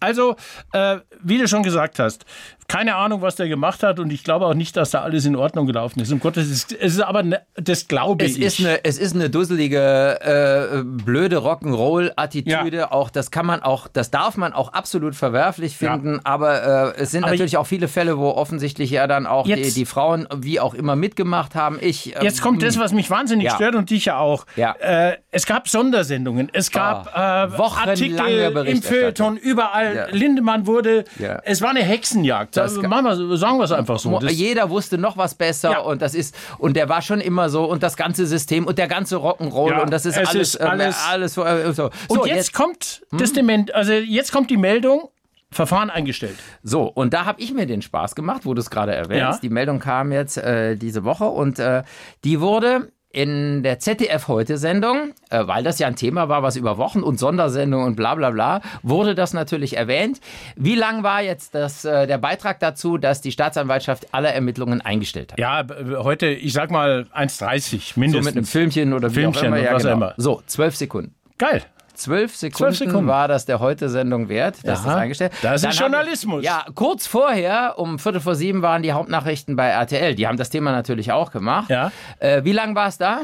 Also, 0.00 0.36
äh, 0.72 0.98
wie 1.22 1.38
du 1.38 1.48
schon 1.48 1.62
gesagt 1.62 1.98
hast, 1.98 2.24
keine 2.68 2.96
Ahnung, 2.96 3.22
was 3.22 3.36
der 3.36 3.48
gemacht 3.48 3.82
hat 3.82 3.98
und 4.00 4.12
ich 4.12 4.24
glaube 4.24 4.46
auch 4.46 4.54
nicht, 4.54 4.76
dass 4.76 4.90
da 4.90 5.02
alles 5.02 5.24
in 5.24 5.36
Ordnung 5.36 5.66
gelaufen 5.66 6.00
ist. 6.00 6.12
Um 6.12 6.20
Gottes, 6.20 6.46
es 6.46 6.52
ist, 6.52 6.72
es 6.72 6.94
ist 6.94 7.00
aber, 7.00 7.22
ne, 7.22 7.40
das 7.54 7.88
glaube 7.88 8.24
Es 8.24 8.36
ich. 8.36 8.42
ist, 8.42 8.60
eine, 8.60 8.84
es 8.84 8.98
ist 8.98 9.14
eine 9.14 9.30
dusselige, 9.30 10.20
äh, 10.20 10.82
blöde 10.84 11.38
Rock'n'Roll-Attitüde. 11.38 12.92
Auch 12.92 13.10
das 13.10 13.30
kann 13.30 13.46
man 13.46 13.62
auch, 13.62 13.88
das 13.88 14.10
darf 14.10 14.36
man 14.36 14.52
auch 14.52 14.72
absolut 14.72 15.14
verwerflich 15.14 15.78
Ja. 15.80 15.92
finden. 15.92 16.20
Aber 16.24 16.94
äh, 16.96 17.00
es 17.02 17.10
sind 17.10 17.24
Aber 17.24 17.32
natürlich 17.32 17.56
auch 17.56 17.66
viele 17.66 17.88
Fälle, 17.88 18.18
wo 18.18 18.30
offensichtlich 18.30 18.90
ja 18.90 19.06
dann 19.06 19.26
auch 19.26 19.44
die, 19.44 19.50
Jetzt- 19.52 19.76
die 19.76 19.86
Frauen 19.86 20.26
wie 20.34 20.60
auch 20.60 20.74
immer 20.74 20.96
mitgemacht 20.96 21.54
haben. 21.54 21.78
Ich, 21.80 22.14
ähm, 22.16 22.22
Jetzt 22.22 22.42
kommt 22.42 22.62
das, 22.62 22.78
was 22.78 22.92
mich 22.92 23.10
wahnsinnig 23.10 23.46
Ja. 23.46 23.54
stört 23.54 23.74
und 23.74 23.90
dich 23.90 24.06
ja 24.06 24.18
auch. 24.18 24.46
Ja. 24.56 24.72
Äh, 24.80 25.16
es 25.30 25.46
gab 25.46 25.68
Sondersendungen, 25.68 26.48
es 26.52 26.70
gab 26.70 27.14
Ah, 27.16 27.44
äh, 27.44 27.58
wochenlange 27.58 27.90
Artikel 28.20 28.66
im. 28.66 28.82
Feuilleton, 28.82 29.36
überall. 29.36 29.94
Ja. 29.96 30.06
Lindemann 30.10 30.66
wurde, 30.66 31.04
Ja. 31.18 31.40
es 31.44 31.62
war 31.62 31.70
eine 31.70 31.82
Hexenjagd. 31.82 32.55
Das 32.56 32.76
Machen 32.76 33.04
wir, 33.04 33.36
sagen 33.36 33.58
wir 33.58 33.64
es 33.64 33.72
einfach 33.72 33.98
so. 33.98 34.18
Das, 34.18 34.32
jeder 34.32 34.70
wusste 34.70 34.98
noch 34.98 35.16
was 35.16 35.34
besser 35.34 35.70
Ja. 35.72 35.78
und 35.80 36.02
das 36.02 36.14
ist 36.14 36.34
und 36.58 36.76
der 36.76 36.88
war 36.88 37.02
schon 37.02 37.20
immer 37.20 37.48
so 37.48 37.64
und 37.64 37.82
das 37.82 37.96
ganze 37.96 38.26
System 38.26 38.66
und 38.66 38.78
der 38.78 38.88
ganze 38.88 39.16
Rock'n'Roll 39.16 39.70
Ja, 39.70 39.82
und 39.82 39.92
das 39.92 40.06
ist 40.06 40.16
es 40.16 40.28
alles 40.28 40.54
ist 40.54 40.60
ähm, 40.60 40.66
alles- 40.68 41.04
alles 41.08 41.34
so, 41.34 41.44
äh, 41.44 41.72
so. 41.72 41.84
und 42.08 42.20
So, 42.20 42.26
jetzt, 42.26 42.52
kommt 42.52 43.02
das 43.12 43.32
Dement, 43.32 43.74
also 43.74 43.92
jetzt 43.92 44.32
kommt 44.32 44.50
die 44.50 44.56
Meldung, 44.56 45.08
Verfahren 45.52 45.90
eingestellt. 45.90 46.36
So, 46.64 46.82
und 46.84 47.14
da 47.14 47.24
habe 47.24 47.40
ich 47.40 47.54
mir 47.54 47.66
den 47.66 47.80
Spaß 47.80 48.16
gemacht, 48.16 48.40
wo 48.44 48.52
du 48.52 48.60
es 48.60 48.68
gerade 48.68 48.94
erwähnst. 48.94 49.20
Ja. 49.20 49.38
Die 49.40 49.48
Meldung 49.48 49.78
kam 49.78 50.10
jetzt 50.10 50.36
äh, 50.38 50.74
diese 50.76 51.04
Woche 51.04 51.24
und 51.26 51.58
äh, 51.60 51.84
die 52.24 52.40
wurde 52.40 52.90
in 53.16 53.62
der 53.62 53.78
ZDF 53.78 54.28
heute 54.28 54.58
Sendung, 54.58 55.14
äh, 55.30 55.46
weil 55.46 55.64
das 55.64 55.78
ja 55.78 55.86
ein 55.86 55.96
Thema 55.96 56.28
war, 56.28 56.42
was 56.42 56.54
über 56.56 56.76
Wochen 56.76 57.02
und 57.02 57.18
Sondersendungen 57.18 57.86
und 57.86 57.96
bla 57.96 58.14
bla 58.14 58.30
bla, 58.30 58.60
wurde 58.82 59.14
das 59.14 59.32
natürlich 59.32 59.74
erwähnt. 59.74 60.20
Wie 60.54 60.74
lang 60.74 61.02
war 61.02 61.22
jetzt 61.22 61.54
das, 61.54 61.86
äh, 61.86 62.06
der 62.06 62.18
Beitrag 62.18 62.60
dazu, 62.60 62.98
dass 62.98 63.22
die 63.22 63.32
Staatsanwaltschaft 63.32 64.12
alle 64.12 64.28
Ermittlungen 64.32 64.82
eingestellt 64.82 65.32
hat? 65.32 65.38
Ja, 65.38 65.64
heute, 65.96 66.26
ich 66.26 66.52
sag 66.52 66.70
mal 66.70 67.06
1,30 67.14 67.94
So 67.94 68.00
mindestens. 68.00 68.26
mit 68.26 68.36
einem 68.36 68.44
Filmchen 68.44 68.92
oder 68.92 69.10
wie 69.10 69.14
Filmchen 69.14 69.44
auch 69.44 69.46
immer. 69.46 69.58
Ja, 69.62 69.78
genau. 69.78 69.92
immer. 69.92 70.14
So, 70.18 70.42
zwölf 70.46 70.76
Sekunden. 70.76 71.14
Geil. 71.38 71.62
Zwölf 71.96 72.36
Sekunden, 72.36 72.74
Sekunden. 72.74 73.06
war 73.06 73.28
das 73.28 73.44
der 73.46 73.60
Heute-Sendung 73.60 74.28
wert, 74.28 74.56
dass 74.64 74.84
Ja, 74.84 74.90
das 74.90 74.96
eingestellt 74.96 75.32
das 75.42 75.56
ist 75.56 75.64
Dann 75.64 75.72
Journalismus. 75.72 76.44
Ja, 76.44 76.64
kurz 76.74 77.06
vorher, 77.06 77.74
um 77.78 77.98
Viertel 77.98 78.20
vor 78.20 78.34
sieben, 78.34 78.62
waren 78.62 78.82
die 78.82 78.92
Hauptnachrichten 78.92 79.56
bei 79.56 79.68
RTL. 79.68 80.14
Die 80.14 80.26
haben 80.26 80.36
das 80.36 80.50
Thema 80.50 80.72
natürlich 80.72 81.12
auch 81.12 81.30
gemacht. 81.30 81.70
Ja. 81.70 81.90
Äh, 82.18 82.44
wie 82.44 82.52
lang 82.52 82.74
war 82.74 82.88
es 82.88 82.98
da? 82.98 83.22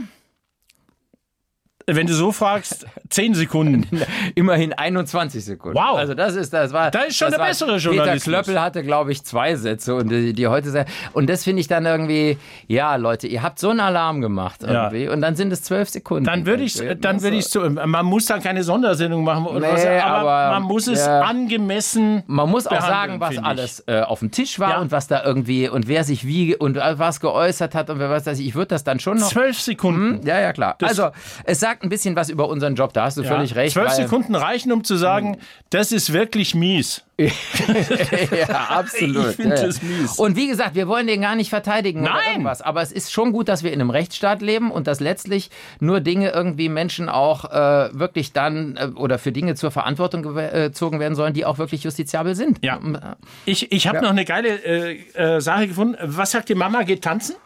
Wenn 1.87 2.07
du 2.07 2.15
so 2.15 2.33
fragst, 2.33 2.87
10 3.11 3.35
Sekunden. 3.35 3.87
Immerhin 4.35 4.73
21 4.73 5.45
Sekunden. 5.45 5.77
Wow. 5.79 5.97
Also 5.99 6.15
das 6.15 6.35
ist, 6.37 6.53
das 6.53 6.73
war. 6.73 6.91
Da 6.91 7.01
ist 7.03 7.17
schon 7.17 7.27
das 7.27 7.33
der 7.33 7.41
war- 7.41 7.47
bessere 7.49 7.73
Peter 7.77 7.79
Journalismus. 7.95 8.23
Klöppel 8.23 8.61
hatte, 8.61 8.83
glaube 8.83 9.13
ich, 9.13 9.25
zwei 9.25 9.57
Sätze 9.57 9.95
und 9.95 10.09
die, 10.11 10.33
die 10.33 10.47
heute 10.47 10.71
sehr- 10.71 10.87
und 11.13 11.29
das 11.29 11.45
finde 11.45 11.61
ich 11.61 11.69
dann 11.69 11.85
irgendwie, 11.87 12.39
ja, 12.69 12.97
Leute, 12.97 13.27
ihr 13.27 13.43
habt 13.43 13.59
so 13.59 13.71
einen 13.71 13.81
Alarm 13.81 14.21
gemacht 14.21 14.63
Ja. 14.63 14.85
irgendwie 14.85 15.09
und 15.09 15.21
dann 15.21 15.35
sind 15.37 15.53
es 15.53 15.63
zwölf 15.63 15.89
Sekunden. 15.89 16.25
Dann 16.25 16.47
würde 16.47 16.63
ich, 16.63 16.81
dann 17.01 17.23
würde 17.23 17.37
ich 17.37 17.47
so, 17.47 17.69
man 17.69 18.07
muss 18.07 18.27
dann 18.27 18.43
keine 18.43 18.63
Sondersendung 18.63 19.25
machen 19.25 19.47
oder 19.47 19.61
Nee, 19.61 19.73
was, 19.73 19.85
aber, 19.87 20.31
aber, 20.31 20.51
man 20.61 20.63
muss 20.65 20.87
es 20.87 21.05
ja. 21.05 21.21
angemessen. 21.23 22.23
Man 22.27 22.49
muss 22.51 22.67
auch 22.67 22.81
sagen, 22.81 23.21
was 23.21 23.39
alles 23.39 23.85
äh, 23.87 24.01
auf 24.01 24.21
dem 24.21 24.31
Tisch 24.31 24.59
war 24.59 24.71
Ja. 24.71 24.81
und 24.81 24.91
was 24.93 25.07
da 25.09 25.23
irgendwie 25.25 25.69
und 25.69 25.89
wer 25.89 26.05
sich 26.05 26.27
wie 26.27 26.55
und 26.57 26.77
äh, 26.77 26.99
was 26.99 27.21
geäußert 27.21 27.75
hat 27.75 27.91
und 27.91 27.99
wer 27.99 28.11
was 28.11 28.27
weiß 28.27 28.39
ich. 28.39 28.47
Ich 28.49 28.55
würde 28.55 28.69
das 28.69 28.85
dann 28.85 29.01
schon 29.01 29.19
noch. 29.19 29.29
Zwölf 29.29 29.61
Sekunden. 29.61 30.27
Ja, 30.27 30.41
ja, 30.41 30.53
klar. 30.53 30.77
also, 30.83 31.09
es 31.45 31.61
sagt 31.61 31.72
ein 31.81 31.89
bisschen 31.89 32.17
was 32.17 32.29
über 32.29 32.49
unseren 32.49 32.75
Job, 32.75 32.93
da 32.93 33.05
hast 33.05 33.17
du 33.17 33.25
völlig 33.25 33.55
recht. 33.55 33.75
Zwölf 33.75 33.93
Sekunden 33.93 34.35
reichen, 34.35 34.73
um 34.73 34.85
zu 34.85 34.97
sagen, 34.97 35.39
das 35.71 35.93
ist 35.93 36.13
wirklich 36.13 36.55
mies. 36.55 37.05
ja, 37.19 38.49
absolut. 38.69 39.31
Ich 39.31 39.37
finde 39.37 39.57
ja, 39.57 39.61
ja. 39.63 39.67
das 39.67 39.83
mies. 39.83 40.19
Und 40.19 40.37
wie 40.37 40.49
gesagt, 40.49 40.75
wir 40.75 40.89
wollen 40.89 41.07
den 41.07 41.21
gar 41.21 41.37
nicht 41.37 41.51
verteidigen 41.51 42.03
oder 42.03 42.15
Nein. 42.15 42.31
irgendwas. 42.33 42.63
Aber 42.63 42.83
es 42.83 42.91
ist 42.91 43.13
schon 43.13 43.33
gut, 43.33 43.49
dass 43.49 43.63
wir 43.63 43.73
in 43.73 43.81
einem 43.81 43.91
Rechtsstaat 43.91 44.43
leben 44.43 44.71
und 44.71 44.87
dass 44.87 45.01
letztlich 45.01 45.51
nur 45.79 46.01
Dinge 46.01 46.31
irgendwie 46.31 46.69
Menschen 46.69 47.09
auch 47.09 47.45
äh, 47.45 47.99
wirklich 47.99 48.33
dann 48.33 48.77
äh, 48.77 48.87
oder 48.97 49.19
für 49.19 49.33
Dinge 49.33 49.55
zur 49.55 49.71
Verantwortung 49.71 50.37
äh, 50.37 50.69
gezogen 50.69 51.01
werden 51.01 51.15
sollen, 51.15 51.35
die 51.35 51.45
auch 51.45 51.59
wirklich 51.59 51.85
justiziabel 51.85 52.35
sind. 52.35 52.59
Ja. 52.65 52.81
Ich, 53.45 53.71
ich 53.71 53.87
habe 53.87 54.01
noch 54.01 54.11
eine 54.11 54.25
geile 54.25 54.49
äh, 54.65 54.99
äh, 55.15 55.41
Sache 55.41 55.69
gefunden. 55.69 55.97
Was 56.03 56.33
sagt 56.33 56.49
die 56.49 56.55
Mama? 56.55 56.83
Geht 56.83 57.03
tanzen? 57.03 57.37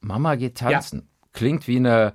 Mama 0.00 0.36
geht 0.36 0.58
tanzen. 0.58 1.08
Klingt 1.32 1.68
wie 1.68 1.76
eine, 1.76 2.14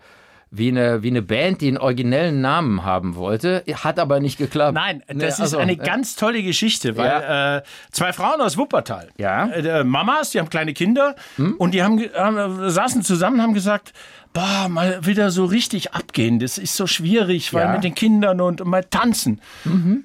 wie, 0.56 0.68
eine, 0.70 1.02
wie 1.02 1.08
eine 1.10 1.24
Band, 1.24 1.62
die 1.62 1.68
einen 1.68 1.78
originellen 1.80 2.40
Namen 2.40 2.86
haben 2.86 3.16
wollte, 3.16 3.64
hat 3.84 3.98
aber 3.98 4.20
nicht 4.20 4.38
geklappt. 4.38 4.76
Nein, 4.76 5.02
das 5.08 5.16
Nee, 5.18 5.26
ist 5.28 5.40
also, 5.42 5.58
eine 5.58 5.72
äh, 5.72 5.76
ganz 5.78 6.16
tolle 6.16 6.44
Geschichte, 6.44 6.96
weil 6.96 7.60
äh, 7.60 7.62
zwei 7.92 8.14
Frauen 8.14 8.40
aus 8.40 8.56
Wuppertal, 8.58 9.10
Ja. 9.18 9.46
Hm? 9.52 9.66
äh, 9.66 9.84
Mamas, 9.84 10.30
die 10.30 10.40
haben 10.40 10.50
kleine 10.50 10.74
Kinder 10.74 11.16
und 11.58 11.74
die 11.74 11.82
haben, 11.82 12.00
haben 12.16 12.70
saßen 12.70 13.02
zusammen, 13.02 13.42
haben 13.42 13.54
gesagt, 13.56 13.94
boah, 14.34 14.68
mal 14.70 15.06
wieder 15.06 15.32
so 15.32 15.46
richtig 15.46 15.94
abgehen, 15.94 16.38
das 16.40 16.58
ist 16.60 16.76
so 16.76 16.86
schwierig, 16.88 17.54
weil 17.54 17.62
Ja. 17.64 17.68
Mhm. 17.70 17.74
mit 17.76 17.84
den 17.84 17.96
Kindern 17.96 18.40
und, 18.40 18.62
und 18.62 18.68
mal 18.68 18.84
tanzen. 18.84 19.42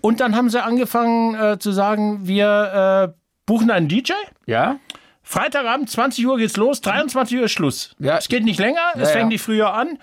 Und 0.00 0.20
dann 0.20 0.34
haben 0.34 0.48
sie 0.48 0.62
angefangen 0.62 1.34
äh, 1.34 1.58
zu 1.58 1.72
sagen, 1.72 2.26
wir 2.26 3.10
äh, 3.14 3.18
buchen 3.46 3.70
einen 3.70 3.88
DJ. 3.88 4.12
Ja? 4.46 4.76
Freitagabend, 5.22 5.90
20 5.90 6.26
Uhr 6.26 6.38
geht's 6.38 6.56
los, 6.56 6.80
23 6.80 7.36
Uhr 7.38 7.44
ist 7.44 7.52
Schluss. 7.52 7.94
Ja. 7.98 8.16
Es 8.16 8.28
geht 8.28 8.44
nicht 8.44 8.58
länger, 8.58 8.80
es 8.94 9.00
Ja, 9.00 9.06
fängt 9.08 9.22
ja. 9.24 9.28
nicht 9.28 9.42
früher 9.42 9.74
an 9.74 9.98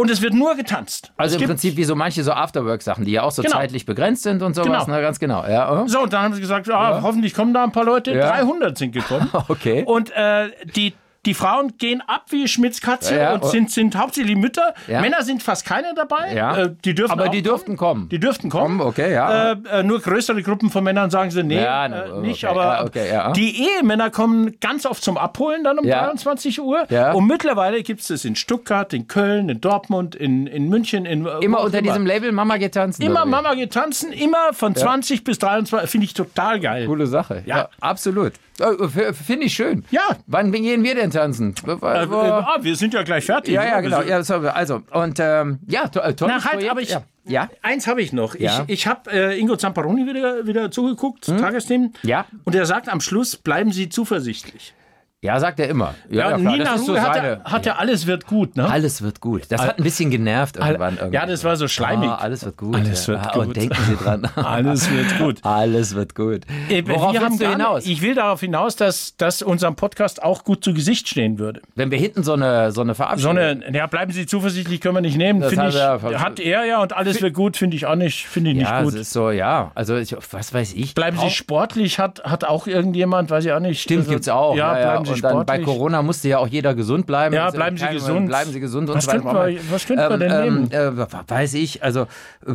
und 0.00 0.10
es 0.10 0.22
wird 0.22 0.32
nur 0.32 0.54
getanzt. 0.54 1.12
Also 1.18 1.36
es 1.36 1.42
im 1.42 1.46
Prinzip 1.48 1.76
wie 1.76 1.84
so 1.84 1.94
manche 1.94 2.24
so 2.24 2.32
Afterwork-Sachen, 2.32 3.04
die 3.04 3.12
ja 3.12 3.22
auch 3.22 3.30
so 3.32 3.42
Genau. 3.42 3.56
zeitlich 3.56 3.84
begrenzt 3.84 4.22
sind 4.22 4.42
und 4.42 4.54
sowas. 4.54 4.86
Genau. 4.86 4.96
Ne, 4.96 5.02
ganz 5.02 5.18
genau. 5.18 5.46
Ja, 5.46 5.82
oh. 5.82 5.86
So, 5.86 6.00
und 6.00 6.12
dann 6.12 6.22
haben 6.22 6.34
sie 6.34 6.40
gesagt, 6.40 6.70
ah, 6.70 7.00
hoffentlich 7.02 7.34
kommen 7.34 7.52
da 7.52 7.64
ein 7.64 7.72
paar 7.72 7.84
Leute. 7.84 8.12
Ja. 8.12 8.30
300 8.30 8.78
sind 8.78 8.92
gekommen. 8.92 9.28
Okay. 9.48 9.84
Und 9.84 10.10
äh, 10.12 10.50
die, 10.76 10.94
die 11.26 11.34
Frauen 11.34 11.76
gehen 11.76 12.02
ab 12.06 12.26
wie 12.30 12.48
Schmitz 12.48 12.80
Katze 12.80 13.14
Ja, 13.14 13.22
ja. 13.22 13.32
und 13.34 13.44
sind, 13.44 13.70
sind 13.70 13.94
hauptsächlich 13.96 14.36
Mütter. 14.36 14.74
Ja. 14.86 15.00
Männer 15.02 15.22
sind 15.22 15.42
fast 15.42 15.66
keine 15.66 15.92
dabei. 15.94 16.32
Äh, 16.34 16.70
die 16.84 16.94
dürfen 16.94 17.12
Aber 17.12 17.28
die 17.28 17.42
dürften 17.42 17.76
kommen. 17.76 18.08
Die 18.08 18.18
dürften 18.18 18.48
kommen. 18.48 18.78
Kommen, 18.78 18.80
okay, 18.80 19.12
ja. 19.12 19.52
Äh, 19.52 19.56
äh, 19.70 19.82
nur 19.82 20.00
größere 20.00 20.42
Gruppen 20.42 20.70
von 20.70 20.82
Männern 20.82 21.10
sagen 21.10 21.30
sie, 21.30 21.42
nee, 21.42 21.56
äh, 21.56 21.88
no, 21.88 22.20
nicht. 22.20 22.44
okay, 22.44 22.58
aber 22.58 22.84
okay, 22.84 23.32
die 23.36 23.66
Ehemänner 23.68 24.10
kommen 24.10 24.58
ganz 24.60 24.86
oft 24.86 25.02
zum 25.02 25.18
Abholen 25.18 25.62
dann 25.62 25.78
um 25.78 25.86
Ja. 25.86 26.04
23 26.04 26.60
Uhr. 26.60 26.86
Und 27.14 27.26
mittlerweile 27.26 27.82
gibt 27.82 28.00
es 28.00 28.08
das 28.08 28.24
in 28.24 28.34
Stuttgart, 28.36 28.92
in 28.92 29.06
Köln, 29.06 29.48
in 29.48 29.60
Dortmund, 29.60 30.14
in, 30.14 30.46
in 30.46 30.68
München. 30.68 31.04
In, 31.04 31.26
immer 31.40 31.60
unter 31.60 31.82
diesem 31.82 32.06
Label 32.06 32.32
Mama 32.32 32.56
geht 32.56 32.74
tanzen. 32.74 33.02
Immer? 33.02 33.26
Mama 33.26 33.54
geht 33.54 33.72
tanzen, 33.72 34.12
immer 34.12 34.52
von 34.52 34.74
20 34.74 35.24
bis 35.24 35.38
23. 35.38 35.90
Finde 35.90 36.04
ich 36.06 36.14
total 36.14 36.60
geil. 36.60 36.86
Coole 36.86 37.06
Sache. 37.06 37.42
Ja. 37.44 37.68
absolut. 37.80 38.32
Äh, 38.60 39.12
Finde 39.12 39.46
ich 39.46 39.54
schön. 39.54 39.84
Ja. 39.90 40.02
Wann 40.26 40.52
gehen 40.52 40.84
wir 40.84 40.94
denn 40.94 41.12
Hansen. 41.12 41.54
Äh, 41.66 41.72
äh, 41.72 41.76
wir 41.76 42.76
sind 42.76 42.94
ja 42.94 43.02
gleich 43.02 43.24
fertig. 43.24 43.54
Ja, 43.54 43.64
ja, 43.64 43.80
genau. 43.80 44.02
Ja, 44.02 44.22
so, 44.22 44.34
also, 44.34 44.82
und 44.92 45.18
ähm, 45.20 45.58
ja, 45.66 45.88
to 45.88 46.00
äh, 46.00 46.14
tolles 46.14 46.34
Na, 46.36 46.44
halt, 46.44 46.54
Projekt. 46.54 46.70
aber 46.70 46.80
ich, 46.80 46.90
ja. 46.90 47.02
ja. 47.24 47.50
Eins 47.62 47.86
habe 47.86 48.02
ich 48.02 48.12
noch. 48.12 48.34
Ja. 48.34 48.64
Ich, 48.66 48.74
ich 48.74 48.86
habe 48.86 49.10
äh, 49.10 49.38
Ingo 49.38 49.56
Zamparoni 49.56 50.06
wieder, 50.06 50.46
wieder 50.46 50.70
zugeguckt, 50.70 51.26
Tagesthemen. 51.26 51.94
Ja. 52.02 52.26
Und 52.44 52.54
er 52.54 52.66
sagt 52.66 52.88
am 52.88 53.00
Schluss, 53.00 53.36
bleiben 53.36 53.72
Sie 53.72 53.88
zuversichtlich. 53.88 54.74
Ja, 55.22 55.38
sagt 55.38 55.60
er 55.60 55.68
immer. 55.68 55.94
Ja, 56.08 56.30
Ja, 56.30 56.30
ja, 56.30 56.38
Nina 56.38 56.78
so 56.78 56.98
hat, 56.98 57.14
seine. 57.16 57.28
er, 57.28 57.44
hat 57.44 57.66
er 57.66 57.78
alles 57.78 58.06
wird 58.06 58.26
gut, 58.26 58.56
ne? 58.56 58.66
Alles 58.70 59.02
wird 59.02 59.20
gut. 59.20 59.42
Das 59.50 59.60
hat 59.60 59.76
ein 59.76 59.84
bisschen 59.84 60.08
genervt 60.10 60.56
irgendwann. 60.56 60.96
irgendwie. 60.96 61.14
Ja, 61.14 61.26
das 61.26 61.44
war 61.44 61.56
so 61.56 61.68
schleimig. 61.68 62.08
Ah, 62.08 62.14
alles 62.14 62.42
wird 62.46 62.56
gut. 62.56 62.74
Alles 62.74 63.06
ja. 63.06 63.12
wird 63.12 63.26
Ah, 63.26 63.32
gut. 63.34 63.46
Und 63.48 63.56
denken 63.58 63.76
Sie 63.86 63.96
dran. 63.96 64.24
Alles 64.36 64.90
wird 64.90 65.18
gut. 65.18 65.40
Alles 65.44 65.94
wird 65.94 66.14
gut. 66.14 66.40
Äh, 66.70 66.84
Worauf 66.86 67.12
wir 67.12 67.20
haben 67.20 67.38
du 67.38 67.46
hinaus? 67.46 67.84
Ich 67.84 68.00
will 68.00 68.14
darauf 68.14 68.40
hinaus, 68.40 68.76
dass, 68.76 69.14
dass 69.18 69.42
unserem 69.42 69.76
Podcast 69.76 70.22
auch 70.22 70.42
gut 70.42 70.64
zu 70.64 70.72
Gesicht 70.72 71.06
stehen 71.06 71.38
würde. 71.38 71.60
Wenn 71.74 71.90
wir 71.90 71.98
hinten 71.98 72.22
so 72.22 72.32
eine, 72.32 72.72
so 72.72 72.80
eine 72.80 72.92
So 72.92 73.02
Verabschiedung... 73.02 73.36
eine, 73.36 73.76
ja, 73.76 73.86
bleiben 73.88 74.12
Sie 74.12 74.24
zuversichtlich, 74.24 74.80
können 74.80 74.94
wir 74.94 75.02
nicht 75.02 75.18
nehmen. 75.18 75.42
Das 75.42 75.54
hat 75.54 75.68
ich, 75.74 75.76
er- 75.78 76.00
hat 76.22 76.40
er 76.40 76.64
ja 76.64 76.80
und 76.80 76.94
alles 76.96 77.20
wird 77.20 77.34
gut, 77.34 77.58
finde 77.58 77.76
ich 77.76 77.84
auch 77.84 77.94
nicht, 77.94 78.26
finde 78.26 78.50
ich 78.52 78.56
nicht 78.56 78.66
ja, 78.70 78.80
gut. 78.84 78.94
es 78.94 79.00
ist 79.00 79.10
so, 79.12 79.30
ja. 79.30 79.70
Also, 79.74 79.96
ich, 79.98 80.16
was 80.32 80.54
weiß 80.54 80.72
ich. 80.72 80.94
Bleiben 80.94 81.18
Sie 81.18 81.26
Auch- 81.26 81.30
sportlich, 81.30 81.98
hat, 81.98 82.24
hat 82.24 82.44
auch 82.44 82.66
irgendjemand, 82.66 83.28
weiß 83.28 83.44
ich 83.44 83.52
auch 83.52 83.60
nicht. 83.60 83.82
Stimmt, 83.82 84.00
Also, 84.00 84.10
gibt's 84.12 84.28
auch. 84.30 84.56
Ja, 84.56 84.72
bleiben 84.72 85.04
Sie 85.04 85.09
und 85.14 85.24
dann 85.24 85.30
sportlich. 85.32 85.66
bei 85.66 85.72
Corona 85.72 86.02
musste 86.02 86.28
ja 86.28 86.38
auch 86.38 86.46
jeder 86.48 86.74
gesund 86.74 87.06
bleiben. 87.06 87.34
Ja, 87.34 87.50
bleiben 87.50 87.76
Sie 87.76 87.86
gesund. 87.88 88.26
Bleiben 88.28 88.50
Sie 88.52 88.60
gesund 88.60 88.88
und 88.90 88.96
Was 88.96 89.04
so 89.04 89.12
weiter. 89.12 89.46
wir- 89.48 89.60
was 89.70 89.86
könnten 89.86 90.08
wir 90.08 90.16
denn 90.18 90.40
nehmen? 90.44 90.70
Äh, 90.72 90.92
weiß 91.28 91.54
ich, 91.54 91.82
also 91.82 92.02
äh, 92.46 92.54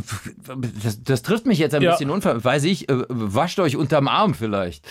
das, 0.84 1.04
das 1.04 1.22
trifft 1.22 1.46
mich 1.46 1.60
jetzt 1.60 1.76
ein 1.76 1.82
Ja. 1.82 1.92
bisschen 1.92 2.10
unver... 2.10 2.44
Weiß 2.44 2.64
ich, 2.64 2.90
äh, 2.90 3.04
wascht 3.10 3.60
euch 3.60 3.76
unterm 3.78 4.08
Arm 4.08 4.34
vielleicht. 4.34 4.86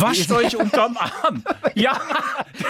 Wascht 0.00 0.30
euch 0.32 0.56
unterm 0.56 0.96
Arm. 0.96 1.42
Ja, 1.74 2.00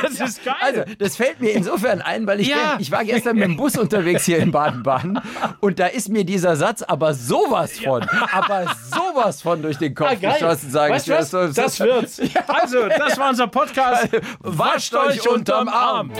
das 0.02 0.20
ist 0.20 0.44
geil. 0.44 0.54
Also, 0.60 0.82
das 0.98 1.16
fällt 1.16 1.40
mir 1.40 1.50
insofern 1.52 2.00
ein, 2.02 2.26
weil 2.26 2.40
ich 2.40 2.48
Ja. 2.48 2.56
denk, 2.70 2.80
ich 2.80 2.90
war 2.90 3.04
gestern 3.04 3.36
mit 3.36 3.44
dem 3.44 3.56
Bus 3.56 3.76
unterwegs 3.76 4.24
hier 4.24 4.38
in 4.38 4.50
Baden-Baden 4.52 5.20
und 5.60 5.78
da 5.78 5.86
ist 5.86 6.08
mir 6.08 6.24
dieser 6.24 6.56
Satz 6.56 6.82
aber 6.82 7.14
sowas 7.14 7.78
von, 7.78 8.02
aber 8.32 8.66
sowas 8.90 9.42
von 9.42 9.62
durch 9.62 9.78
den 9.78 9.94
Kopf 9.94 10.08
Ah, 10.10 10.14
geschossen, 10.14 10.70
sage 10.70 10.92
weißt 10.94 11.08
ich 11.08 11.14
was? 11.14 11.30
So- 11.30 11.48
Das 11.48 11.80
wird's. 11.80 12.20
Also, 12.48 12.88
das 12.88 13.18
war 13.18 13.30
unser 13.30 13.46
Podcast. 13.48 14.08
Wascht 14.40 14.94
euch 14.94 15.28
unterm 15.28 15.68
Arm. 15.68 16.10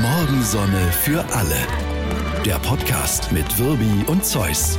Morgensonne 0.00 0.90
für 1.02 1.24
alle. 1.34 1.56
Der 2.44 2.56
Podcast 2.58 3.32
mit 3.32 3.58
Wirbi 3.58 4.04
und 4.06 4.24
Zeus. 4.24 4.78